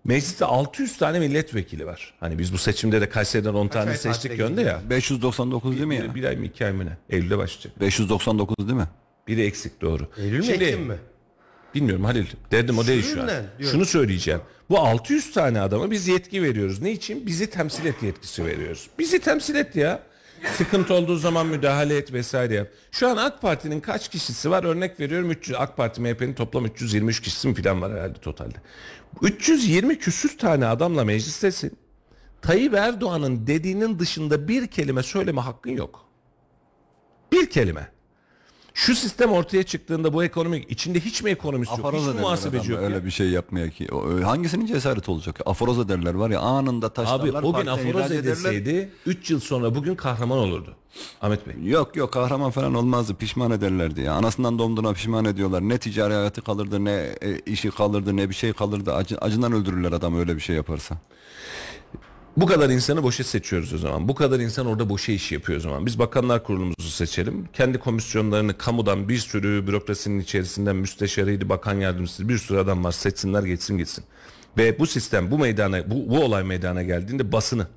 Mecliste 0.03 0.45
600 0.45 0.97
tane 0.97 1.19
milletvekili 1.19 1.85
var. 1.85 2.13
Hani 2.19 2.39
biz 2.39 2.53
bu 2.53 2.57
seçimde 2.57 3.01
de 3.01 3.09
Kayseri'den 3.09 3.53
10 3.53 3.67
tane 3.67 3.97
seçtik 3.97 4.39
yönde 4.39 4.61
ya. 4.61 4.81
599 4.89 5.75
değil 5.75 5.85
mi 5.87 5.95
ya? 5.95 6.03
Bir, 6.03 6.15
bir 6.15 6.23
ay 6.23 6.35
mı 6.35 6.45
iki 6.45 6.65
ay 6.65 6.71
mı 6.71 6.85
ne? 6.85 6.97
Eylül'de 7.09 7.37
başlayacak. 7.37 7.79
599 7.81 8.67
değil 8.67 8.77
mi? 8.79 8.87
Biri 9.27 9.41
eksik 9.45 9.81
doğru. 9.81 10.07
Eylül 10.17 10.37
mü 10.37 10.43
Şimdi- 10.43 10.63
Ekim 10.63 10.81
mi? 10.81 10.95
Bilmiyorum 11.75 12.05
Halil. 12.05 12.25
Derdim 12.51 12.77
o 12.77 12.87
değil 12.87 13.03
şu 13.13 13.21
an. 13.21 13.27
Diyorum. 13.27 13.47
Şunu 13.71 13.85
söyleyeceğim. 13.85 14.41
Bu 14.69 14.79
600 14.79 15.31
tane 15.31 15.61
adama 15.61 15.91
biz 15.91 16.07
yetki 16.07 16.43
veriyoruz. 16.43 16.81
Ne 16.81 16.91
için? 16.91 17.25
Bizi 17.25 17.49
temsil 17.49 17.85
et 17.85 18.03
yetkisi 18.03 18.45
veriyoruz. 18.45 18.87
Bizi 18.99 19.19
temsil 19.19 19.55
et 19.55 19.75
ya. 19.75 20.03
Sıkıntı 20.57 20.93
olduğu 20.93 21.15
zaman 21.15 21.47
müdahale 21.47 21.97
et 21.97 22.13
vesaire 22.13 22.53
yap. 22.53 22.67
Şu 22.91 23.09
an 23.09 23.17
AK 23.17 23.41
Parti'nin 23.41 23.79
kaç 23.79 24.09
kişisi 24.09 24.51
var? 24.51 24.63
Örnek 24.63 24.99
veriyorum 24.99 25.31
300. 25.31 25.57
AK 25.59 25.77
Parti 25.77 26.01
MHP'nin 26.01 26.33
toplam 26.33 26.65
323 26.65 27.21
kişisi 27.21 27.47
mi 27.47 27.55
falan 27.55 27.81
var 27.81 27.91
herhalde 27.93 28.19
totalde. 28.19 28.55
320 29.21 29.99
küsür 29.99 30.37
tane 30.37 30.65
adamla 30.65 31.05
meclistesin. 31.05 31.77
Tayyip 32.41 32.73
Erdoğan'ın 32.73 33.47
dediğinin 33.47 33.99
dışında 33.99 34.47
bir 34.47 34.67
kelime 34.67 35.03
söyleme 35.03 35.41
hakkın 35.41 35.71
yok. 35.71 36.05
Bir 37.31 37.49
kelime. 37.49 37.91
Şu 38.79 38.95
sistem 38.95 39.31
ortaya 39.31 39.63
çıktığında 39.63 40.13
bu 40.13 40.23
ekonomik 40.23 40.71
içinde 40.71 40.99
hiç 40.99 41.23
mi 41.23 41.29
ekonomist 41.29 41.71
yok? 41.71 41.79
Aforoz 41.79 41.99
Hiç 42.01 42.05
mi 42.07 42.11
ederler 42.11 42.21
muhasebeci 42.23 42.71
yok? 42.71 42.81
öyle 42.81 43.05
bir 43.05 43.11
şey 43.11 43.29
yapmaya 43.29 43.69
ki. 43.69 43.87
O, 43.91 44.05
ö- 44.07 44.21
hangisinin 44.21 44.65
cesareti 44.65 45.11
olacak? 45.11 45.39
Aforoz 45.45 45.79
ederler 45.79 46.13
var 46.13 46.29
ya 46.29 46.39
anında 46.39 46.89
taşlarlar. 46.89 47.23
Abi 47.23 47.31
o 47.31 47.41
gün 47.41 47.51
partiden 47.51 47.71
aforoz 47.71 47.89
ihraç 47.89 48.11
ederler. 48.11 48.19
edilseydi 48.31 48.89
3 49.05 49.31
yıl 49.31 49.39
sonra 49.39 49.75
bugün 49.75 49.95
kahraman 49.95 50.37
olurdu. 50.37 50.75
Ahmet 51.21 51.47
Bey. 51.47 51.55
Yok 51.71 51.95
yok 51.95 52.13
kahraman 52.13 52.51
falan 52.51 52.73
olmazdı 52.73 53.15
pişman 53.15 53.51
ederlerdi 53.51 54.01
ya. 54.01 54.13
Anasından 54.13 54.59
doğumduğuna 54.59 54.93
pişman 54.93 55.25
ediyorlar. 55.25 55.61
Ne 55.61 55.77
ticari 55.77 56.13
hayatı 56.13 56.41
kalırdı 56.41 56.85
ne 56.85 56.91
e, 57.21 57.39
işi 57.45 57.71
kalırdı 57.71 58.17
ne 58.17 58.29
bir 58.29 58.35
şey 58.35 58.53
kalırdı. 58.53 58.93
Acı, 58.93 59.17
acından 59.17 59.53
öldürürler 59.53 59.91
adam 59.91 60.19
öyle 60.19 60.35
bir 60.35 60.41
şey 60.41 60.55
yaparsa. 60.55 60.97
Bu 62.37 62.45
kadar 62.45 62.69
insanı 62.69 63.03
boşa 63.03 63.23
seçiyoruz 63.23 63.73
o 63.73 63.77
zaman. 63.77 64.07
Bu 64.07 64.15
kadar 64.15 64.39
insan 64.39 64.65
orada 64.65 64.89
boşa 64.89 65.11
iş 65.11 65.31
yapıyor 65.31 65.57
o 65.57 65.61
zaman. 65.61 65.85
Biz 65.85 65.99
bakanlar 65.99 66.43
kurulumuzu 66.43 66.89
seçelim. 66.89 67.49
Kendi 67.53 67.77
komisyonlarını 67.77 68.57
kamudan 68.57 69.09
bir 69.09 69.17
sürü 69.17 69.67
bürokrasinin 69.67 70.19
içerisinden 70.19 70.75
müsteşarıydı, 70.75 71.49
bakan 71.49 71.73
yardımcısı 71.73 72.29
bir 72.29 72.37
sürü 72.37 72.57
adam 72.57 72.83
var. 72.83 72.91
Seçsinler 72.91 73.43
geçsin 73.43 73.77
gitsin. 73.77 74.03
Ve 74.57 74.79
bu 74.79 74.87
sistem 74.87 75.31
bu 75.31 75.39
meydana 75.39 75.91
bu, 75.91 76.09
bu 76.09 76.23
olay 76.23 76.43
meydana 76.43 76.83
geldiğinde 76.83 77.31
basını 77.31 77.67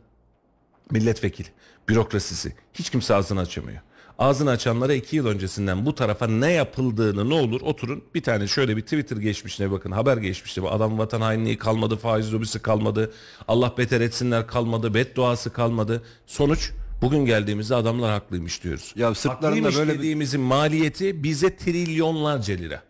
milletvekili, 0.90 1.48
bürokrasisi 1.88 2.55
hiç 2.74 2.90
kimse 2.90 3.14
ağzını 3.14 3.40
açamıyor. 3.40 3.80
Ağzını 4.23 4.51
açanlara 4.51 4.95
iki 4.95 5.16
yıl 5.16 5.27
öncesinden 5.27 5.87
bu 5.87 5.95
tarafa 5.95 6.27
ne 6.27 6.53
yapıldığını 6.53 7.31
ne 7.31 7.35
olur 7.35 7.61
oturun 7.61 8.05
bir 8.14 8.23
tane 8.23 8.47
şöyle 8.47 8.77
bir 8.77 8.83
Twitter 8.83 9.16
geçmişine 9.16 9.70
bakın 9.70 9.91
haber 9.91 10.16
geçmişti. 10.16 10.62
Bu 10.62 10.70
adam 10.70 10.99
vatan 10.99 11.20
hainliği 11.20 11.59
kalmadı, 11.59 11.97
faiz 11.97 12.35
lobisi 12.35 12.62
kalmadı, 12.62 13.12
Allah 13.49 13.75
beter 13.79 14.01
etsinler 14.01 14.47
kalmadı, 14.47 14.95
bedduası 14.95 15.53
kalmadı. 15.53 16.03
Sonuç 16.27 16.70
bugün 17.03 17.25
geldiğimizde 17.27 17.75
adamlar 17.75 18.11
haklıymış 18.12 18.64
diyoruz. 18.64 18.93
Ya 18.97 19.12
Haklıymış 19.25 19.77
böyle 19.77 19.93
bir- 19.93 19.99
dediğimizin 19.99 20.41
maliyeti 20.41 21.23
bize 21.23 21.57
trilyonlarca 21.57 22.55
lira. 22.55 22.83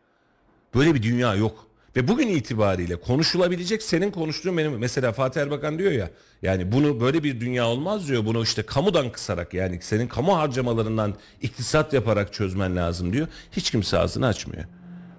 Böyle 0.75 0.95
bir 0.95 1.03
dünya 1.03 1.35
yok. 1.35 1.67
Ve 1.97 2.09
bugün 2.09 2.29
itibariyle 2.29 2.97
konuşulabilecek 2.97 3.83
senin 3.83 4.11
konuştuğun 4.11 4.59
benim 4.59 4.79
mesela 4.79 5.13
Fatih 5.13 5.41
Erbakan 5.41 5.79
diyor 5.79 5.93
ya 5.93 6.11
yani 6.43 6.73
bunu 6.73 7.01
böyle 7.01 7.23
bir 7.25 7.41
dünya 7.41 7.69
olmaz 7.69 8.09
diyor 8.09 8.27
bunu 8.27 8.43
işte 8.43 8.63
kamudan 8.63 9.13
kısarak 9.13 9.55
yani 9.55 9.79
senin 9.83 10.09
kamu 10.09 10.37
harcamalarından 10.37 11.15
iktisat 11.43 11.93
yaparak 11.93 12.33
çözmen 12.33 12.77
lazım 12.77 13.13
diyor. 13.13 13.29
Hiç 13.53 13.71
kimse 13.71 13.99
ağzını 13.99 14.27
açmıyor. 14.27 14.65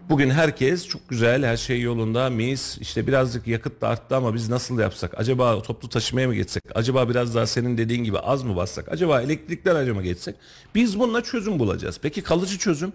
Bugün 0.09 0.29
herkes 0.29 0.87
çok 0.87 1.09
güzel 1.09 1.45
her 1.45 1.57
şey 1.57 1.81
yolunda 1.81 2.29
mis 2.29 2.77
işte 2.77 3.07
birazcık 3.07 3.47
yakıt 3.47 3.81
da 3.81 3.87
arttı 3.87 4.15
ama 4.15 4.33
biz 4.33 4.49
nasıl 4.49 4.79
yapsak 4.79 5.19
acaba 5.19 5.61
toplu 5.61 5.89
taşımaya 5.89 6.27
mı 6.27 6.35
geçsek 6.35 6.63
acaba 6.75 7.09
biraz 7.09 7.35
daha 7.35 7.47
senin 7.47 7.77
dediğin 7.77 8.03
gibi 8.03 8.19
az 8.19 8.43
mı 8.43 8.55
bassak 8.55 8.91
acaba 8.91 9.21
elektrikler 9.21 9.75
acaba 9.75 10.01
geçsek 10.01 10.35
biz 10.75 10.99
bununla 10.99 11.23
çözüm 11.23 11.59
bulacağız. 11.59 11.99
Peki 12.01 12.21
kalıcı 12.21 12.57
çözüm 12.57 12.93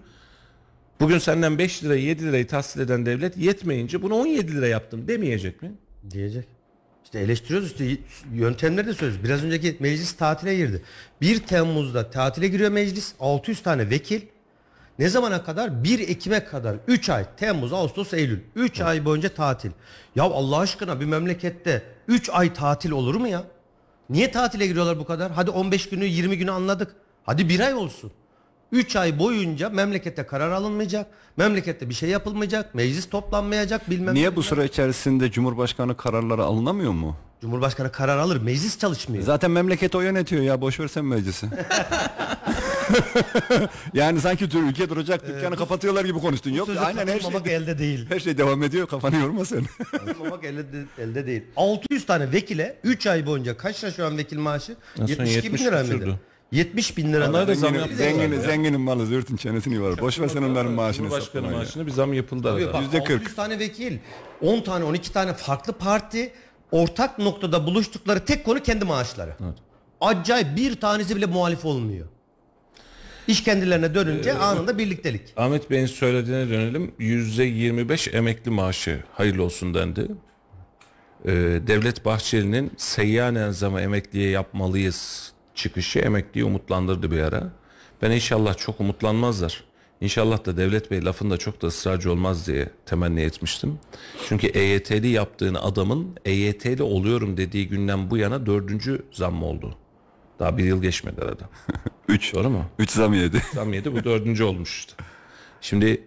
Bugün 0.99 1.17
senden 1.17 1.57
5 1.57 1.83
lirayı 1.83 2.03
7 2.03 2.25
lirayı 2.25 2.47
tahsil 2.47 2.79
eden 2.79 3.05
devlet 3.05 3.37
yetmeyince 3.37 4.01
bunu 4.01 4.15
17 4.15 4.55
lira 4.55 4.67
yaptım 4.67 5.07
demeyecek 5.07 5.61
mi? 5.61 5.71
Diyecek. 6.11 6.45
İşte 7.03 7.19
eleştiriyoruz 7.19 7.67
işte 7.71 7.97
yöntemleri 8.33 8.87
de 8.87 8.93
söylüyoruz. 8.93 9.23
Biraz 9.25 9.43
önceki 9.43 9.77
meclis 9.79 10.11
tatile 10.11 10.55
girdi. 10.55 10.81
1 11.21 11.39
Temmuz'da 11.39 12.09
tatile 12.09 12.47
giriyor 12.47 12.71
meclis. 12.71 13.13
600 13.19 13.63
tane 13.63 13.89
vekil. 13.89 14.21
Ne 14.99 15.09
zamana 15.09 15.43
kadar? 15.43 15.83
1 15.83 15.99
Ekim'e 15.99 16.45
kadar 16.45 16.75
3 16.87 17.09
ay. 17.09 17.25
Temmuz, 17.37 17.73
Ağustos, 17.73 18.13
Eylül. 18.13 18.39
3 18.55 18.81
ay 18.81 19.05
boyunca 19.05 19.29
tatil. 19.29 19.71
Ya 20.15 20.23
Allah 20.23 20.57
aşkına 20.57 20.99
bir 20.99 21.05
memlekette 21.05 21.83
3 22.07 22.29
ay 22.29 22.53
tatil 22.53 22.91
olur 22.91 23.15
mu 23.15 23.27
ya? 23.27 23.43
Niye 24.09 24.31
tatile 24.31 24.67
giriyorlar 24.67 24.99
bu 24.99 25.05
kadar? 25.05 25.31
Hadi 25.31 25.51
15 25.51 25.89
günü 25.89 26.05
20 26.05 26.37
günü 26.37 26.51
anladık. 26.51 26.95
Hadi 27.23 27.49
bir 27.49 27.59
ay 27.59 27.73
olsun. 27.73 28.11
3 28.71 28.95
ay 28.95 29.19
boyunca 29.19 29.69
memlekette 29.69 30.25
karar 30.25 30.51
alınmayacak. 30.51 31.07
Memlekette 31.37 31.89
bir 31.89 31.93
şey 31.93 32.09
yapılmayacak. 32.09 32.75
Meclis 32.75 33.09
toplanmayacak 33.09 33.89
bilmem 33.89 34.15
Niye 34.15 34.35
bu 34.35 34.43
süre 34.43 34.65
içerisinde 34.65 35.31
Cumhurbaşkanı 35.31 35.97
kararları 35.97 36.43
alınamıyor 36.43 36.91
mu? 36.91 37.15
Cumhurbaşkanı 37.41 37.91
karar 37.91 38.17
alır. 38.17 38.41
Meclis 38.41 38.79
çalışmıyor. 38.79 39.23
Zaten 39.23 39.51
memleket 39.51 39.95
o 39.95 40.01
yönetiyor 40.01 40.43
ya 40.43 40.61
boş 40.61 40.79
versen 40.79 41.05
meclisi. 41.05 41.47
yani 43.93 44.21
sanki 44.21 44.49
tür- 44.49 44.69
ülke 44.69 44.89
duracak 44.89 45.27
dükkanı 45.27 45.55
kapatıyorlar 45.55 46.05
gibi 46.05 46.19
konuştun. 46.19 46.51
Yok 46.51 46.69
aynen 46.85 47.07
her 47.07 47.19
şey, 47.19 47.55
elde 47.55 47.79
değil. 47.79 48.05
her 48.09 48.19
şey 48.19 48.37
devam 48.37 48.63
ediyor 48.63 48.87
kafanı 48.87 49.15
yorma 49.15 49.45
sen. 49.45 49.65
Katılmamak 49.91 50.43
elde, 50.43 50.63
elde 50.97 51.27
değil. 51.27 51.43
600 51.55 52.05
tane 52.05 52.31
vekile 52.31 52.77
3 52.83 53.07
ay 53.07 53.25
boyunca 53.25 53.57
kaç 53.57 53.83
lira 53.83 53.91
şu 53.91 54.05
an 54.05 54.17
vekil 54.17 54.37
maaşı? 54.37 54.75
son 54.95 55.05
72 55.07 55.27
bin 55.27 55.33
70 55.43 55.61
lira 55.61 55.83
mıydı? 55.83 56.19
70 56.51 56.97
bin 56.97 57.13
lira. 57.13 57.29
Onlara 57.29 57.47
da 57.47 57.55
zam 57.55 57.69
Zenginin, 57.69 57.79
yaptılar 57.79 58.09
zenginin, 58.09 58.35
ya. 58.35 58.41
zenginin 58.41 58.81
malı 58.81 59.05
zürtün 59.05 59.35
çenesini 59.37 59.81
var. 59.81 59.97
Boş 60.01 60.19
versen 60.19 60.43
onların 60.43 60.71
maaşını 60.71 61.05
Cumhurbaşkanı 61.05 61.45
ya. 61.47 61.51
maaşına 61.51 61.85
bir 61.85 61.91
zam 61.91 62.13
yapıldı 62.13 62.43
Tabii 62.43 62.63
arada. 62.63 62.73
bak, 62.73 62.81
Yüzde 62.81 63.03
kırk. 63.03 63.21
600 63.21 63.35
tane 63.35 63.59
vekil, 63.59 63.97
10 64.41 64.61
tane 64.61 64.83
12 64.85 65.13
tane 65.13 65.33
farklı 65.33 65.73
parti 65.73 66.31
ortak 66.71 67.19
noktada 67.19 67.65
buluştukları 67.67 68.25
tek 68.25 68.45
konu 68.45 68.59
kendi 68.59 68.85
maaşları. 68.85 69.35
Acayip 70.01 70.57
bir 70.57 70.75
tanesi 70.75 71.15
bile 71.15 71.25
muhalif 71.25 71.65
olmuyor. 71.65 72.07
İş 73.27 73.43
kendilerine 73.43 73.95
dönünce 73.95 74.33
anında 74.33 74.77
birliktelik. 74.77 75.21
Ahmet 75.37 75.69
Bey'in 75.71 75.85
söylediğine 75.85 76.49
dönelim. 76.49 76.91
%25 76.99 78.09
emekli 78.15 78.51
maaşı 78.51 79.03
hayırlı 79.13 79.43
olsun 79.43 79.73
dendi. 79.73 80.07
Ee, 81.25 81.31
Devlet 81.67 82.05
Bahçeli'nin 82.05 82.71
seyyanen 82.77 83.51
zamı 83.51 83.81
emekliye 83.81 84.29
yapmalıyız 84.29 85.31
çıkışı 85.59 85.99
emekliyi 85.99 86.45
umutlandırdı 86.45 87.11
bir 87.11 87.19
ara. 87.19 87.53
Ben 88.01 88.11
inşallah 88.11 88.57
çok 88.57 88.79
umutlanmazlar. 88.79 89.63
İnşallah 90.01 90.45
da 90.45 90.57
Devlet 90.57 90.91
Bey 90.91 91.05
lafında 91.05 91.37
çok 91.37 91.61
da 91.61 91.67
ısrarcı 91.67 92.11
olmaz 92.11 92.47
diye 92.47 92.69
temenni 92.85 93.21
etmiştim. 93.21 93.79
Çünkü 94.27 94.47
EYT'li 94.47 95.07
yaptığın 95.07 95.55
adamın 95.55 96.17
EYT'li 96.25 96.83
oluyorum 96.83 97.37
dediği 97.37 97.67
günden 97.67 98.09
bu 98.09 98.17
yana 98.17 98.45
dördüncü 98.45 99.01
zam 99.11 99.43
oldu. 99.43 99.75
Daha 100.39 100.57
bir 100.57 100.63
yıl 100.63 100.81
geçmedi 100.81 101.21
arada. 101.21 101.49
3. 102.07 102.33
Doğru 102.33 102.49
mu? 102.49 102.65
3 102.79 102.91
zam 102.91 103.13
yedi. 103.13 103.41
Zam 103.53 103.73
yedi 103.73 103.93
bu 103.93 104.03
dördüncü 104.03 104.43
olmuş 104.43 104.79
işte. 104.79 104.93
Şimdi 105.61 106.03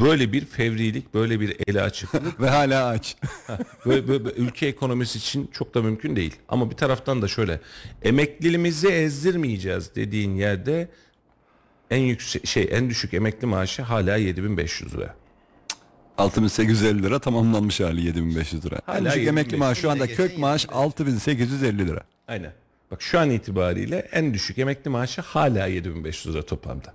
böyle 0.00 0.32
bir 0.32 0.44
fevrilik, 0.44 1.14
böyle 1.14 1.40
bir 1.40 1.56
ele 1.66 1.82
açıklık 1.82 2.40
Ve 2.40 2.48
hala 2.50 2.86
aç. 2.86 3.16
böyle, 3.86 4.08
böyle- 4.08 4.24
böyle 4.24 4.36
ülke 4.36 4.66
ekonomisi 4.66 5.18
için 5.18 5.50
çok 5.52 5.74
da 5.74 5.82
mümkün 5.82 6.16
değil. 6.16 6.36
Ama 6.48 6.70
bir 6.70 6.76
taraftan 6.76 7.22
da 7.22 7.28
şöyle 7.28 7.60
emekliliğimizi 8.02 8.88
ezdirmeyeceğiz 8.88 9.94
dediğin 9.94 10.34
yerde 10.34 10.88
en 11.90 12.00
yüksek 12.00 12.46
şey 12.46 12.68
en 12.72 12.90
düşük 12.90 13.14
emekli 13.14 13.46
maaşı 13.46 13.82
hala 13.82 14.16
7500 14.16 14.94
lira. 14.94 15.14
6850 16.18 17.02
lira 17.02 17.18
tamamlanmış 17.18 17.80
hali 17.80 18.06
7500 18.06 18.64
lira. 18.66 18.80
Hala 18.86 18.98
en 18.98 19.04
düşük 19.04 19.16
7500 19.22 19.28
emekli 19.28 19.56
maaşı 19.56 19.80
şu 19.80 19.90
anda 19.90 20.06
kök 20.06 20.38
maaş 20.38 20.66
6850 20.72 21.88
lira. 21.88 22.02
Aynen. 22.28 22.52
Bak 22.90 23.02
şu 23.02 23.18
an 23.18 23.30
itibariyle 23.30 23.96
en 24.12 24.34
düşük 24.34 24.58
emekli 24.58 24.88
maaşı 24.90 25.20
hala 25.22 25.66
7500 25.66 26.34
lira 26.34 26.42
toplamda. 26.46 26.94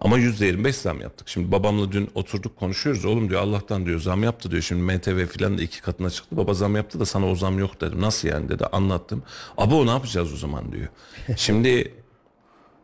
Ama 0.00 0.18
%25 0.18 0.72
zam 0.72 1.00
yaptık. 1.00 1.28
Şimdi 1.28 1.52
babamla 1.52 1.92
dün 1.92 2.10
oturduk 2.14 2.56
konuşuyoruz. 2.56 3.04
Oğlum 3.04 3.30
diyor 3.30 3.40
Allah'tan 3.40 3.86
diyor 3.86 4.00
zam 4.00 4.22
yaptı 4.22 4.50
diyor. 4.50 4.62
Şimdi 4.62 4.82
MTV 4.82 5.26
filan 5.26 5.58
da 5.58 5.62
iki 5.62 5.82
katına 5.82 6.10
çıktı. 6.10 6.36
Baba 6.36 6.54
zam 6.54 6.76
yaptı 6.76 7.00
da 7.00 7.06
sana 7.06 7.30
o 7.30 7.34
zam 7.34 7.58
yok 7.58 7.80
dedim. 7.80 8.00
Nasıl 8.00 8.28
yani 8.28 8.48
dedi 8.48 8.66
anlattım. 8.66 9.22
Abo 9.58 9.86
ne 9.86 9.90
yapacağız 9.90 10.32
o 10.32 10.36
zaman 10.36 10.72
diyor. 10.72 10.88
Şimdi 11.36 11.94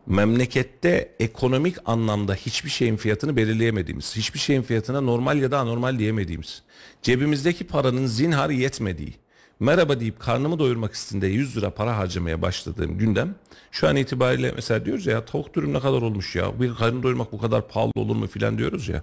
memlekette 0.06 1.14
ekonomik 1.20 1.76
anlamda 1.84 2.34
hiçbir 2.34 2.70
şeyin 2.70 2.96
fiyatını 2.96 3.36
belirleyemediğimiz, 3.36 4.16
hiçbir 4.16 4.38
şeyin 4.38 4.62
fiyatına 4.62 5.00
normal 5.00 5.38
ya 5.38 5.50
da 5.50 5.58
anormal 5.58 5.98
diyemediğimiz, 5.98 6.62
cebimizdeki 7.02 7.66
paranın 7.66 8.06
zinhar 8.06 8.50
yetmediği, 8.50 9.14
merhaba 9.62 10.00
deyip 10.00 10.20
karnımı 10.20 10.58
doyurmak 10.58 10.92
istediğinde 10.92 11.26
100 11.26 11.56
lira 11.56 11.70
para 11.70 11.96
harcamaya 11.96 12.42
başladığım 12.42 12.98
gündem 12.98 13.34
şu 13.70 13.88
an 13.88 13.96
itibariyle 13.96 14.52
mesela 14.54 14.84
diyoruz 14.84 15.06
ya 15.06 15.24
tavuk 15.24 15.54
dürüm 15.54 15.72
ne 15.72 15.80
kadar 15.80 16.02
olmuş 16.02 16.36
ya 16.36 16.60
bir 16.60 16.74
karnı 16.74 17.02
doyurmak 17.02 17.32
bu 17.32 17.38
kadar 17.38 17.68
pahalı 17.68 17.92
olur 17.94 18.16
mu 18.16 18.26
filan 18.26 18.58
diyoruz 18.58 18.88
ya. 18.88 19.02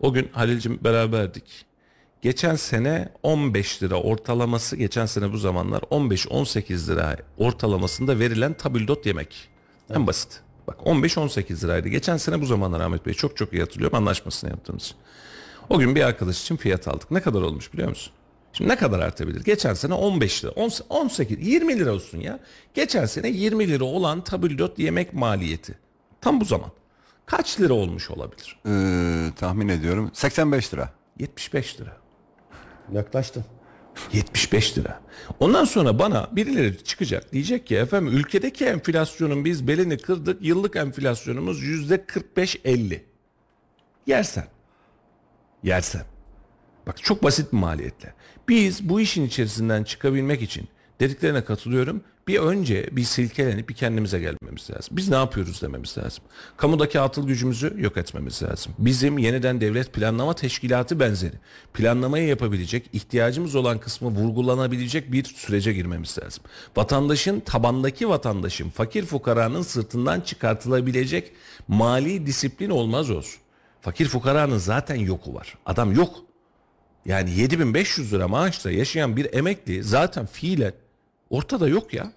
O 0.00 0.12
gün 0.12 0.28
Halil'cim 0.32 0.78
beraberdik. 0.84 1.64
Geçen 2.22 2.56
sene 2.56 3.12
15 3.22 3.82
lira 3.82 3.94
ortalaması 3.94 4.76
geçen 4.76 5.06
sene 5.06 5.32
bu 5.32 5.38
zamanlar 5.38 5.80
15-18 5.80 6.88
lira 6.88 7.16
ortalamasında 7.38 8.18
verilen 8.18 8.52
tabildot 8.52 9.06
yemek. 9.06 9.48
En 9.94 10.06
basit. 10.06 10.40
Bak 10.66 10.78
15-18 10.84 11.64
liraydı. 11.64 11.88
Geçen 11.88 12.16
sene 12.16 12.40
bu 12.40 12.46
zamanlar 12.46 12.80
Ahmet 12.80 13.06
Bey 13.06 13.14
çok 13.14 13.36
çok 13.36 13.52
iyi 13.52 13.60
hatırlıyorum 13.62 13.98
anlaşmasını 13.98 14.50
yaptığımız. 14.50 14.94
O 15.68 15.78
gün 15.78 15.94
bir 15.94 16.02
arkadaş 16.02 16.42
için 16.42 16.56
fiyat 16.56 16.88
aldık. 16.88 17.10
Ne 17.10 17.20
kadar 17.20 17.42
olmuş 17.42 17.72
biliyor 17.72 17.88
musun? 17.88 18.12
Şimdi 18.52 18.70
ne 18.70 18.76
kadar 18.76 19.00
artabilir? 19.00 19.44
Geçen 19.44 19.74
sene 19.74 19.94
15 19.94 20.44
lira, 20.44 20.52
10 20.52 20.70
18, 20.88 21.46
20 21.46 21.78
lira 21.78 21.92
olsun 21.92 22.20
ya. 22.20 22.40
Geçen 22.74 23.06
sene 23.06 23.28
20 23.28 23.68
lira 23.68 23.84
olan 23.84 24.24
tabildot 24.24 24.78
yemek 24.78 25.14
maliyeti. 25.14 25.78
Tam 26.20 26.40
bu 26.40 26.44
zaman. 26.44 26.70
Kaç 27.26 27.60
lira 27.60 27.72
olmuş 27.74 28.10
olabilir? 28.10 28.58
Ee, 28.66 29.30
tahmin 29.36 29.68
ediyorum 29.68 30.10
85 30.14 30.74
lira. 30.74 30.90
75 31.18 31.80
lira. 31.80 31.96
Yaklaştın. 32.92 33.44
75 34.12 34.78
lira. 34.78 35.00
Ondan 35.40 35.64
sonra 35.64 35.98
bana 35.98 36.28
birileri 36.32 36.84
çıkacak 36.84 37.32
diyecek 37.32 37.66
ki 37.66 37.76
efendim 37.76 38.12
ülkedeki 38.12 38.64
enflasyonun 38.64 39.44
biz 39.44 39.68
belini 39.68 39.98
kırdık. 39.98 40.42
Yıllık 40.42 40.76
enflasyonumuz 40.76 41.62
yüzde 41.62 41.96
45-50. 41.96 43.00
Yersen. 44.06 44.46
Yersen. 45.62 46.02
Bak 46.86 47.02
çok 47.02 47.22
basit 47.22 47.52
bir 47.52 47.58
maliyetle. 47.58 48.14
Biz 48.50 48.88
bu 48.88 49.00
işin 49.00 49.26
içerisinden 49.26 49.84
çıkabilmek 49.84 50.42
için 50.42 50.68
dediklerine 51.00 51.44
katılıyorum. 51.44 52.00
Bir 52.28 52.38
önce 52.38 52.88
bir 52.92 53.02
silkelenip 53.02 53.68
bir 53.68 53.74
kendimize 53.74 54.18
gelmemiz 54.18 54.70
lazım. 54.70 54.96
Biz 54.96 55.08
ne 55.08 55.16
yapıyoruz 55.16 55.62
dememiz 55.62 55.98
lazım. 55.98 56.24
Kamudaki 56.56 57.00
atıl 57.00 57.26
gücümüzü 57.26 57.74
yok 57.78 57.96
etmemiz 57.96 58.42
lazım. 58.42 58.72
Bizim 58.78 59.18
yeniden 59.18 59.60
devlet 59.60 59.92
planlama 59.92 60.34
teşkilatı 60.34 61.00
benzeri 61.00 61.32
planlamayı 61.74 62.28
yapabilecek, 62.28 62.90
ihtiyacımız 62.92 63.54
olan 63.54 63.78
kısmı 63.78 64.08
vurgulanabilecek 64.08 65.12
bir 65.12 65.24
sürece 65.24 65.72
girmemiz 65.72 66.18
lazım. 66.24 66.44
Vatandaşın, 66.76 67.40
tabandaki 67.40 68.08
vatandaşın, 68.08 68.70
fakir 68.70 69.06
fukaranın 69.06 69.62
sırtından 69.62 70.20
çıkartılabilecek 70.20 71.32
mali 71.68 72.26
disiplin 72.26 72.70
olmaz 72.70 73.10
olsun. 73.10 73.40
Fakir 73.80 74.08
fukaranın 74.08 74.58
zaten 74.58 74.96
yoku 74.96 75.34
var. 75.34 75.58
Adam 75.66 75.92
yok. 75.92 76.29
Yani 77.10 77.30
7500 77.30 78.12
lira 78.12 78.28
maaşla 78.28 78.70
yaşayan 78.70 79.16
bir 79.16 79.34
emekli 79.34 79.82
zaten 79.82 80.26
fiilen 80.26 80.72
ortada 81.30 81.68
yok 81.68 81.94
ya. 81.94 82.12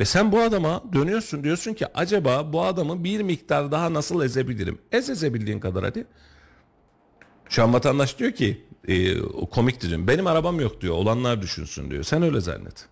Ve 0.00 0.04
sen 0.04 0.32
bu 0.32 0.40
adama 0.40 0.82
dönüyorsun 0.92 1.44
diyorsun 1.44 1.74
ki 1.74 1.86
acaba 1.94 2.52
bu 2.52 2.62
adamı 2.64 3.04
bir 3.04 3.22
miktar 3.22 3.72
daha 3.72 3.94
nasıl 3.94 4.24
ezebilirim? 4.24 4.78
Ez 4.92 5.10
ezebildiğin 5.10 5.60
kadar 5.60 5.84
hadi. 5.84 6.06
Şu 7.48 7.62
an 7.62 7.72
vatandaş 7.72 8.18
diyor 8.18 8.32
ki 8.32 8.64
e, 8.88 9.20
o 9.22 9.50
komik 9.50 9.80
diyorum. 9.80 10.08
Benim 10.08 10.26
arabam 10.26 10.60
yok 10.60 10.80
diyor. 10.80 10.94
Olanlar 10.94 11.42
düşünsün 11.42 11.90
diyor. 11.90 12.02
Sen 12.02 12.22
öyle 12.22 12.40
zannet. 12.40 12.88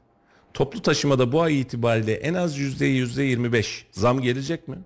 Toplu 0.55 0.83
taşımada 0.83 1.33
bu 1.33 1.43
ay 1.43 1.61
itibariyle 1.61 2.15
en 2.15 2.35
az 2.35 2.59
yüzde 2.59 2.87
yüzde 2.87 3.23
25 3.23 3.87
zam 3.91 4.21
gelecek 4.21 4.69
mi? 4.69 4.79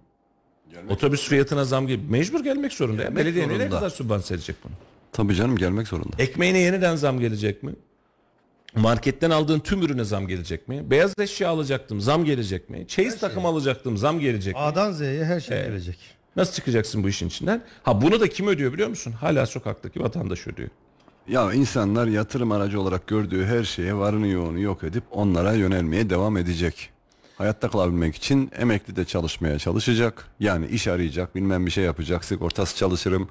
Otobüs 0.91 1.29
fiyatına 1.29 1.65
zam 1.65 1.87
gel 1.87 1.99
mecbur 2.09 2.45
gelmek 2.45 2.73
zorunda. 2.73 3.03
ya. 3.03 3.17
Belediye 3.17 3.45
zorunda. 3.45 3.71
kadar 3.71 3.91
sübvanse 3.91 4.35
edecek 4.35 4.57
bunu? 4.65 4.73
Tabii 5.13 5.35
canım 5.35 5.57
gelmek 5.57 5.89
zorunda. 5.89 6.17
Ekmeğine 6.19 6.59
yeniden 6.59 6.97
zam 6.97 7.21
gelecek 7.21 7.63
mi? 7.63 7.73
Marketten 8.77 9.31
aldığın 9.31 9.61
tüm 9.61 9.83
ürüne 9.83 10.05
zam 10.05 10.27
gelecek 10.27 10.69
mi? 10.69 10.91
Beyaz 10.91 11.15
eşya 11.19 11.49
alacaktım 11.49 12.01
zam 12.01 12.25
gelecek 12.25 12.71
mi? 12.71 12.85
Çeyiz 12.89 13.21
takım 13.21 13.47
alacaktım 13.47 13.97
zam 13.97 14.21
gelecek 14.21 14.55
mi? 14.55 14.61
A'dan 14.61 14.93
Z'ye 14.93 15.25
her 15.25 15.41
şey 15.41 15.63
gelecek. 15.65 15.99
Nasıl 16.37 16.53
çıkacaksın 16.53 17.03
bu 17.05 17.09
işin 17.09 17.29
içinden? 17.29 17.63
Ha 17.83 18.03
bunu 18.03 18.21
da 18.21 18.29
kim 18.29 18.49
ödüyor 18.49 18.73
biliyor 18.73 18.89
musun? 18.89 19.13
Hala 19.13 19.47
sokaktaki 19.47 20.01
vatandaş 20.01 20.47
ödüyor. 20.47 20.69
Ya 21.29 21.53
insanlar 21.53 22.07
yatırım 22.07 22.53
aracı 22.53 22.81
olarak 22.81 23.07
gördüğü 23.07 23.45
her 23.45 23.65
şeye 23.65 23.95
varını 23.97 24.27
yoğunu 24.27 24.61
yok 24.61 24.85
edip 24.85 25.05
onlara 25.11 25.53
yönelmeye 25.53 26.11
devam 26.11 26.37
edecek. 26.37 26.91
Hayatta 27.39 27.71
kalabilmek 27.71 28.15
için 28.17 28.51
emekli 28.59 28.97
de 28.97 29.05
çalışmaya 29.05 29.59
çalışacak. 29.59 30.25
Yani 30.41 30.67
iş 30.67 30.89
arayacak, 30.89 31.35
bilmem 31.35 31.67
bir 31.67 31.71
şey 31.71 31.85
yapacak, 31.85 32.25
sigortası 32.25 32.77
çalışırım, 32.77 33.29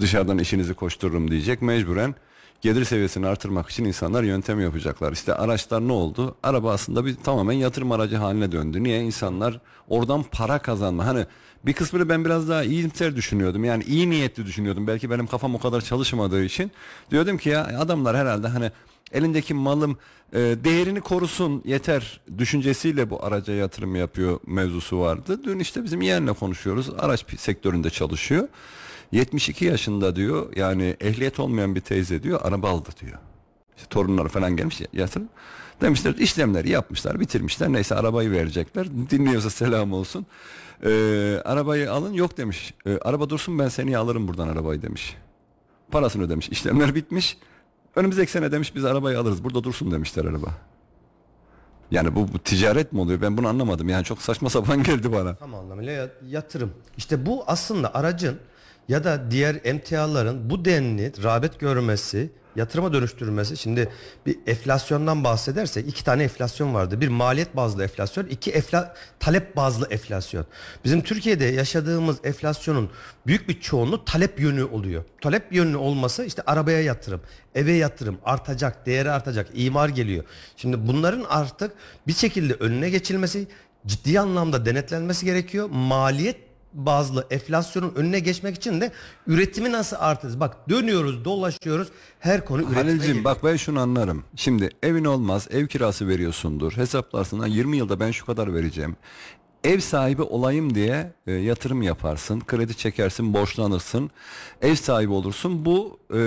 dışarıdan 0.00 0.38
işinizi 0.38 0.74
koştururum 0.74 1.30
diyecek. 1.30 1.62
Mecburen 1.62 2.14
gelir 2.60 2.84
seviyesini 2.84 3.26
artırmak 3.26 3.70
için 3.70 3.84
insanlar 3.84 4.22
yöntem 4.22 4.60
yapacaklar. 4.60 5.12
İşte 5.12 5.34
araçlar 5.34 5.88
ne 5.88 5.92
oldu? 5.92 6.34
Araba 6.42 6.72
aslında 6.72 7.06
bir 7.06 7.14
tamamen 7.16 7.52
yatırım 7.52 7.92
aracı 7.92 8.16
haline 8.16 8.52
döndü. 8.52 8.82
Niye? 8.82 9.00
İnsanlar 9.00 9.60
oradan 9.88 10.22
para 10.22 10.58
kazanma. 10.58 11.06
Hani 11.06 11.26
bir 11.66 11.72
kısmını 11.72 12.08
ben 12.08 12.24
biraz 12.24 12.48
daha 12.48 12.64
iyimser 12.64 13.16
düşünüyordum. 13.16 13.64
Yani 13.64 13.84
iyi 13.84 14.10
niyetli 14.10 14.46
düşünüyordum. 14.46 14.86
Belki 14.86 15.10
benim 15.10 15.26
kafam 15.26 15.54
o 15.54 15.58
kadar 15.58 15.80
çalışmadığı 15.80 16.44
için. 16.44 16.72
Diyordum 17.10 17.38
ki 17.38 17.48
ya 17.48 17.64
adamlar 17.78 18.16
herhalde 18.16 18.48
hani 18.48 18.70
elindeki 19.12 19.54
malım 19.54 19.98
e, 20.32 20.38
değerini 20.38 21.00
korusun 21.00 21.62
yeter 21.64 22.20
düşüncesiyle 22.38 23.10
bu 23.10 23.24
araca 23.24 23.54
yatırım 23.54 23.96
yapıyor 23.96 24.40
mevzusu 24.46 25.00
vardı. 25.00 25.40
Dün 25.44 25.58
işte 25.58 25.84
bizim 25.84 26.00
yeğenle 26.02 26.32
konuşuyoruz. 26.32 26.90
Araç 26.98 27.24
sektöründe 27.38 27.90
çalışıyor. 27.90 28.48
72 29.12 29.64
yaşında 29.64 30.16
diyor 30.16 30.56
yani 30.56 30.96
ehliyet 31.00 31.40
olmayan 31.40 31.74
bir 31.74 31.80
teyze 31.80 32.22
diyor 32.22 32.40
araba 32.42 32.70
aldı 32.70 32.88
diyor. 33.00 33.18
İşte 33.76 33.88
torunları 33.88 34.28
falan 34.28 34.56
gelmiş 34.56 34.80
ya- 34.80 34.86
yatırım. 34.92 35.28
Demişler 35.80 36.14
işlemleri 36.14 36.70
yapmışlar 36.70 37.20
bitirmişler 37.20 37.72
neyse 37.72 37.94
arabayı 37.94 38.30
verecekler. 38.30 38.86
Dinliyorsa 39.10 39.50
selam 39.50 39.92
olsun. 39.92 40.26
Ee, 40.84 41.40
arabayı 41.44 41.92
alın 41.92 42.12
yok 42.12 42.36
demiş. 42.36 42.74
Ee, 42.86 42.98
araba 42.98 43.30
dursun 43.30 43.58
ben 43.58 43.68
seni 43.68 43.98
alırım 43.98 44.28
buradan 44.28 44.48
arabayı 44.48 44.82
demiş. 44.82 45.16
Parasını 45.90 46.22
ödemiş 46.22 46.48
işlemler 46.48 46.94
bitmiş. 46.94 47.38
Önümüzdeki 47.96 48.30
sene 48.32 48.52
demiş 48.52 48.74
biz 48.74 48.84
arabayı 48.84 49.18
alırız 49.20 49.44
burada 49.44 49.64
dursun 49.64 49.90
demişler 49.90 50.24
araba. 50.24 50.48
Yani 51.90 52.14
bu, 52.14 52.32
bu 52.32 52.38
ticaret 52.38 52.92
mi 52.92 53.00
oluyor 53.00 53.20
ben 53.20 53.36
bunu 53.36 53.48
anlamadım 53.48 53.88
yani 53.88 54.04
çok 54.04 54.22
saçma 54.22 54.50
sapan 54.50 54.82
geldi 54.82 55.12
bana. 55.12 55.34
Tam 55.34 55.54
anlamıyla 55.54 55.92
ya- 55.92 56.10
yatırım. 56.28 56.72
İşte 56.96 57.26
bu 57.26 57.44
aslında 57.46 57.94
aracın 57.94 58.38
ya 58.88 59.04
da 59.04 59.30
diğer 59.30 59.56
emtiaların 59.64 60.50
bu 60.50 60.64
denli 60.64 61.12
rağbet 61.22 61.60
görmesi, 61.60 62.30
yatırıma 62.56 62.92
dönüştürülmesi. 62.92 63.56
Şimdi 63.56 63.88
bir 64.26 64.38
enflasyondan 64.46 65.24
bahsedersek 65.24 65.88
iki 65.88 66.04
tane 66.04 66.22
enflasyon 66.22 66.74
vardı. 66.74 67.00
Bir 67.00 67.08
maliyet 67.08 67.56
bazlı 67.56 67.82
enflasyon, 67.82 68.26
iki 68.26 68.50
efla, 68.50 68.94
talep 69.20 69.56
bazlı 69.56 69.86
enflasyon. 69.86 70.46
Bizim 70.84 71.02
Türkiye'de 71.02 71.44
yaşadığımız 71.44 72.16
enflasyonun 72.24 72.90
büyük 73.26 73.48
bir 73.48 73.60
çoğunluğu 73.60 74.04
talep 74.04 74.40
yönü 74.40 74.64
oluyor. 74.64 75.04
Talep 75.20 75.52
yönü 75.52 75.76
olmasa 75.76 76.24
işte 76.24 76.42
arabaya 76.46 76.82
yatırım, 76.82 77.20
eve 77.54 77.72
yatırım 77.72 78.18
artacak, 78.24 78.86
değeri 78.86 79.10
artacak, 79.10 79.48
imar 79.54 79.88
geliyor. 79.88 80.24
Şimdi 80.56 80.86
bunların 80.86 81.24
artık 81.28 81.72
bir 82.06 82.12
şekilde 82.12 82.54
önüne 82.54 82.90
geçilmesi 82.90 83.46
ciddi 83.86 84.20
anlamda 84.20 84.66
denetlenmesi 84.66 85.26
gerekiyor. 85.26 85.68
Maliyet 85.70 86.36
bazlı 86.74 87.26
enflasyonun 87.30 87.92
önüne 87.94 88.20
geçmek 88.20 88.56
için 88.56 88.80
de 88.80 88.92
üretimi 89.26 89.72
nasıl 89.72 89.96
artırırız? 90.00 90.40
Bak 90.40 90.68
dönüyoruz, 90.68 91.24
dolaşıyoruz. 91.24 91.88
Her 92.20 92.44
konu 92.44 92.60
üretime 92.62 92.80
Halil'cim 92.80 93.24
bak 93.24 93.44
ben 93.44 93.56
şunu 93.56 93.80
anlarım. 93.80 94.24
Şimdi 94.36 94.70
evin 94.82 95.04
olmaz, 95.04 95.48
ev 95.50 95.66
kirası 95.66 96.08
veriyorsundur. 96.08 96.72
Hesaplarsın 96.72 97.38
ha 97.38 97.46
20 97.46 97.76
yılda 97.76 98.00
ben 98.00 98.10
şu 98.10 98.26
kadar 98.26 98.54
vereceğim. 98.54 98.96
Ev 99.64 99.80
sahibi 99.80 100.22
olayım 100.22 100.74
diye 100.74 101.12
e, 101.26 101.32
yatırım 101.32 101.82
yaparsın, 101.82 102.40
kredi 102.40 102.76
çekersin, 102.76 103.34
borçlanırsın, 103.34 104.10
ev 104.62 104.74
sahibi 104.74 105.12
olursun. 105.12 105.64
Bu 105.64 105.98
e, 106.10 106.18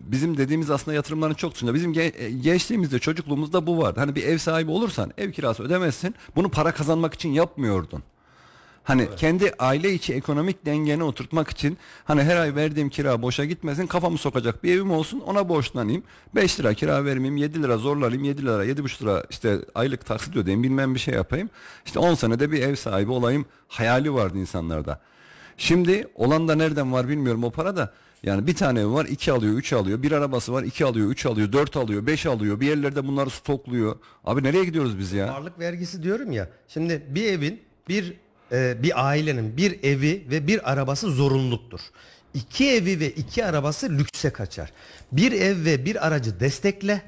bizim 0.00 0.36
dediğimiz 0.36 0.70
aslında 0.70 0.94
yatırımların 0.94 1.34
çok 1.34 1.54
dışında. 1.54 1.74
Bizim 1.74 1.92
ge- 1.92 2.16
e, 2.18 2.30
gençliğimizde, 2.30 2.98
çocukluğumuzda 2.98 3.66
bu 3.66 3.78
vardı. 3.78 4.00
Hani 4.00 4.14
bir 4.14 4.22
ev 4.22 4.38
sahibi 4.38 4.70
olursan 4.70 5.12
ev 5.18 5.32
kirası 5.32 5.62
ödemezsin. 5.62 6.14
Bunu 6.36 6.48
para 6.48 6.72
kazanmak 6.72 7.14
için 7.14 7.28
yapmıyordun. 7.28 8.02
Hani 8.88 9.08
kendi 9.16 9.52
aile 9.58 9.92
içi 9.92 10.14
ekonomik 10.14 10.66
dengeni 10.66 11.02
oturtmak 11.02 11.50
için 11.50 11.78
hani 12.04 12.22
her 12.22 12.36
ay 12.36 12.54
verdiğim 12.54 12.88
kira 12.88 13.22
boşa 13.22 13.44
gitmesin 13.44 13.86
kafamı 13.86 14.18
sokacak 14.18 14.64
bir 14.64 14.74
evim 14.74 14.90
olsun 14.90 15.20
ona 15.20 15.48
borçlanayım. 15.48 16.02
5 16.34 16.60
lira 16.60 16.74
kira 16.74 17.04
vermeyeyim 17.04 17.36
7 17.36 17.62
lira 17.62 17.76
zorlarım 17.76 18.24
7 18.24 18.42
lira 18.42 18.64
7,5 18.64 19.02
lira 19.02 19.24
işte 19.30 19.58
aylık 19.74 20.06
taksit 20.06 20.36
ödeyeyim 20.36 20.62
bilmem 20.62 20.94
bir 20.94 21.00
şey 21.00 21.14
yapayım. 21.14 21.50
İşte 21.86 21.98
10 21.98 22.14
senede 22.14 22.52
bir 22.52 22.62
ev 22.62 22.74
sahibi 22.74 23.10
olayım 23.10 23.46
hayali 23.68 24.14
vardı 24.14 24.38
insanlarda. 24.38 25.00
Şimdi 25.56 26.08
olan 26.14 26.48
da 26.48 26.54
nereden 26.54 26.92
var 26.92 27.08
bilmiyorum 27.08 27.44
o 27.44 27.50
para 27.50 27.76
da. 27.76 27.94
Yani 28.22 28.46
bir 28.46 28.54
tane 28.54 28.80
ev 28.80 28.92
var 28.92 29.04
2 29.04 29.32
alıyor 29.32 29.54
3 29.54 29.72
alıyor 29.72 30.02
bir 30.02 30.12
arabası 30.12 30.52
var 30.52 30.62
2 30.62 30.84
alıyor 30.84 31.10
3 31.10 31.26
alıyor 31.26 31.52
4 31.52 31.76
alıyor 31.76 32.06
5 32.06 32.26
alıyor 32.26 32.60
bir 32.60 32.66
yerlerde 32.66 33.06
bunları 33.06 33.30
stokluyor. 33.30 33.96
Abi 34.24 34.42
nereye 34.42 34.64
gidiyoruz 34.64 34.98
biz 34.98 35.12
ya? 35.12 35.34
Varlık 35.34 35.58
vergisi 35.58 36.02
diyorum 36.02 36.32
ya. 36.32 36.48
Şimdi 36.68 37.06
bir 37.08 37.24
evin 37.24 37.60
bir 37.88 38.27
e, 38.52 38.82
bir 38.82 39.06
ailenin 39.08 39.56
bir 39.56 39.82
evi 39.84 40.26
ve 40.30 40.46
bir 40.46 40.72
arabası 40.72 41.10
zorunluluktur. 41.10 41.80
İki 42.34 42.70
evi 42.70 43.00
ve 43.00 43.10
iki 43.10 43.44
arabası 43.44 43.88
lükse 43.90 44.30
kaçar. 44.30 44.72
Bir 45.12 45.32
ev 45.32 45.64
ve 45.64 45.84
bir 45.84 46.06
aracı 46.06 46.40
destekle. 46.40 47.02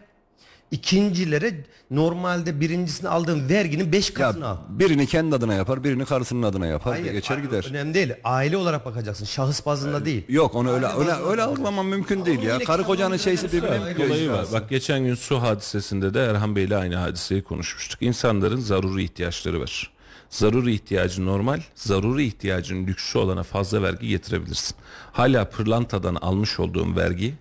İkincilere 0.70 1.54
normalde 1.90 2.60
birincisini 2.60 3.08
aldığın 3.08 3.48
verginin 3.48 3.92
beş 3.92 4.08
Ya 4.08 4.14
katını 4.14 4.46
al. 4.46 4.56
birini 4.68 5.06
kendi 5.06 5.36
adına 5.36 5.54
yapar, 5.54 5.84
birini 5.84 6.04
karısının 6.04 6.42
adına 6.42 6.66
yapar, 6.66 6.92
Hayır, 6.92 7.12
geçer 7.12 7.34
hayır, 7.34 7.48
gider. 7.48 7.66
Önemli 7.70 7.94
değil. 7.94 8.12
Aile 8.24 8.56
olarak 8.56 8.84
bakacaksın. 8.86 9.24
Şahıs 9.24 9.66
bazında 9.66 10.04
değil. 10.04 10.24
Yok 10.28 10.54
onu 10.54 10.70
öyle 10.72 10.86
öyle 10.98 11.12
öyle 11.30 11.42
algılamam 11.42 11.86
mümkün 11.88 12.26
değil 12.26 12.42
ya. 12.42 12.54
yine 12.54 12.64
Karı 12.64 12.84
kocanın 12.84 13.16
şeysi 13.16 13.46
birbirine 13.46 13.78
söyle. 13.78 13.94
biliyor 13.94 14.08
Olayı 14.08 14.22
işte 14.22 14.32
var. 14.32 14.46
Bak 14.52 14.70
geçen 14.70 15.04
gün 15.04 15.14
su 15.14 15.42
hadisesinde 15.42 16.14
de 16.14 16.24
Erhan 16.24 16.56
Bey'le 16.56 16.76
aynı 16.76 16.96
hadiseyi 16.96 17.42
konuşmuştuk. 17.42 18.02
İnsanların 18.02 18.60
zaruri 18.60 19.02
ihtiyaçları 19.04 19.60
var. 19.60 19.90
Zaruri 20.30 20.72
ihtiyacı 20.74 21.26
normal, 21.26 21.60
zaruri 21.74 22.24
ihtiyacın 22.24 22.86
lüksü 22.86 23.18
olana 23.18 23.42
fazla 23.42 23.82
vergi 23.82 24.08
getirebilirsin. 24.08 24.76
Hala 25.12 25.44
pırlantadan 25.50 26.14
almış 26.14 26.60
olduğum 26.60 26.96
vergi 26.96 27.34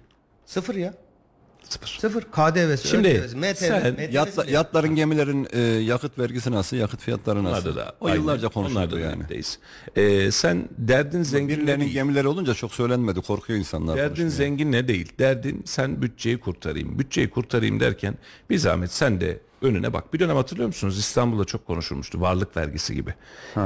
Sıfır 0.46 0.76
ya. 0.76 0.94
sıfır. 1.70 1.88
Sıfır. 2.02 2.22
KDV'si, 2.24 2.88
Şimdi 2.88 3.08
ÖTV'si, 3.08 3.36
MTV, 3.38 3.54
sen 3.56 3.94
MTV'si 3.94 4.12
Yatla- 4.18 4.44
bile- 4.44 4.52
yatların, 4.52 4.96
gemilerin 4.96 5.48
e, 5.54 5.60
yakıt 5.62 6.20
vergisi 6.20 6.52
nasıl, 6.52 6.78
yakıt 6.78 7.02
fiyatları 7.02 7.44
nasıl? 7.44 7.70
Onlarda 7.70 7.76
da 7.76 7.96
o 8.02 8.06
aynı. 8.08 8.18
yıllarca 8.18 8.48
konuşuldu 8.50 9.00
yani. 9.00 9.16
birlikteyiz. 9.16 9.60
Ee, 9.96 10.32
sen 10.32 10.70
derdin 10.78 11.24
zengin 11.24 11.58
Birilerinin 11.58 11.82
değil. 11.82 11.94
gemileri 11.94 12.28
olunca 12.28 12.54
çok 12.54 12.74
söylenmedi, 12.74 13.22
korkuyor 13.22 13.60
insanlar. 13.60 13.98
Derdin 13.98 14.08
konuşmaya. 14.16 14.30
zengin 14.30 14.72
ne 14.72 14.88
değil. 14.88 15.12
Derdin 15.20 15.64
sen 15.66 16.02
bütçeyi 16.02 16.40
kurtarayım. 16.40 17.00
Bütçeyi 17.00 17.30
kurtarayım 17.30 17.80
derken 17.80 18.18
bir 18.50 18.58
zahmet 18.58 18.92
sen 18.92 19.22
de 19.22 19.40
önüne 19.62 19.94
bak. 19.94 20.14
Bir 20.14 20.20
dönem 20.20 20.36
hatırlıyor 20.36 20.68
musunuz? 20.68 21.00
İstanbul'da 21.00 21.46
çok 21.46 21.68
konuşulmuştu. 21.68 22.22
Varlık 22.22 22.58
vergisi 22.58 22.96
gibi. 22.96 23.14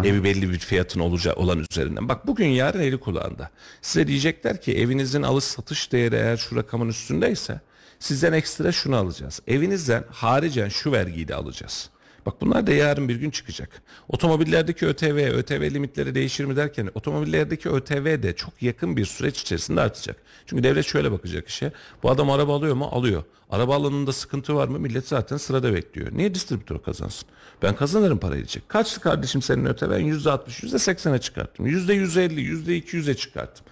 Evi 0.03 0.23
belli 0.23 0.49
bir 0.49 0.59
fiyatın 0.59 0.99
olacağı 0.99 1.35
olan 1.35 1.65
üzerinden. 1.71 2.09
Bak 2.09 2.27
bugün 2.27 2.47
yarın 2.47 2.79
eli 2.79 2.99
kulağında. 2.99 3.49
Size 3.81 4.07
diyecekler 4.07 4.61
ki 4.61 4.77
evinizin 4.77 5.23
alış 5.23 5.43
satış 5.43 5.91
değeri 5.91 6.15
eğer 6.15 6.37
şu 6.37 6.55
rakamın 6.55 6.89
üstündeyse 6.89 7.61
sizden 7.99 8.33
ekstra 8.33 8.71
şunu 8.71 8.95
alacağız. 8.95 9.41
Evinizden 9.47 10.03
haricen 10.11 10.69
şu 10.69 10.91
vergiyi 10.91 11.27
de 11.27 11.35
alacağız. 11.35 11.89
Bak 12.25 12.41
bunlar 12.41 12.67
da 12.67 12.71
yarın 12.71 13.09
bir 13.09 13.15
gün 13.15 13.29
çıkacak. 13.29 13.81
Otomobillerdeki 14.09 14.87
ÖTV, 14.87 15.33
ÖTV 15.33 15.73
limitleri 15.73 16.15
değişir 16.15 16.45
mi 16.45 16.55
derken 16.55 16.89
otomobillerdeki 16.95 17.69
ÖTV 17.69 18.23
de 18.23 18.35
çok 18.35 18.61
yakın 18.61 18.97
bir 18.97 19.05
süreç 19.05 19.41
içerisinde 19.41 19.81
artacak. 19.81 20.17
Çünkü 20.45 20.63
devlet 20.63 20.85
şöyle 20.85 21.11
bakacak 21.11 21.47
işe. 21.47 21.71
Bu 22.03 22.11
adam 22.11 22.31
araba 22.31 22.55
alıyor 22.55 22.75
mu? 22.75 22.89
Alıyor. 22.91 23.23
Araba 23.49 23.75
alanında 23.75 24.13
sıkıntı 24.13 24.55
var 24.55 24.67
mı? 24.67 24.79
Millet 24.79 25.07
zaten 25.07 25.37
sırada 25.37 25.73
bekliyor. 25.73 26.07
Niye 26.11 26.35
distribütör 26.35 26.79
kazansın? 26.79 27.29
Ben 27.61 27.75
kazanırım 27.75 28.19
parayı 28.19 28.39
diyecek. 28.39 28.69
Kaçtı 28.69 28.99
kardeşim 29.01 29.41
senin 29.41 29.65
ÖTV'n? 29.65 30.05
%60, 30.05 30.47
%80'e 30.47 31.19
çıkarttım. 31.19 31.67
%150, 31.67 32.39
%200'e 32.39 33.13
çıkarttım. 33.13 33.65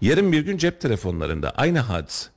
Yarın 0.00 0.32
bir 0.32 0.40
gün 0.40 0.56
cep 0.56 0.80
telefonlarında 0.80 1.50
aynı 1.50 1.78
hadise. 1.78 2.28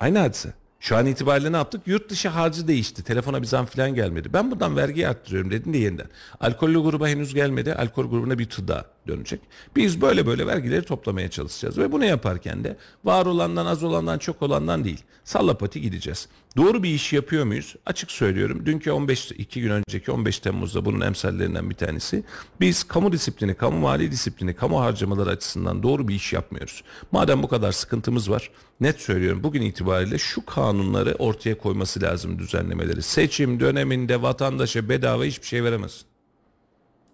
Aynı 0.00 0.18
hadise. 0.18 0.52
Şu 0.82 0.96
an 0.96 1.06
itibariyle 1.06 1.52
ne 1.52 1.56
yaptık? 1.56 1.82
Yurt 1.86 2.10
dışı 2.10 2.28
harcı 2.28 2.68
değişti. 2.68 3.02
Telefona 3.02 3.42
bir 3.42 3.46
zam 3.46 3.66
falan 3.66 3.94
gelmedi. 3.94 4.32
Ben 4.32 4.50
buradan 4.50 4.76
vergi 4.76 5.08
arttırıyorum 5.08 5.50
dedin 5.50 5.72
de 5.72 5.78
yeniden. 5.78 6.06
Alkollü 6.40 6.82
gruba 6.82 7.08
henüz 7.08 7.34
gelmedi. 7.34 7.74
Alkol 7.74 8.10
grubuna 8.10 8.38
bir 8.38 8.44
tır 8.44 8.64
dönecek. 9.08 9.40
Biz 9.76 10.00
böyle 10.00 10.26
böyle 10.26 10.46
vergileri 10.46 10.84
toplamaya 10.84 11.30
çalışacağız. 11.30 11.78
Ve 11.78 11.92
bunu 11.92 12.04
yaparken 12.04 12.64
de 12.64 12.76
var 13.04 13.26
olandan 13.26 13.66
az 13.66 13.82
olandan 13.82 14.18
çok 14.18 14.42
olandan 14.42 14.84
değil. 14.84 15.02
Sallapati 15.24 15.80
gideceğiz. 15.80 16.28
Doğru 16.56 16.82
bir 16.82 16.90
iş 16.90 17.12
yapıyor 17.12 17.44
muyuz? 17.44 17.74
Açık 17.86 18.10
söylüyorum. 18.10 18.66
Dünkü 18.66 18.92
15, 18.92 19.32
iki 19.32 19.60
gün 19.60 19.70
önceki 19.70 20.10
15 20.10 20.38
Temmuz'da 20.38 20.84
bunun 20.84 21.00
emsallerinden 21.00 21.70
bir 21.70 21.74
tanesi. 21.74 22.24
Biz 22.60 22.84
kamu 22.84 23.12
disiplini, 23.12 23.54
kamu 23.54 23.78
mali 23.78 24.10
disiplini, 24.10 24.54
kamu 24.54 24.80
harcamaları 24.80 25.30
açısından 25.30 25.82
doğru 25.82 26.08
bir 26.08 26.14
iş 26.14 26.32
yapmıyoruz. 26.32 26.82
Madem 27.12 27.42
bu 27.42 27.48
kadar 27.48 27.72
sıkıntımız 27.72 28.30
var, 28.30 28.50
net 28.80 29.00
söylüyorum 29.00 29.42
bugün 29.42 29.62
itibariyle 29.62 30.18
şu 30.18 30.46
kanunları 30.46 31.14
ortaya 31.14 31.58
koyması 31.58 32.02
lazım 32.02 32.38
düzenlemeleri. 32.38 33.02
Seçim 33.02 33.60
döneminde 33.60 34.22
vatandaşa 34.22 34.88
bedava 34.88 35.24
hiçbir 35.24 35.46
şey 35.46 35.64
veremezsin. 35.64 36.11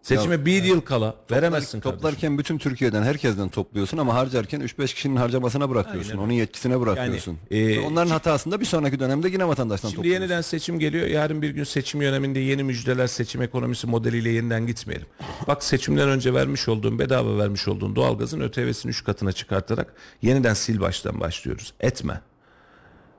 Seçime 0.02 0.46
bir 0.46 0.64
yıl 0.64 0.80
kala 0.80 1.14
veremezsin 1.30 1.80
kardeşim. 1.80 1.96
Toplarken 2.02 2.38
bütün 2.38 2.58
Türkiye'den 2.58 3.02
herkesten 3.02 3.48
topluyorsun 3.48 3.98
ama 3.98 4.14
harcarken 4.14 4.60
3-5 4.60 4.94
kişinin 4.94 5.16
harcamasına 5.16 5.70
bırakıyorsun. 5.70 6.10
Aynen. 6.10 6.22
Onun 6.22 6.32
yetkisine 6.32 6.80
bırakıyorsun. 6.80 7.38
Yani, 7.50 7.72
e, 7.72 7.80
Onların 7.80 8.10
hatasında 8.10 8.60
bir 8.60 8.64
sonraki 8.64 9.00
dönemde 9.00 9.28
yine 9.28 9.48
vatandaştan 9.48 9.88
Şimdi 9.88 9.96
topluyorsun. 9.96 10.22
yeniden 10.22 10.40
seçim 10.40 10.78
geliyor. 10.78 11.06
Yarın 11.06 11.42
bir 11.42 11.50
gün 11.50 11.64
seçim 11.64 12.02
yöneminde 12.02 12.38
yeni 12.40 12.62
müjdeler 12.62 13.06
seçim 13.06 13.42
ekonomisi 13.42 13.86
modeliyle 13.86 14.30
yeniden 14.30 14.66
gitmeyelim. 14.66 15.06
Bak 15.46 15.64
seçimden 15.64 16.08
önce 16.08 16.34
vermiş 16.34 16.68
olduğun 16.68 16.98
bedava 16.98 17.38
vermiş 17.38 17.68
olduğun 17.68 17.96
doğalgazın 17.96 18.40
ÖTV'sini 18.40 18.90
3 18.90 19.04
katına 19.04 19.32
çıkartarak 19.32 19.94
yeniden 20.22 20.54
sil 20.62 20.78
baştan 20.80 21.20
başlıyoruz. 21.20 21.72
Etme. 21.80 22.20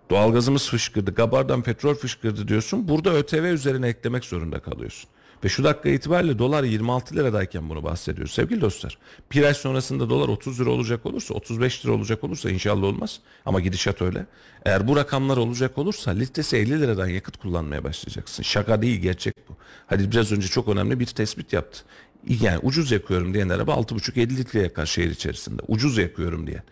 Doğalgazımız 0.10 0.70
fışkırdı, 0.70 1.12
Gabar'dan 1.14 1.62
petrol 1.62 1.96
fışkırdı 1.96 2.48
diyorsun. 2.48 2.88
Burada 2.88 3.14
ÖTV 3.14 3.44
üzerine 3.44 3.88
eklemek 3.88 4.26
zorunda 4.26 4.60
kalıyorsun. 4.60 5.10
Ve 5.44 5.50
şu 5.50 5.64
dakika 5.64 5.90
itibariyle 5.90 6.40
dolar 6.40 6.64
26 6.64 7.16
liradayken 7.16 7.70
bunu 7.70 7.84
bahsediyoruz 7.84 8.34
sevgili 8.34 8.62
dostlar. 8.62 8.98
Bir 9.32 9.44
ay 9.44 9.54
sonrasında 9.54 10.10
dolar 10.10 10.28
30 10.28 10.60
lira 10.60 10.70
olacak 10.70 11.06
olursa 11.06 11.34
35 11.34 11.86
lira 11.86 11.94
olacak 11.94 12.24
olursa 12.24 12.50
inşallah 12.50 12.84
olmaz. 12.84 13.20
Ama 13.46 13.60
gidişat 13.60 14.02
öyle. 14.02 14.26
Eğer 14.66 14.88
bu 14.88 14.96
rakamlar 14.96 15.38
olacak 15.38 15.78
olursa 15.78 16.12
litresi 16.12 16.58
50 16.58 16.82
liradan 16.82 17.08
yakıt 17.08 17.38
kullanmaya 17.38 17.84
başlayacaksın. 17.84 18.44
Şaka 18.44 18.82
değil 18.82 19.00
gerçek 19.02 19.34
bu. 19.50 19.54
Hadi 19.88 20.12
biraz 20.12 20.32
önce 20.32 20.48
çok 20.48 20.68
önemli 20.68 21.00
bir 21.00 21.06
tespit 21.06 21.54
yaptı. 21.54 21.80
Yani 22.28 22.60
ucuz 22.64 22.92
yakıyorum 22.92 23.34
diyen 23.34 23.50
araba 23.50 23.74
6,5-7 23.74 24.38
litre 24.38 24.62
yakar 24.62 24.86
şehir 24.86 25.10
içerisinde. 25.10 25.62
Ucuz 25.68 25.98
yakıyorum 25.98 26.48
diye. 26.48 26.64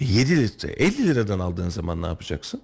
7 0.00 0.42
litre 0.42 0.68
50 0.68 1.08
liradan 1.08 1.38
aldığın 1.38 1.68
zaman 1.68 2.02
ne 2.02 2.06
yapacaksın? 2.06 2.60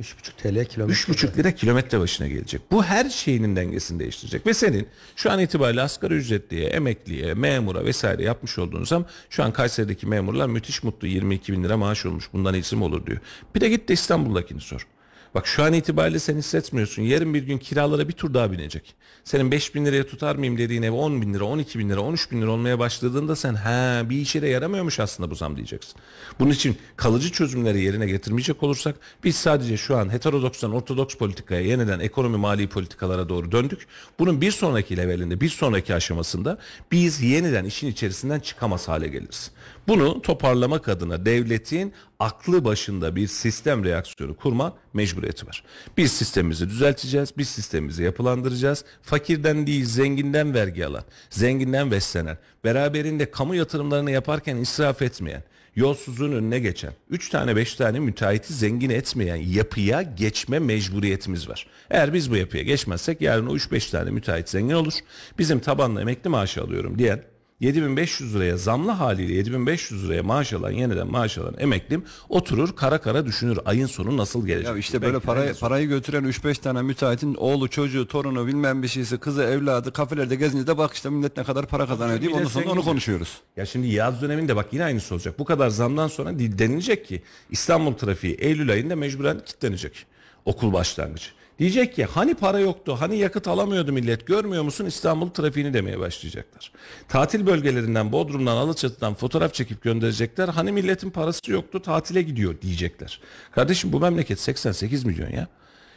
3,5 0.00 0.32
TL 0.36 0.64
kilometre. 0.64 1.12
3,5 1.12 1.36
lira 1.36 1.54
kilometre 1.54 2.00
başına 2.00 2.28
gelecek. 2.28 2.62
Bu 2.70 2.84
her 2.84 3.10
şeyinin 3.10 3.56
dengesini 3.56 3.98
değiştirecek. 3.98 4.46
Ve 4.46 4.54
senin 4.54 4.88
şu 5.16 5.30
an 5.30 5.40
itibariyle 5.40 5.82
asgari 5.82 6.14
ücretliye, 6.14 6.68
emekliye, 6.68 7.34
memura 7.34 7.84
vesaire 7.84 8.22
yapmış 8.22 8.58
olduğun 8.58 8.84
zam 8.84 9.06
şu 9.30 9.44
an 9.44 9.52
Kayseri'deki 9.52 10.06
memurlar 10.06 10.46
müthiş 10.46 10.82
mutlu 10.82 11.08
22 11.08 11.52
bin 11.52 11.64
lira 11.64 11.76
maaş 11.76 12.06
olmuş. 12.06 12.32
Bundan 12.32 12.54
iyisi 12.54 12.76
mi 12.76 12.84
olur 12.84 13.06
diyor. 13.06 13.18
Bir 13.54 13.60
de 13.60 13.68
git 13.68 13.88
de 13.88 13.92
İstanbul'dakini 13.92 14.60
sor. 14.60 14.86
Bak 15.34 15.46
şu 15.46 15.62
an 15.62 15.72
itibariyle 15.72 16.18
sen 16.18 16.36
hissetmiyorsun. 16.36 17.02
Yarın 17.02 17.34
bir 17.34 17.42
gün 17.42 17.58
kiralara 17.58 18.08
bir 18.08 18.12
tur 18.12 18.34
daha 18.34 18.52
binecek. 18.52 18.94
Senin 19.24 19.50
5 19.50 19.74
bin 19.74 19.86
liraya 19.86 20.06
tutar 20.06 20.36
mıyım 20.36 20.58
dediğin 20.58 20.82
ev 20.82 20.92
10 20.92 21.22
bin 21.22 21.34
lira, 21.34 21.44
12 21.44 21.78
bin 21.78 21.90
lira, 21.90 22.00
13 22.00 22.30
bin 22.30 22.42
lira 22.42 22.50
olmaya 22.50 22.78
başladığında 22.78 23.36
sen 23.36 23.54
ha 23.54 24.02
bir 24.10 24.16
işe 24.16 24.42
de 24.42 24.48
yaramıyormuş 24.48 25.00
aslında 25.00 25.30
bu 25.30 25.34
zam 25.34 25.56
diyeceksin. 25.56 25.94
Bunun 26.40 26.50
için 26.50 26.76
kalıcı 26.96 27.32
çözümleri 27.32 27.80
yerine 27.80 28.06
getirmeyecek 28.06 28.62
olursak 28.62 28.96
biz 29.24 29.36
sadece 29.36 29.76
şu 29.76 29.96
an 29.96 30.12
heterodokstan 30.12 30.72
ortodoks 30.72 31.14
politikaya 31.14 31.60
yeniden 31.60 32.00
ekonomi 32.00 32.36
mali 32.36 32.68
politikalara 32.68 33.28
doğru 33.28 33.52
döndük. 33.52 33.86
Bunun 34.18 34.40
bir 34.40 34.50
sonraki 34.50 34.96
levelinde, 34.96 35.40
bir 35.40 35.48
sonraki 35.48 35.94
aşamasında 35.94 36.58
biz 36.92 37.22
yeniden 37.22 37.64
işin 37.64 37.86
içerisinden 37.86 38.40
çıkamaz 38.40 38.88
hale 38.88 39.08
geliriz. 39.08 39.50
Bunu 39.88 40.22
toparlamak 40.22 40.88
adına 40.88 41.26
devletin 41.26 41.92
aklı 42.18 42.64
başında 42.64 43.16
bir 43.16 43.26
sistem 43.26 43.84
reaksiyonu 43.84 44.36
kurma 44.36 44.76
mecburiyeti 44.92 45.46
var. 45.46 45.64
Biz 45.96 46.12
sistemimizi 46.12 46.68
düzelteceğiz, 46.68 47.32
biz 47.38 47.48
sistemimizi 47.48 48.02
yapılandıracağız. 48.02 48.84
Fakirden 49.02 49.66
değil 49.66 49.84
zenginden 49.84 50.54
vergi 50.54 50.86
alan, 50.86 51.04
zenginden 51.30 51.90
beslenen, 51.90 52.38
beraberinde 52.64 53.30
kamu 53.30 53.54
yatırımlarını 53.54 54.10
yaparken 54.10 54.56
israf 54.56 55.02
etmeyen, 55.02 55.42
yolsuzluğun 55.76 56.32
önüne 56.32 56.58
geçen, 56.58 56.92
3 57.10 57.28
tane 57.28 57.56
5 57.56 57.74
tane 57.74 57.98
müteahhiti 57.98 58.52
zengin 58.52 58.90
etmeyen 58.90 59.36
yapıya 59.36 60.02
geçme 60.02 60.58
mecburiyetimiz 60.58 61.48
var. 61.48 61.66
Eğer 61.90 62.14
biz 62.14 62.30
bu 62.30 62.36
yapıya 62.36 62.62
geçmezsek 62.62 63.20
yarın 63.20 63.46
o 63.46 63.56
3-5 63.56 63.90
tane 63.90 64.10
müteahhit 64.10 64.48
zengin 64.48 64.74
olur. 64.74 64.94
Bizim 65.38 65.60
tabanla 65.60 66.00
emekli 66.00 66.30
maaşı 66.30 66.62
alıyorum 66.62 66.98
diyen 66.98 67.31
7500 67.62 68.34
liraya 68.34 68.56
zamlı 68.56 68.90
haliyle 68.90 69.34
7500 69.34 70.04
liraya 70.04 70.22
maaş 70.22 70.52
alan 70.52 70.70
yeniden 70.70 71.06
maaş 71.10 71.38
alan 71.38 71.54
emeklim 71.58 72.04
oturur 72.28 72.76
kara 72.76 72.98
kara 73.00 73.26
düşünür 73.26 73.58
ayın 73.64 73.86
sonu 73.86 74.16
nasıl 74.16 74.46
gelecek. 74.46 74.68
Ya 74.68 74.76
işte 74.76 74.92
diye. 74.92 75.02
böyle 75.02 75.14
Belki 75.14 75.26
parayı, 75.26 75.54
parayı 75.54 75.88
götüren 75.88 76.24
3-5 76.24 76.60
tane 76.60 76.82
müteahhitin 76.82 77.34
oğlu, 77.34 77.68
çocuğu, 77.68 78.08
torunu 78.08 78.46
bilmem 78.46 78.82
bir 78.82 78.88
şeysi, 78.88 79.18
kızı, 79.18 79.42
evladı 79.42 79.92
kafelerde 79.92 80.34
gezince 80.34 80.66
de 80.66 80.78
bak 80.78 80.94
işte 80.94 81.10
millet 81.10 81.36
ne 81.36 81.44
kadar 81.44 81.66
para 81.66 81.86
kazanıyor 81.86 82.20
deyip 82.20 82.34
ondan 82.34 82.46
sonra 82.46 82.70
onu 82.70 82.82
konuşuyoruz. 82.82 83.40
Ya 83.56 83.66
şimdi 83.66 83.86
yaz 83.86 84.22
döneminde 84.22 84.56
bak 84.56 84.66
yine 84.72 84.84
aynısı 84.84 85.14
olacak. 85.14 85.38
Bu 85.38 85.44
kadar 85.44 85.68
zamdan 85.68 86.08
sonra 86.08 86.38
denilecek 86.38 87.06
ki 87.06 87.22
İstanbul 87.50 87.92
trafiği 87.92 88.34
Eylül 88.34 88.70
ayında 88.70 88.96
mecburen 88.96 89.40
kilitlenecek. 89.44 90.06
Okul 90.44 90.72
başlangıcı. 90.72 91.26
Diyecek 91.62 91.94
ki 91.94 92.04
hani 92.04 92.34
para 92.34 92.58
yoktu, 92.58 92.96
hani 93.00 93.18
yakıt 93.18 93.48
alamıyordu 93.48 93.92
millet 93.92 94.26
görmüyor 94.26 94.62
musun 94.62 94.86
İstanbul 94.86 95.30
trafiğini 95.30 95.74
demeye 95.74 95.98
başlayacaklar. 95.98 96.72
Tatil 97.08 97.46
bölgelerinden 97.46 98.12
Bodrum'dan 98.12 98.56
Alaçatı'dan 98.56 99.14
fotoğraf 99.14 99.54
çekip 99.54 99.82
gönderecekler. 99.82 100.48
Hani 100.48 100.72
milletin 100.72 101.10
parası 101.10 101.50
yoktu 101.50 101.82
tatile 101.82 102.22
gidiyor 102.22 102.60
diyecekler. 102.62 103.20
Kardeşim 103.50 103.92
bu 103.92 104.00
memleket 104.00 104.40
88 104.40 105.04
milyon 105.04 105.30
ya. 105.30 105.48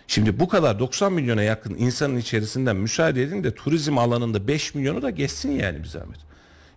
Şimdi 0.08 0.40
bu 0.40 0.48
kadar 0.48 0.80
90 0.80 1.14
milyona 1.14 1.44
yakın 1.44 1.76
insanın 1.78 2.18
içerisinden 2.18 2.76
müsaade 2.76 3.24
edin 3.24 3.44
de 3.44 3.56
turizm 3.56 3.98
alanında 3.98 4.48
5 4.48 4.76
milyonu 4.76 5.02
da 5.02 5.10
geçsin 5.10 5.52
yani 5.52 5.84
bir 5.84 5.88
zahmet. 5.88 6.20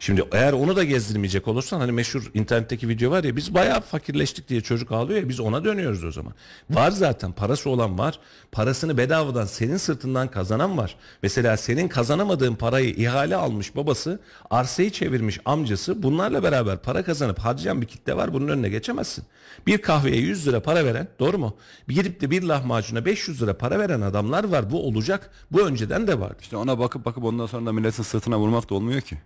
Şimdi 0.00 0.24
eğer 0.32 0.52
onu 0.52 0.76
da 0.76 0.84
gezdirmeyecek 0.84 1.48
olursan 1.48 1.80
hani 1.80 1.92
meşhur 1.92 2.30
internetteki 2.34 2.88
video 2.88 3.10
var 3.10 3.24
ya 3.24 3.36
biz 3.36 3.54
bayağı 3.54 3.80
fakirleştik 3.80 4.48
diye 4.48 4.60
çocuk 4.60 4.92
ağlıyor 4.92 5.20
ya 5.20 5.28
biz 5.28 5.40
ona 5.40 5.64
dönüyoruz 5.64 6.04
o 6.04 6.12
zaman. 6.12 6.32
Var 6.70 6.90
zaten 6.90 7.32
parası 7.32 7.70
olan 7.70 7.98
var. 7.98 8.18
Parasını 8.52 8.98
bedavadan 8.98 9.44
senin 9.44 9.76
sırtından 9.76 10.28
kazanan 10.28 10.78
var. 10.78 10.96
Mesela 11.22 11.56
senin 11.56 11.88
kazanamadığın 11.88 12.54
parayı 12.54 12.90
ihale 12.90 13.36
almış 13.36 13.76
babası, 13.76 14.20
arsayı 14.50 14.90
çevirmiş 14.90 15.40
amcası 15.44 16.02
bunlarla 16.02 16.42
beraber 16.42 16.78
para 16.78 17.02
kazanıp 17.02 17.38
harcayan 17.38 17.80
bir 17.80 17.86
kitle 17.86 18.16
var. 18.16 18.32
Bunun 18.32 18.48
önüne 18.48 18.68
geçemezsin. 18.68 19.24
Bir 19.66 19.78
kahveye 19.78 20.16
100 20.16 20.46
lira 20.48 20.60
para 20.60 20.84
veren 20.84 21.08
doğru 21.18 21.38
mu? 21.38 21.56
Bir 21.88 21.98
Gidip 21.98 22.20
de 22.20 22.30
bir 22.30 22.42
lahmacuna 22.42 23.04
500 23.04 23.42
lira 23.42 23.58
para 23.58 23.78
veren 23.78 24.00
adamlar 24.00 24.44
var. 24.44 24.70
Bu 24.70 24.86
olacak. 24.86 25.30
Bu 25.50 25.66
önceden 25.66 26.06
de 26.06 26.20
vardı. 26.20 26.36
İşte 26.40 26.56
ona 26.56 26.78
bakıp 26.78 27.04
bakıp 27.04 27.24
ondan 27.24 27.46
sonra 27.46 27.66
da 27.66 27.72
milletin 27.72 28.02
sırtına 28.02 28.38
vurmak 28.38 28.70
da 28.70 28.74
olmuyor 28.74 29.00
ki. 29.00 29.18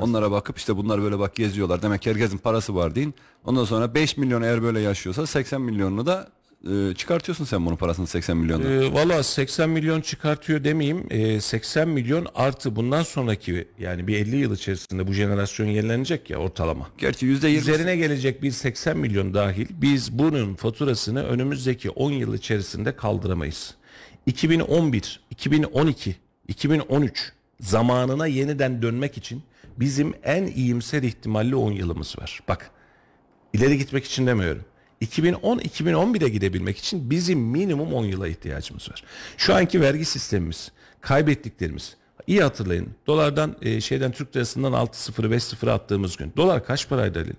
Onlara 0.00 0.30
bakıp 0.30 0.58
işte 0.58 0.76
bunlar 0.76 1.02
böyle 1.02 1.18
bak 1.18 1.34
geziyorlar. 1.34 1.82
Demek 1.82 2.02
ki 2.02 2.10
herkesin 2.10 2.38
parası 2.38 2.74
var 2.74 2.94
deyin. 2.94 3.14
Ondan 3.44 3.64
sonra 3.64 3.94
5 3.94 4.16
milyon 4.16 4.42
eğer 4.42 4.62
böyle 4.62 4.80
yaşıyorsa 4.80 5.26
80 5.26 5.60
milyonunu 5.60 6.06
da 6.06 6.28
e, 6.70 6.94
çıkartıyorsun 6.94 7.44
sen 7.44 7.66
bunun 7.66 7.76
parasını 7.76 8.06
80 8.06 8.36
milyondan. 8.36 8.72
Ee, 8.72 8.92
Valla 8.92 9.22
80 9.22 9.70
milyon 9.70 10.00
çıkartıyor 10.00 10.64
demeyeyim. 10.64 11.06
Ee, 11.10 11.40
80 11.40 11.88
milyon 11.88 12.26
artı 12.34 12.76
bundan 12.76 13.02
sonraki 13.02 13.68
yani 13.78 14.06
bir 14.06 14.16
50 14.16 14.36
yıl 14.36 14.54
içerisinde 14.54 15.06
bu 15.06 15.12
jenerasyon 15.12 15.66
yenilenecek 15.66 16.30
ya 16.30 16.38
ortalama. 16.38 16.88
Gerçi 16.98 17.26
%20 17.26 17.58
Üzerine 17.58 17.96
gelecek 17.96 18.42
bir 18.42 18.50
80 18.50 18.96
milyon 18.96 19.34
dahil 19.34 19.66
biz 19.70 20.18
bunun 20.18 20.54
faturasını 20.54 21.24
önümüzdeki 21.24 21.90
10 21.90 22.10
yıl 22.12 22.34
içerisinde 22.34 22.96
kaldıramayız. 22.96 23.74
2011, 24.26 25.20
2012, 25.30 26.16
2013 26.48 27.32
zamanına 27.60 28.26
yeniden 28.26 28.82
dönmek 28.82 29.18
için 29.18 29.42
bizim 29.80 30.14
en 30.22 30.46
iyimser 30.46 31.02
ihtimalli 31.02 31.56
10 31.56 31.72
yılımız 31.72 32.18
var. 32.18 32.40
Bak 32.48 32.70
ileri 33.52 33.78
gitmek 33.78 34.04
için 34.04 34.26
demiyorum. 34.26 34.64
2010-2011'e 35.02 36.28
gidebilmek 36.28 36.78
için 36.78 37.10
bizim 37.10 37.40
minimum 37.40 37.92
10 37.92 38.04
yıla 38.04 38.28
ihtiyacımız 38.28 38.90
var. 38.90 39.04
Şu 39.36 39.54
anki 39.54 39.80
vergi 39.80 40.04
sistemimiz, 40.04 40.72
kaybettiklerimiz. 41.00 41.96
İyi 42.26 42.42
hatırlayın. 42.42 42.88
Dolardan 43.06 43.56
e, 43.62 43.80
şeyden 43.80 44.12
Türk 44.12 44.36
lirasından 44.36 44.72
6-0'ı 44.72 45.36
5-0'ı 45.36 45.72
attığımız 45.72 46.16
gün. 46.16 46.32
Dolar 46.36 46.64
kaç 46.64 46.88
paraydı 46.88 47.18
Ali? 47.18 47.32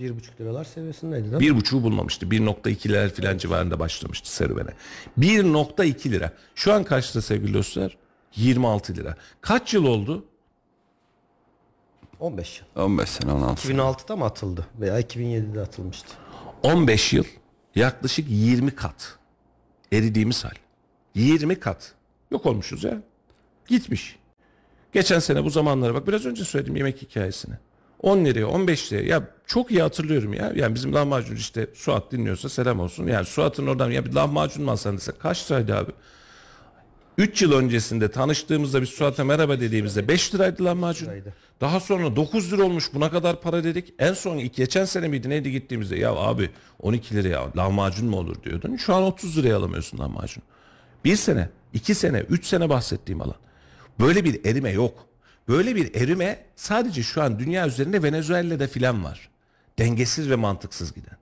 1,5 0.00 0.40
liralar 0.40 0.64
seviyesindeydi 0.64 1.24
değil 1.24 1.34
mi? 1.34 1.40
Bir 1.40 1.56
buçuğu 1.56 1.82
bulmamıştı. 1.82 2.26
1.2 2.26 2.88
lira 2.88 3.08
filan 3.08 3.38
civarında 3.38 3.78
başlamıştı 3.78 4.34
serüvene. 4.34 4.70
1.2 5.18 6.10
lira. 6.10 6.32
Şu 6.54 6.72
an 6.72 6.84
kaçta 6.84 7.22
sevgili 7.22 7.54
dostlar? 7.54 7.96
26 8.36 8.96
lira. 8.96 9.16
Kaç 9.40 9.74
yıl 9.74 9.84
oldu? 9.84 10.24
15 12.20 12.60
yıl. 12.60 12.84
15 12.84 13.08
sene 13.08 13.32
16 13.32 13.62
sene. 13.62 13.76
2006'da 13.76 14.16
mı 14.16 14.24
atıldı? 14.24 14.66
Veya 14.80 15.00
2007'de 15.00 15.60
atılmıştı. 15.60 16.08
15 16.62 17.12
yıl 17.12 17.24
yaklaşık 17.74 18.26
20 18.28 18.70
kat 18.70 19.18
eridiğimiz 19.92 20.44
hal. 20.44 20.54
20 21.14 21.60
kat. 21.60 21.92
Yok 22.30 22.46
olmuşuz 22.46 22.84
ya. 22.84 23.02
Gitmiş. 23.68 24.16
Geçen 24.92 25.18
sene 25.18 25.44
bu 25.44 25.50
zamanlara 25.50 25.94
bak 25.94 26.08
biraz 26.08 26.26
önce 26.26 26.44
söyledim 26.44 26.76
yemek 26.76 27.02
hikayesini. 27.02 27.54
10 28.02 28.24
liraya 28.24 28.46
15 28.46 28.92
liraya 28.92 29.06
ya 29.06 29.28
çok 29.46 29.70
iyi 29.70 29.82
hatırlıyorum 29.82 30.32
ya. 30.34 30.52
Yani 30.54 30.74
bizim 30.74 30.94
lahmacun 30.94 31.36
işte 31.36 31.66
Suat 31.74 32.12
dinliyorsa 32.12 32.48
selam 32.48 32.80
olsun. 32.80 33.06
Yani 33.06 33.24
Suat'ın 33.24 33.66
oradan 33.66 33.90
ya 33.90 34.06
bir 34.06 34.12
lahmacun 34.12 34.64
mu 34.64 34.70
alsan 34.70 34.96
dese 34.96 35.12
kaç 35.12 35.50
liraydı 35.50 35.76
abi? 35.76 35.92
3 37.18 37.42
yıl 37.42 37.52
öncesinde 37.52 38.10
tanıştığımızda 38.10 38.82
biz 38.82 38.88
Suat'a 38.88 39.24
merhaba 39.24 39.60
dediğimizde 39.60 40.08
5 40.08 40.34
liraydı 40.34 40.64
lahmacun. 40.64 41.06
liraydı. 41.06 41.34
Daha 41.60 41.80
sonra 41.80 42.16
9 42.16 42.52
lira 42.52 42.64
olmuş 42.64 42.94
buna 42.94 43.10
kadar 43.10 43.40
para 43.40 43.64
dedik. 43.64 43.94
En 43.98 44.12
son 44.12 44.36
ilk 44.38 44.54
geçen 44.54 44.84
sene 44.84 45.08
miydi 45.08 45.30
neydi 45.30 45.50
gittiğimizde 45.52 45.96
ya 45.96 46.12
abi 46.14 46.50
12 46.80 47.14
liraya 47.14 47.56
lahmacun 47.56 48.08
mu 48.08 48.16
olur 48.16 48.42
diyordun. 48.42 48.76
Şu 48.76 48.94
an 48.94 49.02
30 49.02 49.38
liraya 49.38 49.56
alamıyorsun 49.56 49.98
lahmacun. 49.98 50.42
Bir 51.04 51.16
sene, 51.16 51.48
iki 51.72 51.94
sene, 51.94 52.18
üç 52.18 52.46
sene 52.46 52.68
bahsettiğim 52.68 53.20
alan. 53.20 53.36
Böyle 54.00 54.24
bir 54.24 54.44
erime 54.44 54.70
yok. 54.70 55.06
Böyle 55.48 55.76
bir 55.76 55.94
erime 55.94 56.44
sadece 56.56 57.02
şu 57.02 57.22
an 57.22 57.38
dünya 57.38 57.66
üzerinde 57.66 58.02
Venezuela'da 58.02 58.66
filan 58.66 59.04
var. 59.04 59.30
Dengesiz 59.78 60.30
ve 60.30 60.36
mantıksız 60.36 60.94
giden. 60.94 61.16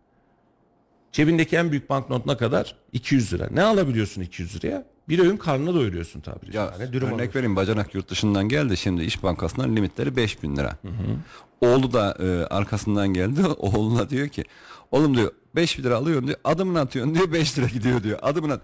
Cebindeki 1.13 1.57
en 1.57 1.71
büyük 1.71 1.91
banknot 1.91 2.27
ne 2.27 2.37
kadar? 2.37 2.77
200 2.93 3.33
lira. 3.33 3.49
Ne 3.51 3.63
alabiliyorsun 3.63 4.23
200 4.23 4.57
liraya? 4.57 4.94
Bir 5.09 5.19
öğün 5.19 5.37
karnını 5.37 5.75
doyuruyorsun 5.75 6.21
tabiri. 6.21 6.57
Ya 6.57 6.75
dürüm 6.93 7.07
örnek 7.09 7.15
alıyorsun. 7.15 7.35
vereyim 7.39 7.57
bacanak 7.57 7.95
yurt 7.95 8.09
dışından 8.11 8.49
geldi 8.49 8.77
şimdi 8.77 9.03
İş 9.05 9.23
Bankası'nın 9.23 9.77
limitleri 9.77 10.17
5000 10.17 10.57
lira. 10.57 10.77
Oğlu 11.61 11.93
da 11.93 12.17
e, 12.21 12.55
arkasından 12.55 13.09
geldi 13.09 13.41
oğluna 13.59 14.11
diyor 14.11 14.29
ki 14.29 14.45
oğlum 14.91 15.17
diyor 15.17 15.33
5 15.57 15.79
lira 15.81 15.97
alıyorsun 15.97 16.27
diyor 16.27 16.39
adımını 16.45 16.81
atıyorsun 16.81 17.15
diyor 17.15 17.33
5 17.33 17.59
lira 17.59 17.67
gidiyor 17.67 18.03
diyor 18.03 18.19
adımını 18.23 18.53
at. 18.53 18.61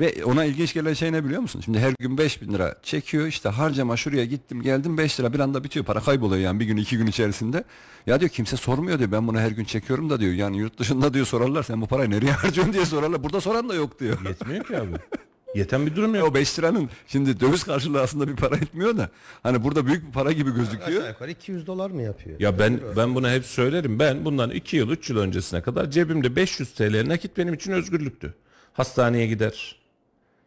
Ve 0.00 0.24
ona 0.24 0.44
ilginç 0.44 0.74
gelen 0.74 0.92
şey 0.92 1.12
ne 1.12 1.24
biliyor 1.24 1.40
musun? 1.40 1.60
Şimdi 1.64 1.78
her 1.78 1.94
gün 2.00 2.18
5000 2.18 2.52
lira 2.52 2.74
çekiyor 2.82 3.26
işte 3.26 3.48
harcama 3.48 3.96
şuraya 3.96 4.24
gittim 4.24 4.62
geldim 4.62 4.98
5 4.98 5.20
lira 5.20 5.32
bir 5.32 5.40
anda 5.40 5.64
bitiyor 5.64 5.84
para 5.84 6.00
kayboluyor 6.00 6.40
yani 6.40 6.60
bir 6.60 6.64
gün 6.64 6.76
iki 6.76 6.98
gün 6.98 7.06
içerisinde. 7.06 7.64
Ya 8.06 8.20
diyor 8.20 8.28
kimse 8.30 8.56
sormuyor 8.56 8.98
diyor 8.98 9.12
ben 9.12 9.28
bunu 9.28 9.38
her 9.40 9.50
gün 9.50 9.64
çekiyorum 9.64 10.10
da 10.10 10.20
diyor 10.20 10.32
yani 10.32 10.58
yurt 10.58 10.78
dışında 10.78 11.14
diyor 11.14 11.26
sorarlar 11.26 11.62
sen 11.62 11.80
bu 11.80 11.86
parayı 11.86 12.10
nereye 12.10 12.32
harcıyorsun 12.32 12.74
diye 12.74 12.86
sorarlar 12.86 13.22
burada 13.22 13.40
soran 13.40 13.68
da 13.68 13.74
yok 13.74 14.00
diyor. 14.00 14.18
Yetmiyor 14.24 14.64
ki 14.64 14.76
abi. 14.78 14.92
Yeten 15.54 15.86
bir 15.86 15.96
durum 15.96 16.14
yok. 16.14 16.28
O 16.28 16.34
5 16.34 16.58
liranın 16.58 16.90
şimdi 17.06 17.40
döviz 17.40 17.64
karşılığı 17.64 18.00
aslında 18.00 18.28
bir 18.28 18.36
para 18.36 18.56
etmiyor 18.56 18.96
da 18.96 19.08
hani 19.42 19.64
burada 19.64 19.86
büyük 19.86 20.06
bir 20.06 20.12
para 20.12 20.32
gibi 20.32 20.54
gözüküyor. 20.54 21.00
Aşağı 21.00 21.08
yukarı 21.08 21.30
200 21.30 21.66
dolar 21.66 21.90
mı 21.90 22.02
yapıyor? 22.02 22.40
Ya 22.40 22.58
ben 22.58 22.80
ben 22.96 23.14
bunu 23.14 23.30
hep 23.30 23.44
söylerim. 23.44 23.98
Ben 23.98 24.24
bundan 24.24 24.50
2 24.50 24.76
yıl 24.76 24.90
3 24.90 25.10
yıl 25.10 25.18
öncesine 25.18 25.62
kadar 25.62 25.90
cebimde 25.90 26.36
500 26.36 26.74
TL 26.74 27.08
nakit 27.08 27.36
benim 27.36 27.54
için 27.54 27.72
özgürlüktü. 27.72 28.34
Hastaneye 28.72 29.26
gider. 29.26 29.76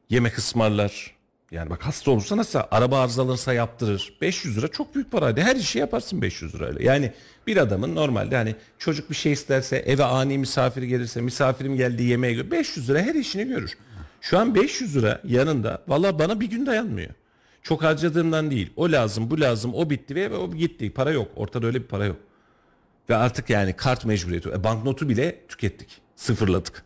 Yemek 0.10 0.38
ısmarlar. 0.38 1.12
Yani 1.52 1.70
bak 1.70 1.86
hasta 1.86 2.12
olursa 2.12 2.38
nasıl 2.38 2.60
araba 2.72 3.02
arızalanırsa 3.02 3.54
yaptırır. 3.54 4.14
500 4.22 4.58
lira 4.58 4.68
çok 4.68 4.96
büyük 4.96 5.12
paraydı. 5.12 5.42
Her 5.42 5.56
işi 5.56 5.80
yaparsın 5.80 6.22
500 6.22 6.56
lirayla. 6.56 6.82
Yani 6.82 7.14
bir 7.48 7.58
adamın 7.58 7.96
normalde 7.96 8.36
hani 8.36 8.56
çocuk 8.80 9.10
bir 9.10 9.16
şey 9.16 9.32
isterse 9.32 9.78
eve 9.78 10.04
ani 10.04 10.38
misafir 10.38 10.84
gelirse 10.84 11.22
misafirim 11.22 11.76
geldi 11.76 12.04
yemeğe 12.04 12.34
gör. 12.34 12.52
500 12.52 12.90
lira 12.90 13.00
her 13.02 13.16
işini 13.16 13.48
görür. 13.48 13.78
Şu 14.22 14.40
an 14.40 14.56
500 14.56 14.96
lira 14.96 15.22
yanında 15.28 15.84
valla 15.88 16.20
bana 16.20 16.40
bir 16.40 16.50
gün 16.50 16.66
dayanmıyor. 16.66 17.10
Çok 17.64 17.84
harcadığımdan 17.84 18.52
değil. 18.52 18.74
O 18.76 18.92
lazım, 18.92 19.32
bu 19.32 19.40
lazım, 19.42 19.74
o 19.74 19.90
bitti 19.90 20.16
ve 20.16 20.36
o 20.36 20.52
gitti. 20.52 20.94
Para 20.94 21.12
yok. 21.12 21.28
Ortada 21.36 21.68
öyle 21.68 21.82
bir 21.82 21.88
para 21.88 22.06
yok. 22.06 22.18
Ve 23.10 23.16
artık 23.16 23.50
yani 23.50 23.74
kart 23.74 24.06
mecburiyeti. 24.06 24.50
E, 24.50 24.64
banknotu 24.64 25.10
bile 25.10 25.46
tükettik. 25.48 26.02
Sıfırladık. 26.22 26.84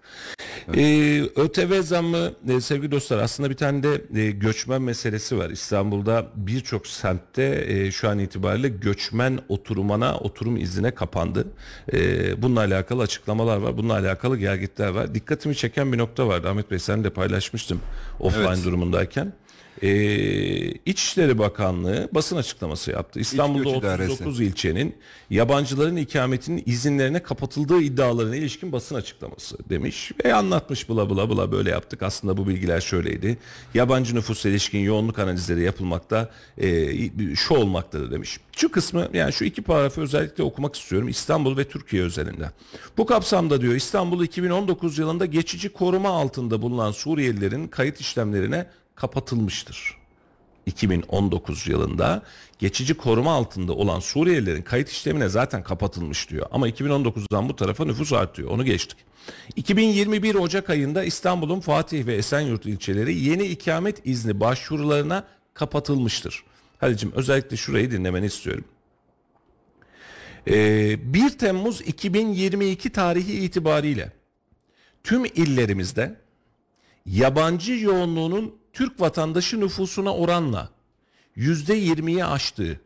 Ee, 0.76 1.22
ÖTV 1.36 1.82
zammı 1.82 2.32
e, 2.50 2.62
sevgili 2.62 2.92
dostlar 2.92 3.18
aslında 3.18 3.50
bir 3.50 3.56
tane 3.56 3.84
de 3.84 4.22
e, 4.22 4.32
göçmen 4.32 4.82
meselesi 4.82 5.38
var. 5.38 5.50
İstanbul'da 5.50 6.28
birçok 6.36 6.88
semtte 6.88 7.66
e, 7.68 7.92
şu 7.92 8.10
an 8.10 8.20
itibariyle 8.20 8.70
göçmen 8.70 9.40
oturumana 9.50 10.18
oturum 10.18 10.58
iznine 10.58 10.92
kapandı. 10.92 11.48
E, 11.94 12.42
bununla 12.42 12.60
alakalı 12.60 13.02
açıklamalar 13.02 13.58
var. 13.58 13.78
Bununla 13.78 13.94
alakalı 13.94 14.38
gelgitler 14.38 14.88
var. 14.88 15.16
Dikkatimi 15.16 15.56
çeken 15.56 15.94
bir 15.94 15.98
nokta 15.98 16.28
vardı. 16.28 16.50
Ahmet 16.50 16.72
Bey 16.72 16.80
sen 16.80 17.04
de 17.04 17.10
paylaşmıştım 17.10 17.80
offline 18.20 18.48
Evet. 18.48 18.66
durumundayken. 18.66 19.34
E, 19.82 20.72
İçişleri 20.72 21.38
Bakanlığı 21.38 22.10
basın 22.12 22.38
açıklaması 22.38 22.92
yaptı. 22.92 23.20
İstanbul'da 23.20 23.70
göç 23.70 23.80
idaresi. 23.80 24.12
39 24.12 24.42
ilçenin 24.42 24.96
yabancıların 25.30 25.96
ikametinin 25.96 26.64
izinlerine 26.66 27.24
kapatıldığı 27.24 27.82
iddialarına 27.82 28.36
ilişkin 28.36 28.72
basın 28.72 28.96
açıklaması 28.96 29.58
demiş 29.70 30.12
ve 30.26 30.34
anlatmış 30.34 30.90
bula 30.90 31.10
bula 31.10 31.30
bula 31.30 31.52
böyle 31.52 31.70
yaptık. 31.70 32.04
Aslında 32.04 32.38
bu 32.38 32.48
bilgiler 32.48 32.82
şöyleydi. 32.82 33.38
Yabancı 33.74 34.16
nüfusla 34.16 34.50
ilişkin 34.50 34.80
yoğunluk 34.80 35.20
analizleri 35.20 35.62
yapılmakta 35.62 36.30
e, 36.58 37.36
şu 37.36 37.54
olmaktadır 37.54 38.12
demiş. 38.12 38.40
Şu 38.52 38.72
kısmı 38.72 39.10
yani 39.14 39.34
şu 39.34 39.46
iki 39.46 39.62
paragrafı 39.62 40.02
özellikle 40.02 40.44
okumak 40.44 40.76
istiyorum 40.76 41.08
İstanbul 41.08 41.58
ve 41.58 41.68
Türkiye 41.68 42.04
özelinde. 42.04 42.52
Bu 42.98 43.06
kapsamda 43.06 43.62
diyor 43.62 43.76
İstanbul 43.76 44.24
2019 44.24 44.98
yılında 44.98 45.26
geçici 45.26 45.70
koruma 45.70 46.10
altında 46.10 46.62
bulunan 46.62 46.92
Suriyelilerin 46.92 47.68
kayıt 47.68 48.00
işlemlerine 48.00 48.68
kapatılmıştır. 48.96 49.98
2019 50.66 51.68
yılında 51.68 52.24
geçici 52.60 52.94
koruma 52.94 53.32
altında 53.32 53.74
olan 53.74 54.00
Suriyelilerin 54.00 54.62
kayıt 54.62 54.90
işlemine 54.90 55.30
zaten 55.30 55.64
kapatılmış 55.64 56.30
diyor. 56.30 56.48
Ama 56.52 56.70
2019'dan 56.70 57.50
bu 57.50 57.56
tarafa 57.56 57.86
nüfus 57.86 58.14
artıyor. 58.14 58.52
Onu 58.52 58.66
geçtik. 58.66 58.98
2021 59.56 60.36
Ocak 60.36 60.70
ayında 60.70 61.04
İstanbul'un 61.04 61.60
Fatih 61.60 62.06
ve 62.06 62.16
Esenyurt 62.16 62.66
ilçeleri 62.66 63.16
yeni 63.20 63.46
ikamet 63.46 64.08
izni 64.08 64.40
başvurularına 64.40 65.24
kapatılmıştır. 65.54 66.44
Halicim 66.80 67.12
özellikle 67.16 67.58
şurayı 67.58 67.92
dinlemeni 67.92 68.26
istiyorum. 68.26 68.66
Ee, 70.48 71.14
1 71.14 71.30
Temmuz 71.30 71.82
2022 71.82 72.90
tarihi 72.90 73.34
itibariyle 73.34 74.12
tüm 75.04 75.26
illerimizde 75.26 76.16
yabancı 77.06 77.74
yoğunluğunun 77.74 78.56
Türk 78.76 79.02
vatandaşı 79.02 79.60
nüfusuna 79.60 80.16
oranla 80.16 80.70
%20'yi 81.38 82.26
aştığı 82.26 82.80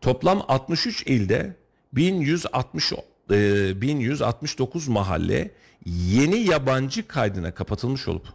toplam 0.00 0.42
63 0.48 1.02
ilde 1.02 1.56
1160 1.92 2.92
e, 3.30 3.80
1169 3.80 4.88
mahalle 4.88 5.50
yeni 5.86 6.38
yabancı 6.38 7.08
kaydına 7.08 7.54
kapatılmış 7.54 8.08
olup 8.08 8.26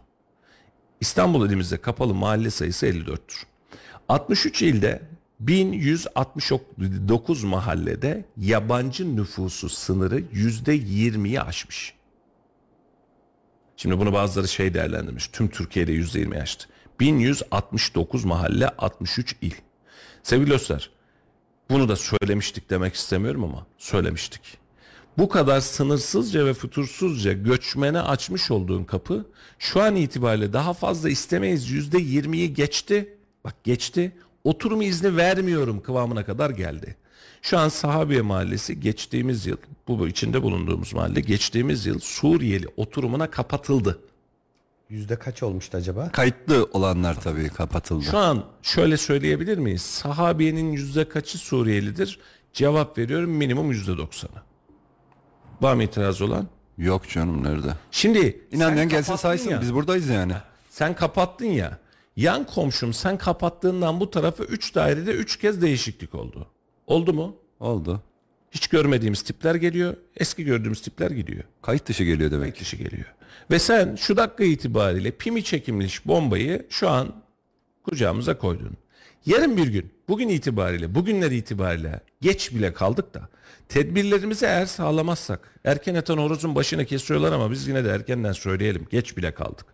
İstanbul 1.00 1.46
ilimizde 1.46 1.76
kapalı 1.76 2.14
mahalle 2.14 2.50
sayısı 2.50 2.86
54'tür. 2.86 3.42
63 4.08 4.62
ilde 4.62 5.02
1169 5.40 7.44
mahallede 7.44 8.24
yabancı 8.36 9.16
nüfusu 9.16 9.68
sınırı 9.68 10.20
%20'yi 10.20 11.40
aşmış. 11.40 11.94
Şimdi 13.76 13.98
bunu 13.98 14.12
bazıları 14.12 14.48
şey 14.48 14.74
değerlendirmiş. 14.74 15.28
Tüm 15.28 15.48
Türkiye'de 15.48 15.92
%20 15.92 16.36
yaştı. 16.36 16.68
1169 17.00 18.24
mahalle 18.24 18.68
63 18.68 19.36
il. 19.42 19.54
Sevgili 20.22 20.50
dostlar 20.50 20.90
bunu 21.70 21.88
da 21.88 21.96
söylemiştik 21.96 22.70
demek 22.70 22.94
istemiyorum 22.94 23.44
ama 23.44 23.66
söylemiştik. 23.78 24.58
Bu 25.18 25.28
kadar 25.28 25.60
sınırsızca 25.60 26.46
ve 26.46 26.54
fütursuzca 26.54 27.32
göçmene 27.32 28.00
açmış 28.00 28.50
olduğun 28.50 28.84
kapı 28.84 29.26
şu 29.58 29.82
an 29.82 29.96
itibariyle 29.96 30.52
daha 30.52 30.74
fazla 30.74 31.10
istemeyiz 31.10 31.70
%20'yi 31.70 32.54
geçti. 32.54 33.16
Bak 33.44 33.64
geçti. 33.64 34.12
Oturum 34.44 34.82
izni 34.82 35.16
vermiyorum 35.16 35.82
kıvamına 35.82 36.24
kadar 36.24 36.50
geldi. 36.50 36.96
Şu 37.42 37.58
an 37.58 37.68
Sahabiye 37.68 38.22
Mahallesi 38.22 38.80
geçtiğimiz 38.80 39.46
yıl, 39.46 39.56
bu 39.88 40.08
içinde 40.08 40.42
bulunduğumuz 40.42 40.94
mahalle 40.94 41.20
geçtiğimiz 41.20 41.86
yıl 41.86 41.98
Suriyeli 41.98 42.66
oturumuna 42.76 43.30
kapatıldı. 43.30 43.98
Yüzde 44.88 45.16
kaç 45.16 45.42
olmuştu 45.42 45.76
acaba? 45.76 46.12
Kayıtlı 46.12 46.68
olanlar 46.72 47.20
tabii 47.20 47.48
kapatıldı. 47.48 48.04
Şu 48.04 48.18
an 48.18 48.44
şöyle 48.62 48.96
söyleyebilir 48.96 49.58
miyiz? 49.58 49.82
Sahabiyenin 49.82 50.72
yüzde 50.72 51.08
kaçı 51.08 51.38
Suriyelidir? 51.38 52.18
Cevap 52.52 52.98
veriyorum 52.98 53.30
minimum 53.30 53.70
yüzde 53.70 53.96
doksanı. 53.96 54.42
Var 55.60 55.74
mı 55.74 55.82
itiraz 55.82 56.22
olan? 56.22 56.48
Yok 56.78 57.08
canım 57.08 57.44
nerede? 57.44 57.74
Şimdi 57.90 58.40
İnanmayan 58.52 58.88
gelsin 58.88 59.16
saysın 59.16 59.50
ya. 59.50 59.60
biz 59.60 59.74
buradayız 59.74 60.08
yani. 60.08 60.32
Sen 60.70 60.94
kapattın 60.94 61.46
ya. 61.46 61.78
Yan 62.16 62.46
komşum 62.46 62.92
sen 62.92 63.18
kapattığından 63.18 64.00
bu 64.00 64.10
tarafa 64.10 64.44
3 64.44 64.74
dairede 64.74 65.10
3 65.12 65.38
kez 65.38 65.62
değişiklik 65.62 66.14
oldu. 66.14 66.46
Oldu 66.86 67.12
mu? 67.12 67.36
Oldu. 67.60 68.02
Hiç 68.50 68.66
görmediğimiz 68.68 69.22
tipler 69.22 69.54
geliyor. 69.54 69.96
Eski 70.16 70.44
gördüğümüz 70.44 70.82
tipler 70.82 71.10
gidiyor. 71.10 71.44
Kayıt 71.62 71.88
dışı 71.88 72.04
geliyor 72.04 72.30
demek. 72.30 72.56
kişi 72.56 72.78
geliyor. 72.78 73.14
Ve 73.50 73.58
sen 73.58 73.96
şu 73.96 74.16
dakika 74.16 74.44
itibariyle 74.44 75.10
pimi 75.10 75.44
çekilmiş 75.44 76.06
bombayı 76.06 76.66
şu 76.70 76.90
an 76.90 77.14
kucağımıza 77.84 78.38
koydun. 78.38 78.76
Yarın 79.26 79.56
bir 79.56 79.66
gün, 79.66 79.92
bugün 80.08 80.28
itibariyle, 80.28 80.94
bugünler 80.94 81.30
itibariyle 81.30 82.00
geç 82.20 82.54
bile 82.54 82.72
kaldık 82.72 83.14
da 83.14 83.28
tedbirlerimizi 83.68 84.46
eğer 84.46 84.66
sağlamazsak, 84.66 85.60
erken 85.64 85.94
yatan 85.94 86.18
horozun 86.18 86.54
başını 86.54 86.84
kesiyorlar 86.84 87.32
ama 87.32 87.50
biz 87.50 87.68
yine 87.68 87.84
de 87.84 87.88
erkenden 87.88 88.32
söyleyelim, 88.32 88.86
geç 88.90 89.16
bile 89.16 89.34
kaldık. 89.34 89.66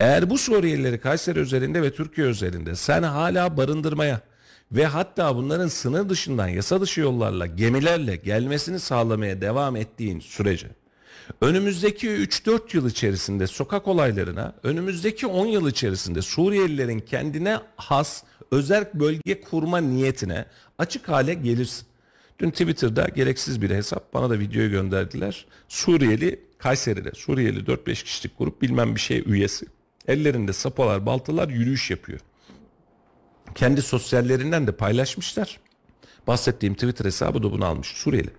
Eğer 0.00 0.30
bu 0.30 0.38
Suriyelileri 0.38 1.00
Kayseri 1.00 1.38
üzerinde 1.38 1.82
ve 1.82 1.92
Türkiye 1.92 2.26
üzerinde 2.26 2.74
sen 2.74 3.02
hala 3.02 3.56
barındırmaya 3.56 4.20
ve 4.72 4.86
hatta 4.86 5.36
bunların 5.36 5.68
sınır 5.68 6.08
dışından 6.08 6.48
yasa 6.48 6.80
dışı 6.80 7.00
yollarla, 7.00 7.46
gemilerle 7.46 8.16
gelmesini 8.16 8.80
sağlamaya 8.80 9.40
devam 9.40 9.76
ettiğin 9.76 10.20
sürece 10.20 10.68
Önümüzdeki 11.40 12.08
3-4 12.08 12.76
yıl 12.76 12.90
içerisinde 12.90 13.46
sokak 13.46 13.88
olaylarına, 13.88 14.54
önümüzdeki 14.62 15.26
10 15.26 15.46
yıl 15.46 15.68
içerisinde 15.68 16.22
Suriyelilerin 16.22 17.00
kendine 17.00 17.58
has 17.76 18.22
özel 18.50 18.90
bölge 18.94 19.40
kurma 19.40 19.78
niyetine 19.78 20.44
açık 20.78 21.08
hale 21.08 21.34
gelirsin. 21.34 21.86
Dün 22.38 22.50
Twitter'da 22.50 23.08
gereksiz 23.08 23.62
bir 23.62 23.70
hesap 23.70 24.14
bana 24.14 24.30
da 24.30 24.38
videoyu 24.38 24.70
gönderdiler. 24.70 25.46
Suriyeli 25.68 26.40
Kayseri'de 26.58 27.10
Suriyeli 27.14 27.60
4-5 27.60 28.04
kişilik 28.04 28.38
grup 28.38 28.62
bilmem 28.62 28.94
bir 28.94 29.00
şey 29.00 29.22
üyesi. 29.26 29.66
Ellerinde 30.08 30.52
sapalar 30.52 31.06
baltalar 31.06 31.48
yürüyüş 31.48 31.90
yapıyor. 31.90 32.20
Kendi 33.56 33.82
sosyallerinden 33.82 34.66
de 34.66 34.72
paylaşmışlar. 34.72 35.60
Bahsettiğim 36.26 36.74
Twitter 36.74 37.04
hesabı 37.04 37.42
da 37.42 37.52
bunu 37.52 37.64
almış. 37.64 37.88
Suriyeli. 37.88 38.30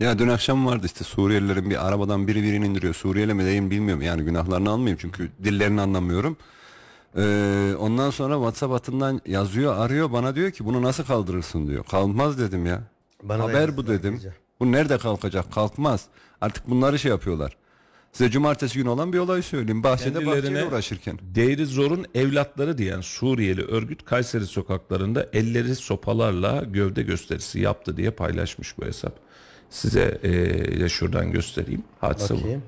Ya 0.00 0.18
dün 0.18 0.28
akşam 0.28 0.66
vardı 0.66 0.86
işte 0.86 1.04
Suriyelilerin 1.04 1.70
bir 1.70 1.88
arabadan 1.88 2.28
biri 2.28 2.42
birini 2.42 2.66
indiriyor. 2.66 2.94
Suriyeli 2.94 3.34
mi 3.34 3.44
değil 3.44 3.60
mi 3.60 3.70
bilmiyorum. 3.70 4.02
Yani 4.02 4.22
günahlarını 4.22 4.70
almayayım 4.70 4.98
çünkü 5.00 5.30
dillerini 5.44 5.80
anlamıyorum. 5.80 6.36
Ee, 7.16 7.74
ondan 7.78 8.10
sonra 8.10 8.34
WhatsApp 8.34 8.72
hattından 8.72 9.20
yazıyor 9.26 9.76
arıyor 9.76 10.12
bana 10.12 10.34
diyor 10.34 10.50
ki 10.50 10.64
bunu 10.64 10.82
nasıl 10.82 11.04
kaldırırsın 11.04 11.66
diyor. 11.66 11.84
Kalkmaz 11.84 12.38
dedim 12.38 12.66
ya. 12.66 12.82
Bana 13.22 13.42
Haber 13.42 13.76
bu 13.76 13.86
dedim. 13.86 14.14
gece. 14.14 14.32
Bu 14.60 14.72
nerede 14.72 14.98
kalkacak? 14.98 15.52
Kalkmaz. 15.52 16.04
Artık 16.40 16.70
bunları 16.70 16.98
şey 16.98 17.10
yapıyorlar. 17.10 17.56
Size 18.12 18.30
cumartesi 18.30 18.78
günü 18.78 18.88
olan 18.88 19.12
bir 19.12 19.18
olay 19.18 19.42
söyleyeyim. 19.42 19.82
Bahçede 19.82 20.26
bahçeyle 20.26 20.64
uğraşırken. 20.64 21.18
Değeri 21.34 21.66
zorun 21.66 22.06
evlatları 22.14 22.78
diyen 22.78 23.00
Suriyeli 23.00 23.62
örgüt 23.62 24.04
Kayseri 24.04 24.46
sokaklarında 24.46 25.26
elleri 25.32 25.76
sopalarla 25.76 26.64
gövde 26.68 27.02
gösterisi 27.02 27.60
yaptı 27.60 27.96
diye 27.96 28.10
paylaşmış 28.10 28.78
bu 28.78 28.84
hesap. 28.84 29.12
Size 29.70 30.20
eee 30.24 30.78
ya 30.80 30.88
şuradan 30.88 31.32
göstereyim. 31.32 31.82
Hadise 32.00 32.34
bu. 32.34 32.38
Bakayım. 32.38 32.62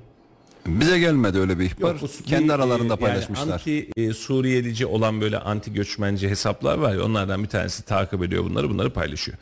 Bize 0.67 0.99
gelmedi 0.99 1.39
öyle 1.39 1.59
bir 1.59 1.65
ihbar. 1.65 1.89
Yok, 1.93 2.01
bu- 2.01 2.23
Kendi 2.25 2.53
aralarında 2.53 2.93
e, 2.93 2.97
paylaşmışlar. 2.97 3.45
Yani 3.45 3.53
anti 3.53 3.87
e, 3.97 4.13
Suriyelici 4.13 4.85
olan 4.85 5.21
böyle 5.21 5.37
anti 5.39 5.73
göçmenci 5.73 6.29
hesaplar 6.29 6.77
var 6.77 6.93
ya 6.95 7.03
onlardan 7.05 7.43
bir 7.43 7.47
tanesi 7.49 7.83
takip 7.85 8.23
ediyor 8.23 8.43
bunları 8.43 8.69
bunları 8.69 8.89
paylaşıyor. 8.89 9.37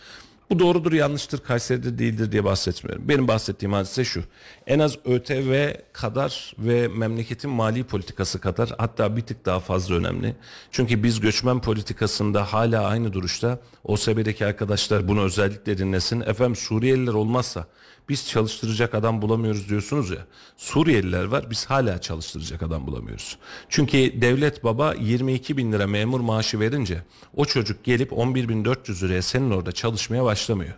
Bu 0.50 0.60
doğrudur 0.60 0.94
yanlıştır 0.94 1.40
Kayseri'de 1.40 1.98
değildir 1.98 2.32
diye 2.32 2.44
bahsetmiyorum. 2.44 3.08
Benim 3.08 3.28
bahsettiğim 3.28 3.74
hadise 3.74 4.06
şu. 4.06 4.24
En 4.68 4.80
az 4.80 4.98
ÖTV 5.06 5.72
kadar 5.94 6.54
ve 6.58 6.88
memleketin 6.88 7.50
mali 7.52 7.84
politikası 7.84 8.42
kadar 8.42 8.74
hatta 8.78 9.18
bir 9.18 9.22
tık 9.22 9.46
daha 9.46 9.60
fazla 9.60 9.96
önemli. 9.96 10.36
Çünkü 10.72 11.04
biz 11.04 11.20
göçmen 11.20 11.62
politikasında 11.62 12.54
hala 12.54 12.86
aynı 12.86 13.14
duruşta. 13.14 13.60
OSB'deki 13.84 14.46
arkadaşlar 14.46 15.08
bunu 15.08 15.24
özellikle 15.24 15.78
dinlesin. 15.78 16.22
Efendim 16.22 16.56
Suriyeliler 16.56 17.14
olmazsa 17.14 17.68
biz 18.10 18.28
çalıştıracak 18.28 18.96
adam 18.96 19.22
bulamıyoruz 19.22 19.70
diyorsunuz 19.70 20.10
ya. 20.10 20.28
Suriyeliler 20.58 21.24
var 21.24 21.46
biz 21.52 21.66
hala 21.66 22.02
çalıştıracak 22.02 22.64
adam 22.64 22.88
bulamıyoruz. 22.88 23.38
Çünkü 23.70 24.22
devlet 24.22 24.64
baba 24.64 24.94
22 24.94 25.58
bin 25.58 25.72
lira 25.72 25.88
memur 25.88 26.20
maaşı 26.20 26.60
verince 26.60 27.04
o 27.36 27.46
çocuk 27.46 27.84
gelip 27.84 28.12
11.400 28.12 29.06
liraya 29.06 29.22
senin 29.22 29.52
orada 29.52 29.72
çalışmaya 29.72 30.24
başlamıyor. 30.24 30.74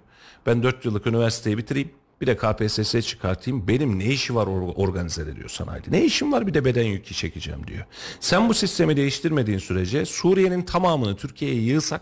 Ben 0.45 0.63
4 0.63 0.85
yıllık 0.85 1.07
üniversiteyi 1.07 1.57
bitireyim. 1.57 1.91
Bir 2.21 2.27
de 2.27 2.37
KPSS 2.37 3.07
çıkartayım. 3.07 3.67
Benim 3.67 3.99
ne 3.99 4.05
işi 4.05 4.35
var 4.35 4.47
or- 4.47 4.73
organize 4.75 5.21
ediyor 5.21 5.49
sanayide? 5.49 5.91
Ne 5.91 6.05
işim 6.05 6.31
var 6.31 6.47
bir 6.47 6.53
de 6.53 6.65
beden 6.65 6.83
yükü 6.85 7.13
çekeceğim 7.13 7.67
diyor. 7.67 7.85
Sen 8.19 8.49
bu 8.49 8.53
sistemi 8.53 8.97
değiştirmediğin 8.97 9.57
sürece 9.57 10.05
Suriye'nin 10.05 10.61
tamamını 10.61 11.15
Türkiye'ye 11.15 11.61
yığsak 11.61 12.01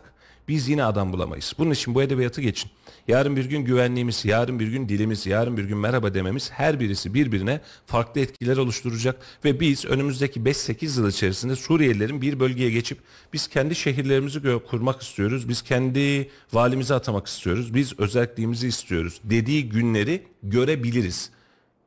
biz 0.50 0.70
yine 0.70 0.84
adam 0.84 1.14
bulamayız. 1.14 1.54
Bunun 1.58 1.72
için 1.72 1.96
bu 1.96 2.02
edebiyatı 2.02 2.42
geçin. 2.42 2.72
Yarın 3.08 3.36
bir 3.36 3.46
gün 3.46 3.66
güvenliğimiz, 3.66 4.26
yarın 4.26 4.60
bir 4.60 4.68
gün 4.68 4.90
dilimiz, 4.90 5.26
yarın 5.26 5.58
bir 5.58 5.64
gün 5.64 5.78
merhaba 5.78 6.14
dememiz 6.14 6.52
her 6.52 6.80
birisi 6.80 7.14
birbirine 7.14 7.62
farklı 7.86 8.22
etkiler 8.22 8.58
oluşturacak 8.58 9.22
ve 9.46 9.60
biz 9.60 9.86
önümüzdeki 9.86 10.40
5-8 10.40 11.00
yıl 11.00 11.10
içerisinde 11.10 11.56
Suriyelilerin 11.56 12.22
bir 12.22 12.40
bölgeye 12.40 12.72
geçip 12.72 12.98
biz 13.34 13.48
kendi 13.48 13.76
şehirlerimizi 13.76 14.42
kurmak 14.70 15.02
istiyoruz. 15.02 15.50
Biz 15.50 15.62
kendi 15.62 16.30
valimizi 16.54 16.94
atamak 16.94 17.28
istiyoruz. 17.28 17.74
Biz 17.74 18.00
özelliğimizi 18.00 18.68
istiyoruz 18.68 19.22
dediği 19.24 19.70
günleri 19.70 20.24
görebiliriz. 20.44 21.32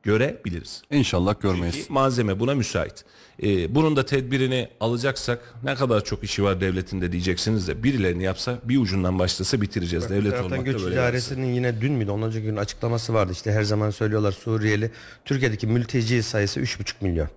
Görebiliriz. 0.03 0.81
İnşallah 0.91 1.41
görmeyiz. 1.41 1.75
Ki 1.75 1.93
malzeme 1.93 2.39
buna 2.39 2.55
müsait. 2.55 3.05
Ee, 3.43 3.75
bunun 3.75 3.95
da 3.95 4.05
tedbirini 4.05 4.69
alacaksak 4.79 5.53
ne 5.63 5.75
kadar 5.75 6.03
çok 6.03 6.23
işi 6.23 6.43
var 6.43 6.61
devletinde 6.61 7.11
diyeceksiniz 7.11 7.67
de 7.67 7.83
birilerini 7.83 8.23
yapsa 8.23 8.59
bir 8.63 8.77
ucundan 8.77 9.19
başlasa 9.19 9.61
bitireceğiz. 9.61 10.09
Devlet 10.09 10.25
Bir 10.25 10.29
taraftan 10.29 10.51
olmak 10.51 10.67
da 10.67 10.71
Göç 10.71 10.81
böyle. 10.83 10.95
İdaresi'nin 10.95 11.53
yine 11.53 11.81
dün 11.81 11.93
müydü 11.93 12.11
önceki 12.11 12.45
gün 12.45 12.55
açıklaması 12.57 13.13
vardı. 13.13 13.31
İşte 13.31 13.51
her 13.51 13.63
zaman 13.63 13.89
söylüyorlar 13.89 14.31
Suriyeli. 14.31 14.91
Türkiye'deki 15.25 15.67
mülteci 15.67 16.23
sayısı 16.23 16.59
3,5 16.59 16.93
milyon. 17.01 17.27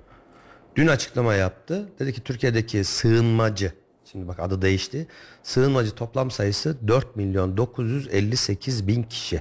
Dün 0.76 0.86
açıklama 0.86 1.34
yaptı. 1.34 1.88
Dedi 1.98 2.12
ki 2.12 2.20
Türkiye'deki 2.20 2.84
sığınmacı 2.84 3.72
şimdi 4.12 4.28
bak 4.28 4.40
adı 4.40 4.62
değişti. 4.62 5.06
Sığınmacı 5.42 5.90
toplam 5.90 6.30
sayısı 6.30 6.88
4 6.88 7.16
milyon 7.16 7.56
958 7.56 8.88
bin 8.88 9.02
kişi. 9.02 9.40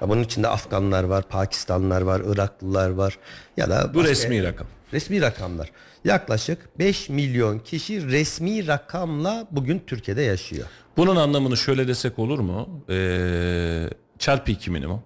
Bunun 0.00 0.22
içinde 0.22 0.48
Afganlar 0.48 1.04
var, 1.04 1.28
Pakistanlılar 1.28 2.02
var, 2.02 2.22
Iraklılar 2.26 2.90
var 2.90 3.18
ya 3.56 3.70
da 3.70 3.94
Bu 3.94 4.04
resmi 4.04 4.42
rakam. 4.42 4.66
Resmi 4.92 5.20
rakamlar. 5.20 5.72
Yaklaşık 6.04 6.78
5 6.78 7.08
milyon 7.08 7.58
kişi 7.58 8.06
resmi 8.10 8.66
rakamla 8.66 9.46
bugün 9.50 9.82
Türkiye'de 9.86 10.22
yaşıyor. 10.22 10.66
Bunun 10.96 11.16
anlamını 11.16 11.56
şöyle 11.56 11.88
desek 11.88 12.18
olur 12.18 12.38
mu? 12.38 12.84
Ee, 12.90 13.90
çarpı 14.18 14.50
2 14.50 14.70
minimum. 14.70 15.02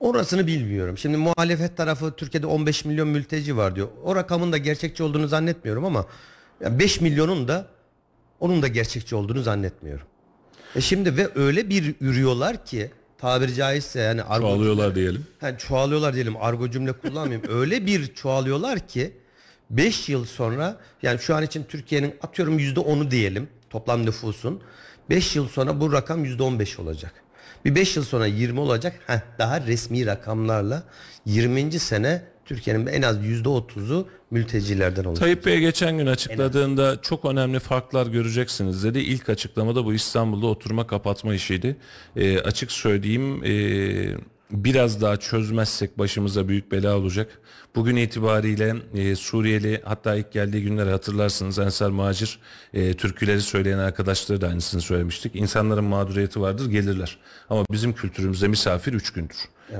Orasını 0.00 0.46
bilmiyorum. 0.46 0.98
Şimdi 0.98 1.16
muhalefet 1.16 1.76
tarafı 1.76 2.16
Türkiye'de 2.16 2.46
15 2.46 2.84
milyon 2.84 3.08
mülteci 3.08 3.56
var 3.56 3.76
diyor. 3.76 3.88
O 4.04 4.16
rakamın 4.16 4.52
da 4.52 4.58
gerçekçi 4.58 5.02
olduğunu 5.02 5.28
zannetmiyorum 5.28 5.84
ama 5.84 6.06
yani 6.60 6.78
5 6.78 7.00
milyonun 7.00 7.48
da 7.48 7.66
onun 8.40 8.62
da 8.62 8.68
gerçekçi 8.68 9.16
olduğunu 9.16 9.42
zannetmiyorum. 9.42 10.06
E 10.76 10.80
şimdi 10.80 11.16
ve 11.16 11.28
öyle 11.34 11.68
bir 11.68 11.94
ürüyorlar 12.00 12.64
ki 12.64 12.90
tabiri 13.26 13.54
caizse 13.54 14.00
yani 14.00 14.22
argo, 14.22 14.46
Çoğalıyorlar 14.46 14.94
diyelim. 14.94 15.26
yani 15.42 15.58
çoğalıyorlar 15.58 16.14
diyelim 16.14 16.36
argo 16.36 16.70
cümle 16.70 16.92
kullanmayayım. 16.92 17.42
öyle 17.48 17.86
bir 17.86 18.14
çoğalıyorlar 18.14 18.88
ki 18.88 19.12
5 19.70 20.08
yıl 20.08 20.24
sonra 20.24 20.76
yani 21.02 21.18
şu 21.18 21.34
an 21.34 21.42
için 21.42 21.64
Türkiye'nin 21.68 22.14
atıyorum 22.22 22.58
%10'u 22.58 23.10
diyelim 23.10 23.48
toplam 23.70 24.06
nüfusun 24.06 24.60
5 25.10 25.36
yıl 25.36 25.48
sonra 25.48 25.80
bu 25.80 25.92
rakam 25.92 26.24
%15 26.24 26.80
olacak. 26.80 27.14
Bir 27.64 27.74
5 27.74 27.96
yıl 27.96 28.04
sonra 28.04 28.26
20 28.26 28.60
olacak. 28.60 29.00
Heh, 29.06 29.20
daha 29.38 29.60
resmi 29.60 30.06
rakamlarla 30.06 30.82
20. 31.26 31.72
sene 31.72 32.22
Türkiye'nin 32.44 32.86
en 32.86 33.02
az 33.02 33.16
%30'u 33.16 34.08
mültecilerden 34.30 35.04
olacak. 35.04 35.20
Tayyip 35.20 35.46
Bey 35.46 35.60
geçen 35.60 35.98
gün 35.98 36.06
açıkladığında 36.06 37.02
çok 37.02 37.24
önemli 37.24 37.58
farklar 37.58 38.06
göreceksiniz 38.06 38.84
dedi. 38.84 38.98
İlk 38.98 39.28
açıklamada 39.28 39.84
bu 39.84 39.94
İstanbul'da 39.94 40.46
oturma 40.46 40.86
kapatma 40.86 41.34
işiydi. 41.34 41.76
Ee, 42.16 42.38
açık 42.38 42.72
söyleyeyim 42.72 43.44
ee, 43.44 44.16
biraz 44.50 45.00
daha 45.00 45.16
çözmezsek 45.16 45.98
başımıza 45.98 46.48
büyük 46.48 46.72
bela 46.72 46.96
olacak. 46.96 47.40
Bugün 47.74 47.96
itibariyle 47.96 48.74
ee, 48.94 49.16
Suriyeli 49.16 49.80
hatta 49.84 50.14
ilk 50.14 50.32
geldiği 50.32 50.62
günleri 50.62 50.90
hatırlarsınız 50.90 51.58
Ensar 51.58 51.90
Muhacir 51.90 52.38
ee, 52.74 52.94
türküleri 52.94 53.40
söyleyen 53.40 53.78
arkadaşları 53.78 54.40
da 54.40 54.48
aynısını 54.48 54.80
söylemiştik. 54.80 55.36
İnsanların 55.36 55.84
mağduriyeti 55.84 56.40
vardır 56.40 56.70
gelirler. 56.70 57.18
Ama 57.50 57.64
bizim 57.70 57.92
kültürümüzde 57.92 58.48
misafir 58.48 58.92
üç 58.92 59.12
gündür. 59.12 59.36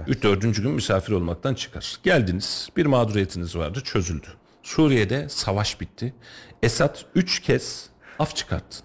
Üç 0.06 0.22
dördüncü 0.22 0.62
gün 0.62 0.70
misafir 0.70 1.12
olmaktan 1.12 1.54
çıkar. 1.54 1.96
Geldiniz 2.02 2.68
bir 2.76 2.86
mağduriyetiniz 2.86 3.56
vardı 3.56 3.80
çözüldü. 3.84 4.26
Suriye'de 4.62 5.28
savaş 5.28 5.80
bitti. 5.80 6.14
Esad 6.62 6.98
üç 7.14 7.40
kez 7.40 7.90
af 8.18 8.36
çıkarttı. 8.36 8.78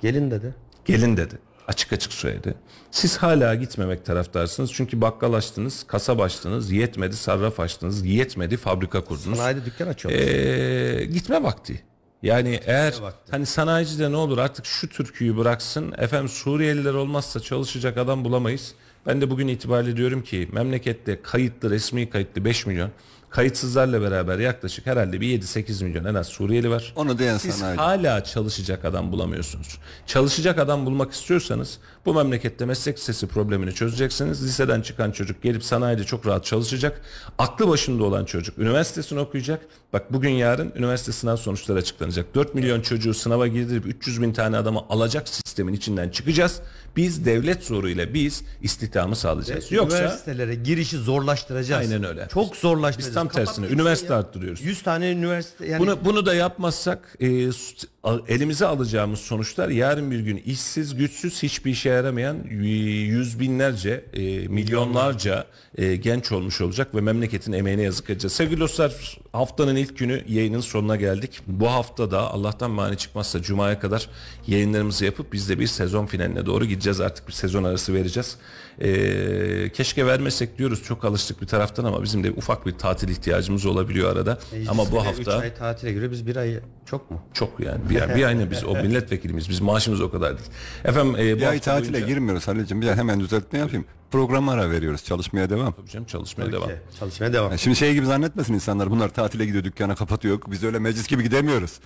Gelin 0.00 0.30
dedi. 0.30 0.54
Gelin 0.84 1.16
dedi. 1.16 1.38
Açık 1.72 1.92
açık 1.92 2.12
söyledi. 2.12 2.54
Siz 2.90 3.16
hala 3.16 3.54
gitmemek 3.54 4.04
taraftarsınız. 4.04 4.72
Çünkü 4.72 5.00
bakkal 5.00 5.32
açtınız, 5.32 5.84
kasap 5.86 6.20
açtınız, 6.20 6.70
yetmedi 6.70 7.16
sarraf 7.16 7.60
açtınız, 7.60 8.06
yetmedi 8.06 8.56
fabrika 8.56 9.04
kurdunuz. 9.04 9.38
Sanayide 9.38 9.64
dükkan 9.64 9.86
açıyorlar. 9.86 10.22
Ee, 10.22 11.04
gitme 11.04 11.42
vakti. 11.42 11.82
Yani 12.22 12.60
eğer 12.66 12.94
hani 13.30 13.46
sanayici 13.46 13.98
de 13.98 14.12
ne 14.12 14.16
olur 14.16 14.38
artık 14.38 14.66
şu 14.66 14.88
türküyü 14.88 15.36
bıraksın. 15.36 15.94
Efendim 15.98 16.28
Suriyeliler 16.28 16.94
olmazsa 16.94 17.40
çalışacak 17.40 17.98
adam 17.98 18.24
bulamayız. 18.24 18.74
Ben 19.06 19.20
de 19.20 19.30
bugün 19.30 19.48
itibariyle 19.48 19.96
diyorum 19.96 20.22
ki 20.22 20.48
memlekette 20.52 21.22
kayıtlı 21.22 21.70
resmi 21.70 22.10
kayıtlı 22.10 22.44
5 22.44 22.66
milyon 22.66 22.90
kayıtsızlarla 23.32 24.00
beraber 24.02 24.38
yaklaşık 24.38 24.86
herhalde 24.86 25.20
bir 25.20 25.40
7-8 25.42 25.84
milyon 25.84 26.04
en 26.04 26.14
az 26.14 26.26
Suriyeli 26.26 26.70
var. 26.70 26.92
Onu 26.96 27.18
diyen 27.18 27.38
Siz 27.38 27.54
sanayici. 27.54 27.82
hala 27.82 28.24
çalışacak 28.24 28.84
adam 28.84 29.12
bulamıyorsunuz. 29.12 29.78
Çalışacak 30.06 30.58
adam 30.58 30.86
bulmak 30.86 31.12
istiyorsanız 31.12 31.78
bu 32.06 32.14
memlekette 32.14 32.64
meslek 32.64 32.98
lisesi 32.98 33.26
problemini 33.26 33.74
çözeceksiniz. 33.74 34.44
Liseden 34.44 34.80
çıkan 34.80 35.10
çocuk 35.10 35.42
gelip 35.42 35.64
sanayide 35.64 36.04
çok 36.04 36.26
rahat 36.26 36.44
çalışacak. 36.44 37.00
Aklı 37.38 37.68
başında 37.68 38.04
olan 38.04 38.24
çocuk 38.24 38.58
üniversitesini 38.58 39.20
okuyacak. 39.20 39.66
Bak 39.92 40.12
bugün 40.12 40.30
yarın 40.30 40.72
üniversite 40.76 41.12
sınav 41.12 41.36
sonuçları 41.36 41.78
açıklanacak. 41.78 42.34
4 42.34 42.54
milyon 42.54 42.80
çocuğu 42.80 43.14
sınava 43.14 43.46
girdirip 43.46 43.86
300 43.86 44.22
bin 44.22 44.32
tane 44.32 44.56
adamı 44.56 44.80
alacak 44.88 45.28
sistemin 45.28 45.72
içinden 45.72 46.08
çıkacağız. 46.08 46.60
Biz 46.96 47.24
devlet 47.24 47.64
zoruyla 47.64 48.14
biz 48.14 48.42
istihdamı 48.62 49.16
sağlayacağız. 49.16 49.72
Yoksa 49.72 49.98
Üniversitelere 49.98 50.54
girişi 50.54 50.96
zorlaştıracağız. 50.96 51.90
Aynen 51.90 52.04
öyle. 52.04 52.28
Çok 52.32 52.56
zorlaştıracağız. 52.56 53.08
Biz 53.08 53.14
tam 53.14 53.28
tersine 53.28 53.66
üniversite 53.66 54.12
ya. 54.12 54.18
arttırıyoruz. 54.18 54.60
100 54.62 54.82
tane 54.82 55.10
üniversite 55.10 55.66
yani 55.66 55.80
Bunu 55.80 55.98
bunu 56.04 56.26
da 56.26 56.34
yapmazsak 56.34 57.16
e, 57.20 57.26
elimize 58.28 58.66
alacağımız 58.66 59.20
sonuçlar 59.20 59.68
yarın 59.68 60.10
bir 60.10 60.20
gün 60.20 60.36
işsiz, 60.36 60.94
güçsüz, 60.94 61.42
hiçbir 61.42 61.70
işe 61.70 61.91
yaramayan 61.92 62.36
yüz 62.50 63.40
binlerce, 63.40 64.04
e, 64.12 64.48
milyonlarca 64.48 65.46
e, 65.78 65.96
genç 65.96 66.32
olmuş 66.32 66.60
olacak 66.60 66.94
ve 66.94 67.00
memleketin 67.00 67.52
emeğine 67.52 67.82
yazık 67.82 68.10
edeceğiz. 68.10 68.32
Sevgili 68.32 68.60
dostlar, 68.60 69.18
haftanın 69.32 69.76
ilk 69.76 69.98
günü 69.98 70.24
yayının 70.28 70.60
sonuna 70.60 70.96
geldik. 70.96 71.40
Bu 71.46 71.70
hafta 71.70 72.10
da 72.10 72.30
Allah'tan 72.30 72.70
mani 72.70 72.96
çıkmazsa 72.96 73.42
Cuma'ya 73.42 73.80
kadar 73.80 74.08
yayınlarımızı 74.46 75.04
yapıp 75.04 75.32
biz 75.32 75.48
de 75.48 75.58
bir 75.58 75.66
sezon 75.66 76.06
finaline 76.06 76.46
doğru 76.46 76.64
gideceğiz. 76.64 77.00
Artık 77.00 77.28
bir 77.28 77.32
sezon 77.32 77.64
arası 77.64 77.94
vereceğiz. 77.94 78.36
E, 78.80 79.68
keşke 79.72 80.06
vermesek 80.06 80.58
diyoruz 80.58 80.82
çok 80.82 81.04
alıştık 81.04 81.42
bir 81.42 81.46
taraftan 81.46 81.84
ama 81.84 82.02
bizim 82.02 82.24
de 82.24 82.30
ufak 82.30 82.66
bir 82.66 82.72
tatil 82.72 83.08
ihtiyacımız 83.08 83.66
olabiliyor 83.66 84.12
arada. 84.16 84.38
ama 84.68 84.92
bu 84.92 85.06
hafta 85.06 85.38
ay 85.38 85.54
tatile 85.54 85.92
göre 85.92 86.10
biz 86.10 86.26
bir 86.26 86.36
ay 86.36 86.60
çok 86.86 87.10
mu? 87.10 87.22
çok 87.34 87.60
yani 87.60 87.80
bir, 87.90 88.00
ay- 88.00 88.16
bir 88.16 88.24
ay 88.24 88.38
ne 88.38 88.50
biz 88.50 88.64
o 88.64 88.74
milletvekilimiz 88.82 89.48
biz 89.48 89.60
maaşımız 89.60 90.00
o 90.00 90.10
kadar 90.10 90.38
değil. 90.38 90.50
Efendim 90.84 91.16
e, 91.18 91.36
bu 91.36 91.40
Bir 91.40 91.46
ay 91.46 91.58
tatile 91.60 91.92
boyunca- 91.92 92.06
girmiyoruz 92.06 92.48
Halil'ciğim. 92.48 92.82
Bir 92.82 92.86
de 92.86 92.94
hemen 92.94 93.20
düzeltme 93.20 93.58
yapayım. 93.58 93.84
Programa 94.10 94.52
ara 94.52 94.70
veriyoruz. 94.70 95.04
Çalışmaya 95.04 95.50
devam. 95.50 95.72
Tabii 95.72 95.88
canım, 95.90 96.06
çalışmaya 96.06 96.52
devam. 96.52 96.62
Okey, 96.64 96.76
Çalışmaya 97.00 97.32
devam. 97.32 97.50
Yani 97.50 97.58
şimdi 97.58 97.76
şey 97.76 97.94
gibi 97.94 98.06
zannetmesin 98.06 98.54
insanlar. 98.54 98.90
Bunlar 98.90 99.08
tatile 99.08 99.46
gidiyor, 99.46 99.64
dükkanı 99.64 99.96
kapatıyor. 99.96 100.38
Biz 100.46 100.64
öyle 100.64 100.78
meclis 100.78 101.08
gibi 101.08 101.22
gidemiyoruz. 101.22 101.80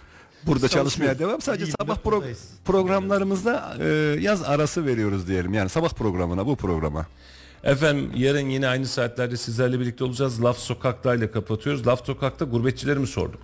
Burada 0.47 0.69
çalışmaya 0.69 1.19
devam. 1.19 1.41
Sadece 1.41 1.65
İyi, 1.65 1.73
sabah 1.81 1.97
pro- 1.97 2.35
programlarımızda 2.65 3.77
e, 3.81 3.87
yaz 4.21 4.43
arası 4.43 4.87
veriyoruz 4.87 5.29
diyelim. 5.29 5.55
Yani 5.55 5.69
sabah 5.69 5.89
programına, 5.89 6.47
bu 6.47 6.57
programa. 6.57 7.07
Efendim 7.65 8.11
yarın 8.17 8.49
yine 8.49 8.69
aynı 8.69 8.87
saatlerde 8.87 9.37
sizlerle 9.37 9.81
birlikte 9.81 10.05
olacağız. 10.05 10.45
Laf 10.45 10.59
Sokak'ta 10.59 11.15
ile 11.15 11.31
kapatıyoruz. 11.31 11.87
Laf 11.87 12.07
Sokak'ta 12.07 12.45
gurbetçileri 12.45 12.99
mi 12.99 13.07
sorduk? 13.07 13.41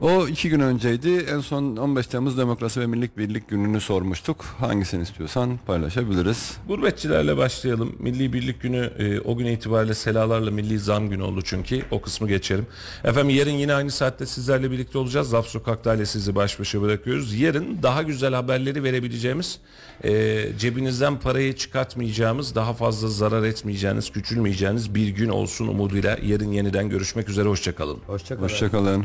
O 0.00 0.28
iki 0.28 0.48
gün 0.48 0.60
önceydi. 0.60 1.26
En 1.30 1.40
son 1.40 1.76
15 1.76 2.06
Temmuz 2.06 2.38
Demokrasi 2.38 2.80
ve 2.80 2.86
Millik 2.86 3.18
Birlik 3.18 3.48
gününü 3.48 3.80
sormuştuk. 3.80 4.44
Hangisini 4.44 5.02
istiyorsan 5.02 5.58
paylaşabiliriz. 5.66 6.56
Gurbetçilerle 6.68 7.36
başlayalım. 7.36 7.96
Milli 7.98 8.32
Birlik 8.32 8.62
Günü 8.62 8.90
e, 8.98 9.20
o 9.20 9.36
gün 9.36 9.46
itibariyle 9.46 9.94
selalarla 9.94 10.50
Milli 10.50 10.78
Zam 10.78 11.10
Günü 11.10 11.22
oldu 11.22 11.42
çünkü. 11.44 11.82
O 11.90 12.00
kısmı 12.00 12.28
geçelim. 12.28 12.66
Efendim 13.04 13.36
yarın 13.36 13.50
yine 13.50 13.74
aynı 13.74 13.90
saatte 13.90 14.26
sizlerle 14.26 14.70
birlikte 14.70 14.98
olacağız. 14.98 15.34
Laf 15.34 15.46
Sokak'ta 15.46 15.94
ile 15.94 16.06
sizi 16.06 16.34
baş 16.34 16.60
başa 16.60 16.82
bırakıyoruz. 16.82 17.34
Yarın 17.34 17.82
daha 17.82 18.02
güzel 18.02 18.34
haberleri 18.34 18.84
verebileceğimiz, 18.84 19.58
e, 20.04 20.42
cebinizden 20.58 21.20
parayı 21.20 21.56
çıkartmayacağımız, 21.56 22.54
daha 22.54 22.72
fazla 22.74 23.08
zarar 23.08 23.42
etmeyeceğiniz, 23.42 24.10
küçülmeyeceğiniz 24.10 24.94
bir 24.94 25.08
gün 25.08 25.28
olsun 25.28 25.68
umuduyla 25.68 26.18
yarın 26.22 26.52
yeniden 26.52 26.88
görüşmek 26.88 27.28
üzere. 27.28 27.48
Hoşçakalın. 27.48 27.98
Hoşçakalın. 28.06 28.48
Hoşçakalın. 28.48 29.04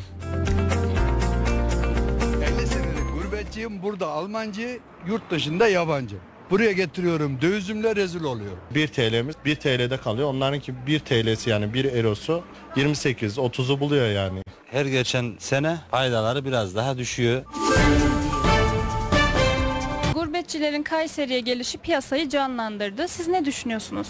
50 3.81 3.97
senelik 3.97 4.01
gurbetçiyim. 4.01 4.01
Burada 4.01 4.07
Almancı, 4.07 4.79
yurt 5.07 5.31
dışında 5.31 5.67
yabancı. 5.67 6.15
Buraya 6.49 6.71
getiriyorum 6.71 7.41
dövizimle 7.41 7.95
rezil 7.95 8.23
oluyor. 8.23 8.51
1 8.75 8.87
TL'miz 8.87 9.35
1 9.45 9.55
TL'de 9.55 9.97
kalıyor. 9.97 10.29
Onlarınki 10.29 10.73
1 10.87 10.99
TL'si 10.99 11.49
yani 11.49 11.73
1 11.73 11.85
eurosu 11.93 12.43
28 12.75 13.37
30'u 13.37 13.79
buluyor 13.79 14.07
yani. 14.09 14.41
Her 14.71 14.85
geçen 14.85 15.35
sene 15.39 15.77
faydaları 15.91 16.45
biraz 16.45 16.75
daha 16.75 16.97
düşüyor. 16.97 17.43
Gurbetçilerin 20.13 20.83
Kayseri'ye 20.83 21.39
gelişi 21.39 21.77
piyasayı 21.77 22.29
canlandırdı. 22.29 23.07
Siz 23.07 23.27
ne 23.27 23.45
düşünüyorsunuz? 23.45 24.07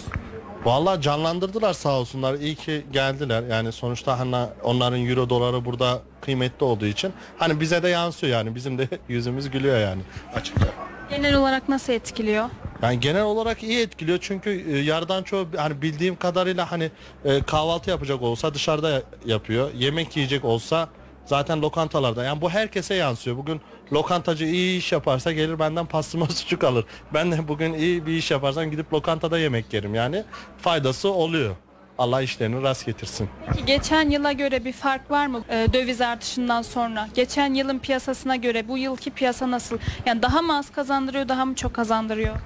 Vallahi 0.64 1.00
canlandırdılar 1.02 1.72
sağ 1.72 1.98
olsunlar. 1.98 2.34
İyi 2.34 2.54
ki 2.54 2.86
geldiler. 2.92 3.42
Yani 3.50 3.72
sonuçta 3.72 4.18
hani 4.18 4.36
onların 4.62 5.06
euro 5.06 5.30
doları 5.30 5.64
burada 5.64 6.02
kıymetli 6.20 6.64
olduğu 6.64 6.86
için 6.86 7.12
hani 7.38 7.60
bize 7.60 7.82
de 7.82 7.88
yansıyor 7.88 8.32
yani. 8.32 8.54
Bizim 8.54 8.78
de 8.78 8.88
yüzümüz 9.08 9.50
gülüyor 9.50 9.78
yani 9.80 10.02
açıkça. 10.34 10.66
Genel 11.10 11.34
olarak 11.34 11.68
nasıl 11.68 11.92
etkiliyor? 11.92 12.48
Yani 12.82 13.00
genel 13.00 13.22
olarak 13.22 13.62
iyi 13.62 13.80
etkiliyor 13.80 14.18
çünkü 14.20 14.72
e, 14.72 14.78
yarıdan 14.78 15.22
çoğu 15.22 15.46
hani 15.56 15.82
bildiğim 15.82 16.16
kadarıyla 16.16 16.70
hani 16.72 16.90
e, 17.24 17.42
kahvaltı 17.42 17.90
yapacak 17.90 18.22
olsa 18.22 18.54
dışarıda 18.54 18.90
ya- 18.90 19.02
yapıyor. 19.26 19.70
Yemek 19.74 20.16
yiyecek 20.16 20.44
olsa 20.44 20.88
zaten 21.26 21.62
lokantalarda. 21.62 22.24
Yani 22.24 22.40
bu 22.40 22.50
herkese 22.50 22.94
yansıyor. 22.94 23.36
Bugün 23.36 23.60
lokantacı 23.92 24.44
iyi 24.44 24.78
iş 24.78 24.92
yaparsa 24.92 25.32
gelir 25.32 25.58
benden 25.58 25.86
pastırma 25.86 26.26
sucuk 26.30 26.64
alır. 26.64 26.84
Ben 27.14 27.32
de 27.32 27.48
bugün 27.48 27.74
iyi 27.74 28.06
bir 28.06 28.12
iş 28.12 28.30
yaparsam 28.30 28.70
gidip 28.70 28.92
lokantada 28.92 29.38
yemek 29.38 29.72
yerim. 29.72 29.94
Yani 29.94 30.24
faydası 30.58 31.10
oluyor. 31.12 31.56
Allah 31.98 32.22
işlerini 32.22 32.62
rast 32.62 32.86
getirsin. 32.86 33.28
Peki 33.46 33.64
geçen 33.64 34.10
yıla 34.10 34.32
göre 34.32 34.64
bir 34.64 34.72
fark 34.72 35.10
var 35.10 35.26
mı 35.26 35.42
e, 35.48 35.66
döviz 35.72 36.00
artışından 36.00 36.62
sonra? 36.62 37.08
Geçen 37.14 37.54
yılın 37.54 37.78
piyasasına 37.78 38.36
göre 38.36 38.68
bu 38.68 38.78
yılki 38.78 39.10
piyasa 39.10 39.50
nasıl? 39.50 39.78
Yani 40.06 40.22
daha 40.22 40.42
mı 40.42 40.56
az 40.58 40.70
kazandırıyor, 40.72 41.28
daha 41.28 41.44
mı 41.44 41.54
çok 41.54 41.74
kazandırıyor? 41.74 42.36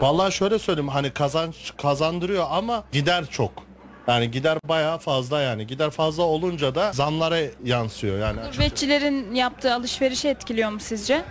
Vallahi 0.00 0.32
şöyle 0.32 0.58
söyleyeyim 0.58 0.88
hani 0.88 1.10
kazanç 1.10 1.72
kazandırıyor 1.82 2.46
ama 2.50 2.84
gider 2.92 3.26
çok. 3.26 3.71
Yani 4.08 4.30
gider 4.30 4.58
bayağı 4.68 4.98
fazla 4.98 5.40
yani. 5.40 5.66
Gider 5.66 5.90
fazla 5.90 6.22
olunca 6.22 6.74
da 6.74 6.92
zamlara 6.92 7.38
yansıyor 7.64 8.18
yani. 8.18 8.40
Gurbetçilerin 8.52 9.34
yaptığı 9.34 9.74
alışverişi 9.74 10.28
etkiliyor 10.28 10.70
mu 10.70 10.80
sizce? 10.80 11.22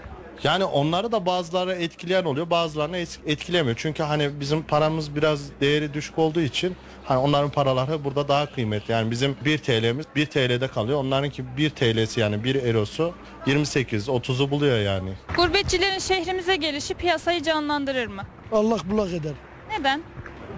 Yani 0.43 0.63
onları 0.65 1.11
da 1.11 1.26
bazıları 1.26 1.74
etkileyen 1.74 2.24
oluyor, 2.24 2.49
bazılarını 2.49 2.97
es- 2.97 3.17
etkilemiyor. 3.26 3.76
Çünkü 3.80 4.03
hani 4.03 4.39
bizim 4.39 4.63
paramız 4.63 5.15
biraz 5.15 5.41
değeri 5.61 5.93
düşük 5.93 6.19
olduğu 6.19 6.41
için 6.41 6.76
hani 7.05 7.17
onların 7.19 7.49
paraları 7.49 8.03
burada 8.03 8.28
daha 8.28 8.45
kıymetli. 8.45 8.91
Yani 8.91 9.11
bizim 9.11 9.36
1 9.45 9.57
TL'miz 9.57 10.05
1 10.15 10.26
TL'de 10.26 10.67
kalıyor. 10.67 10.99
Onlarınki 10.99 11.57
1 11.57 11.69
TL'si 11.69 12.19
yani 12.19 12.43
1 12.43 12.55
eurosu 12.63 13.13
28 13.45 14.07
30'u 14.09 14.51
buluyor 14.51 14.80
yani. 14.80 15.13
Gurbetçilerin 15.38 15.99
şehrimize 15.99 16.55
gelişi 16.55 16.93
piyasayı 16.93 17.43
canlandırır 17.43 18.07
mı? 18.07 18.22
Allah 18.51 18.78
bulak 18.86 19.13
eder. 19.13 19.34
Neden? 19.80 20.01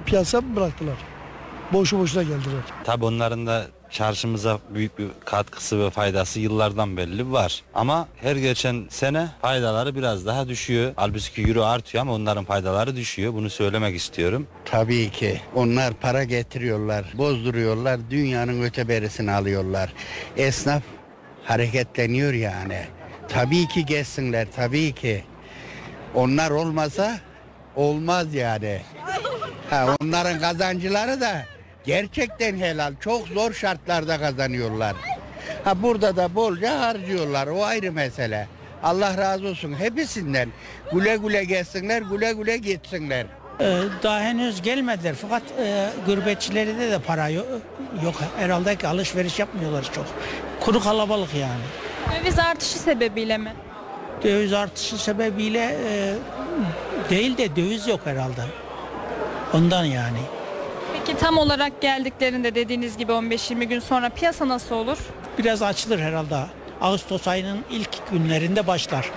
Piyasa 0.05 0.41
mı 0.41 0.55
bıraktılar? 0.55 0.95
Boşu 1.73 1.99
boşuna 1.99 2.23
geldiler. 2.23 2.61
Tabi 2.83 3.05
onların 3.05 3.47
da 3.47 3.65
çarşımıza 3.89 4.59
büyük 4.69 4.99
bir 4.99 5.07
katkısı 5.25 5.79
ve 5.85 5.89
faydası 5.89 6.39
yıllardan 6.39 6.97
belli 6.97 7.31
var. 7.31 7.61
Ama 7.73 8.07
her 8.15 8.35
geçen 8.35 8.85
sene 8.89 9.27
faydaları 9.41 9.95
biraz 9.95 10.25
daha 10.25 10.47
düşüyor. 10.47 10.93
Halbuki 10.95 11.41
euro 11.41 11.63
artıyor 11.63 12.01
ama 12.01 12.13
onların 12.13 12.45
faydaları 12.45 12.95
düşüyor. 12.95 13.33
Bunu 13.33 13.49
söylemek 13.49 13.95
istiyorum. 13.95 14.47
Tabii 14.65 15.09
ki. 15.11 15.41
Onlar 15.55 15.93
para 15.93 16.23
getiriyorlar, 16.23 17.05
bozduruyorlar, 17.13 17.99
dünyanın 18.09 18.61
öteberisini 18.63 19.31
alıyorlar. 19.31 19.93
Esnaf 20.37 20.81
hareketleniyor 21.43 22.33
yani. 22.33 22.79
Tabii 23.29 23.67
ki 23.67 23.85
geçsinler, 23.85 24.47
tabii 24.55 24.93
ki. 24.93 25.23
Onlar 26.15 26.51
olmasa 26.51 27.17
olmaz 27.75 28.33
yani. 28.33 28.81
Ha, 29.69 29.95
onların 30.01 30.39
kazancıları 30.39 31.21
da 31.21 31.45
gerçekten 31.85 32.55
helal. 32.55 32.93
Çok 32.99 33.27
zor 33.27 33.53
şartlarda 33.53 34.17
kazanıyorlar. 34.19 34.95
Ha 35.63 35.81
burada 35.83 36.15
da 36.15 36.35
bolca 36.35 36.79
harcıyorlar. 36.79 37.47
O 37.47 37.63
ayrı 37.63 37.91
mesele. 37.91 38.47
Allah 38.83 39.17
razı 39.17 39.47
olsun 39.47 39.75
hepsinden. 39.79 40.49
Güle 40.91 41.17
güle 41.17 41.43
gelsinler, 41.43 42.01
güle 42.01 42.33
güle 42.33 42.57
gitsinler. 42.57 43.25
Ee, 43.59 43.79
daha 44.03 44.19
henüz 44.19 44.61
gelmediler 44.61 45.15
fakat 45.21 45.43
e, 45.59 45.89
gurbetçilerde 46.05 46.91
de 46.91 46.99
para 46.99 47.29
yok, 47.29 47.45
yok. 48.03 48.15
Herhalde 48.37 48.75
ki 48.75 48.87
alışveriş 48.87 49.39
yapmıyorlar 49.39 49.91
çok. 49.95 50.05
Kuru 50.59 50.79
kalabalık 50.79 51.29
yani. 51.33 52.21
Döviz 52.21 52.39
artışı 52.39 52.79
sebebiyle 52.79 53.37
mi? 53.37 53.53
Döviz 54.23 54.53
artışı 54.53 55.03
sebebiyle 55.03 55.75
e, 55.89 56.13
değil 57.09 57.37
de 57.37 57.55
döviz 57.55 57.87
yok 57.87 57.99
herhalde. 58.03 58.41
Ondan 59.53 59.83
yani. 59.85 60.19
Peki 61.05 61.17
tam 61.17 61.37
olarak 61.37 61.81
geldiklerinde 61.81 62.55
dediğiniz 62.55 62.97
gibi 62.97 63.11
15-20 63.11 63.63
gün 63.63 63.79
sonra 63.79 64.09
piyasa 64.09 64.47
nasıl 64.47 64.75
olur? 64.75 64.97
Biraz 65.37 65.61
açılır 65.61 65.99
herhalde. 65.99 66.35
Ağustos 66.81 67.27
ayının 67.27 67.59
ilk 67.71 68.11
günlerinde 68.11 68.67
başlar. 68.67 69.11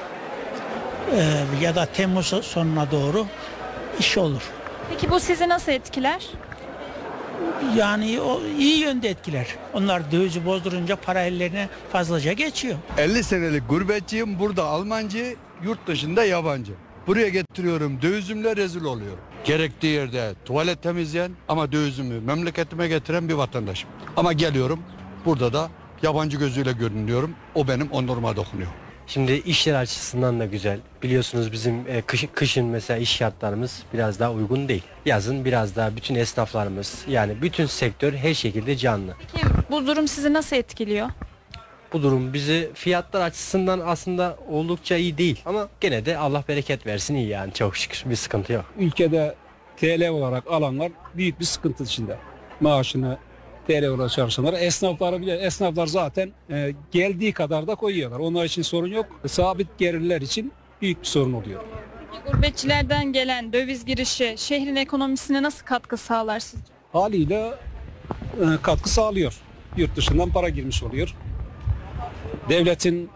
Ee, 1.12 1.24
ya 1.62 1.74
da 1.74 1.86
Temmuz 1.86 2.26
sonuna 2.26 2.90
doğru 2.90 3.26
iş 3.98 4.18
olur. 4.18 4.42
Peki 4.90 5.10
bu 5.10 5.20
sizi 5.20 5.48
nasıl 5.48 5.72
etkiler? 5.72 6.26
Yani 7.76 8.20
o 8.20 8.40
iyi 8.58 8.78
yönde 8.78 9.08
etkiler. 9.08 9.46
Onlar 9.74 10.12
dövizi 10.12 10.46
bozdurunca 10.46 10.96
para 10.96 11.20
ellerine 11.22 11.68
fazlaca 11.92 12.32
geçiyor. 12.32 12.76
50 12.98 13.24
senelik 13.24 13.68
gurbetçiyim 13.68 14.38
burada 14.38 14.64
Almancı, 14.64 15.36
yurt 15.64 15.86
dışında 15.86 16.24
yabancı. 16.24 16.72
Buraya 17.06 17.28
getiriyorum 17.28 18.02
dövizimle 18.02 18.56
rezil 18.56 18.84
oluyor. 18.84 19.16
Gerektiği 19.46 19.94
yerde 19.94 20.32
tuvalet 20.44 20.82
temizleyen 20.82 21.30
ama 21.48 21.72
dövizimi 21.72 22.20
memleketime 22.20 22.88
getiren 22.88 23.28
bir 23.28 23.34
vatandaşım. 23.34 23.90
Ama 24.16 24.32
geliyorum 24.32 24.80
burada 25.24 25.52
da 25.52 25.68
yabancı 26.02 26.36
gözüyle 26.38 26.72
görünüyorum. 26.72 27.34
O 27.54 27.68
benim 27.68 27.90
onuruma 27.90 28.36
dokunuyor. 28.36 28.68
Şimdi 29.06 29.32
işler 29.32 29.74
açısından 29.74 30.40
da 30.40 30.46
güzel. 30.46 30.78
Biliyorsunuz 31.02 31.52
bizim 31.52 31.74
e, 31.88 32.00
kış- 32.02 32.28
kışın 32.34 32.64
mesela 32.64 32.98
iş 33.00 33.10
şartlarımız 33.10 33.82
biraz 33.94 34.20
daha 34.20 34.32
uygun 34.32 34.68
değil. 34.68 34.82
Yazın 35.04 35.44
biraz 35.44 35.76
daha 35.76 35.96
bütün 35.96 36.14
esnaflarımız 36.14 37.04
yani 37.08 37.42
bütün 37.42 37.66
sektör 37.66 38.12
her 38.12 38.34
şekilde 38.34 38.76
canlı. 38.76 39.14
Peki 39.32 39.46
bu 39.70 39.86
durum 39.86 40.08
sizi 40.08 40.32
nasıl 40.32 40.56
etkiliyor? 40.56 41.08
Bu 41.92 42.02
durum 42.02 42.32
bizi 42.32 42.70
fiyatlar 42.74 43.20
açısından 43.20 43.80
aslında 43.86 44.36
oldukça 44.48 44.96
iyi 44.96 45.18
değil. 45.18 45.42
Ama 45.46 45.68
gene 45.80 46.06
de 46.06 46.18
Allah 46.18 46.44
bereket 46.48 46.86
versin 46.86 47.14
iyi 47.14 47.28
yani 47.28 47.52
çok 47.52 47.76
şükür 47.76 48.10
bir 48.10 48.16
sıkıntı 48.16 48.52
yok. 48.52 48.64
ülkede 48.78 49.34
TL 49.76 50.08
olarak 50.08 50.46
alanlar 50.50 50.92
büyük 51.14 51.40
bir 51.40 51.44
sıkıntı 51.44 51.84
içinde. 51.84 52.16
Maaşını 52.60 53.18
TL 53.66 53.86
olarak 53.86 54.10
çalışanlar. 54.10 54.52
Esnafları 54.52 55.20
bile 55.20 55.36
esnaflar 55.36 55.86
zaten 55.86 56.30
e, 56.50 56.74
geldiği 56.92 57.32
kadar 57.32 57.66
da 57.66 57.74
koyuyorlar. 57.74 58.18
Onlar 58.18 58.44
için 58.44 58.62
sorun 58.62 58.88
yok. 58.92 59.06
Sabit 59.26 59.78
gelirler 59.78 60.20
için 60.20 60.52
büyük 60.82 61.00
bir 61.02 61.06
sorun 61.06 61.32
oluyor. 61.32 61.64
Peki 62.12 62.32
gurbetçilerden 62.32 63.12
gelen 63.12 63.52
döviz 63.52 63.84
girişi 63.84 64.34
şehrin 64.38 64.76
ekonomisine 64.76 65.42
nasıl 65.42 65.66
katkı 65.66 65.96
sağlar 65.96 66.40
sizce? 66.40 66.72
Haliyle 66.92 67.54
e, 68.40 68.44
katkı 68.62 68.88
sağlıyor. 68.90 69.36
Yurt 69.76 69.96
dışından 69.96 70.30
para 70.30 70.48
girmiş 70.48 70.82
oluyor. 70.82 71.14
Devletin 72.48 73.10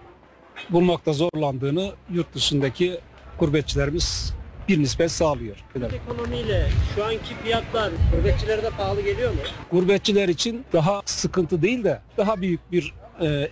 bulmakta 0.70 1.12
zorlandığını 1.12 1.92
yurt 2.12 2.34
dışındaki 2.34 2.98
gurbetçilerimiz 3.38 4.34
bir 4.68 4.78
nispet 4.82 5.10
sağlıyor. 5.10 5.56
Ekonomiyle 6.04 6.68
şu 6.94 7.04
anki 7.04 7.34
fiyatlar 7.44 7.92
gurbetçilere 8.16 8.62
de 8.62 8.70
pahalı 8.70 9.00
geliyor 9.00 9.30
mu? 9.30 9.38
gurbetçiler 9.72 10.28
için 10.28 10.64
daha 10.72 11.02
sıkıntı 11.04 11.62
değil 11.62 11.84
de 11.84 12.00
daha 12.16 12.40
büyük 12.40 12.72
bir 12.72 12.94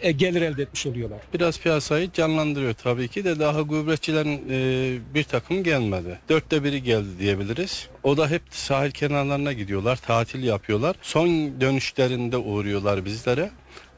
e, 0.03 0.13
gelir 0.13 0.43
elde 0.43 0.63
etmiş 0.63 0.87
oluyorlar. 0.87 1.19
Biraz 1.35 1.61
piyasayı 1.61 2.13
canlandırıyor 2.13 2.75
tabii 2.75 3.09
ki 3.09 3.25
de 3.25 3.39
daha 3.39 3.61
gurbetçilerin 3.61 4.43
e, 4.51 5.15
bir 5.15 5.25
takım 5.25 5.63
gelmedi. 5.63 6.19
Dörtte 6.29 6.65
biri 6.65 6.83
geldi 6.83 7.09
diyebiliriz. 7.19 7.89
O 8.03 8.17
da 8.17 8.29
hep 8.31 8.43
sahil 8.51 8.91
kenarlarına 8.91 9.53
gidiyorlar, 9.53 9.97
tatil 9.97 10.43
yapıyorlar. 10.43 10.97
Son 11.03 11.29
dönüşlerinde 11.61 12.37
uğruyorlar 12.37 13.05
bizlere. 13.05 13.51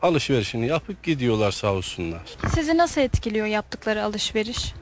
Alışverişini 0.02 0.66
yapıp 0.66 1.02
gidiyorlar 1.02 1.50
sağ 1.50 1.72
olsunlar. 1.72 2.22
Sizi 2.54 2.76
nasıl 2.76 3.00
etkiliyor 3.00 3.46
yaptıkları 3.46 4.04
alışveriş? 4.04 4.72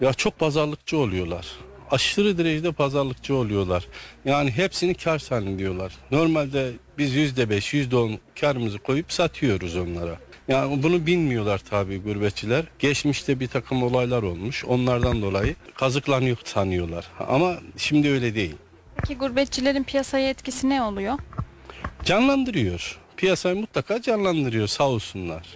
Ya 0.00 0.12
çok 0.12 0.38
pazarlıkçı 0.38 0.98
oluyorlar. 0.98 1.46
Aşırı 1.90 2.38
derecede 2.38 2.72
pazarlıkçı 2.72 3.34
oluyorlar. 3.34 3.86
Yani 4.24 4.50
hepsini 4.50 4.94
kar 4.94 5.18
zannediyorlar. 5.18 5.92
Normalde 6.10 6.72
biz 6.98 7.14
yüzde 7.14 7.50
beş, 7.50 7.74
yüzde 7.74 7.96
on 7.96 8.18
karımızı 8.40 8.78
koyup 8.78 9.12
satıyoruz 9.12 9.76
onlara. 9.76 10.18
Yani 10.48 10.82
bunu 10.82 11.06
bilmiyorlar 11.06 11.60
tabii 11.70 12.02
gurbetçiler. 12.02 12.64
Geçmişte 12.78 13.40
bir 13.40 13.46
takım 13.48 13.82
olaylar 13.82 14.22
olmuş. 14.22 14.64
Onlardan 14.64 15.22
dolayı 15.22 15.54
kazıklanıyor 15.74 16.36
sanıyorlar. 16.44 17.06
Ama 17.28 17.54
şimdi 17.76 18.10
öyle 18.10 18.34
değil. 18.34 18.54
Peki 18.96 19.16
gurbetçilerin 19.18 19.84
piyasaya 19.84 20.30
etkisi 20.30 20.68
ne 20.68 20.82
oluyor? 20.82 21.18
Canlandırıyor. 22.04 22.98
Piyasayı 23.16 23.56
mutlaka 23.56 24.02
canlandırıyor 24.02 24.66
sağ 24.66 24.88
olsunlar. 24.88 25.46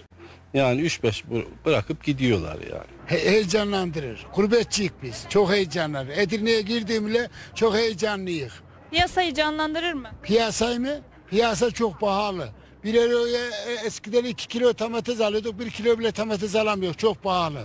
Yani 0.53 0.81
3-5 0.81 1.23
bırakıp 1.65 2.03
gidiyorlar 2.03 2.57
yani. 2.71 2.83
He- 3.05 3.31
heyecanlandırır. 3.31 4.25
Gurbetçiyik 4.35 4.91
biz. 5.03 5.25
Çok 5.29 5.51
heyecanlanır. 5.51 6.17
Edirne'ye 6.17 6.61
girdiğimde 6.61 7.29
çok 7.55 7.75
heyecanlıyız. 7.75 8.53
Piyasayı 8.91 9.33
canlandırır 9.33 9.93
mı? 9.93 10.09
Piyasayı 10.23 10.79
mı? 10.79 10.99
Piyasa 11.29 11.71
çok 11.71 11.99
pahalı. 11.99 12.49
Bir 12.83 12.93
euroya 12.93 13.45
e, 13.47 13.85
eskiden 13.85 14.23
2 14.23 14.47
kilo 14.47 14.73
domates 14.79 15.21
alıyorduk. 15.21 15.59
1 15.59 15.69
kilo 15.69 15.99
bile 15.99 16.15
domates 16.15 16.55
alamıyoruz. 16.55 16.97
Çok 16.97 17.23
pahalı. 17.23 17.61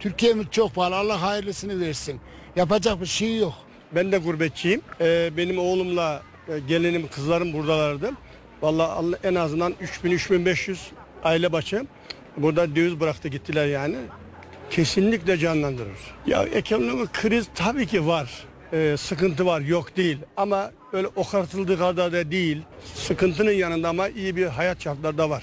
Türkiye'miz 0.00 0.46
çok 0.50 0.74
pahalı. 0.74 0.96
Allah 0.96 1.22
hayırlısını 1.22 1.80
versin. 1.80 2.20
Yapacak 2.56 3.00
bir 3.00 3.06
şey 3.06 3.36
yok. 3.38 3.54
Ben 3.94 4.12
de 4.12 4.18
gurbetçiyim. 4.18 4.82
Ee, 5.00 5.30
benim 5.36 5.58
oğlumla 5.58 6.22
e, 6.48 6.58
gelinim, 6.58 7.08
kızlarım 7.14 7.52
buradalardı. 7.52 8.10
Allah- 8.62 9.18
en 9.24 9.34
azından 9.34 9.74
3000-3500 10.04 10.76
aile 11.24 11.52
başı 11.52 11.86
burada 12.36 12.76
döviz 12.76 13.00
bıraktı 13.00 13.28
gittiler 13.28 13.66
yani. 13.66 13.96
Kesinlikle 14.70 15.38
canlandırır. 15.38 15.98
Ya 16.26 16.42
ekonomik 16.44 17.12
kriz 17.12 17.46
tabii 17.54 17.86
ki 17.86 18.06
var. 18.06 18.30
Ee, 18.72 18.94
sıkıntı 18.98 19.46
var 19.46 19.60
yok 19.60 19.96
değil 19.96 20.18
ama 20.36 20.70
öyle 20.92 21.06
okartıldığı 21.16 21.78
kadar 21.78 22.12
da 22.12 22.30
değil. 22.30 22.62
Sıkıntının 22.94 23.50
yanında 23.52 23.88
ama 23.88 24.08
iyi 24.08 24.36
bir 24.36 24.46
hayat 24.46 24.82
şartları 24.82 25.18
da 25.18 25.30
var. 25.30 25.42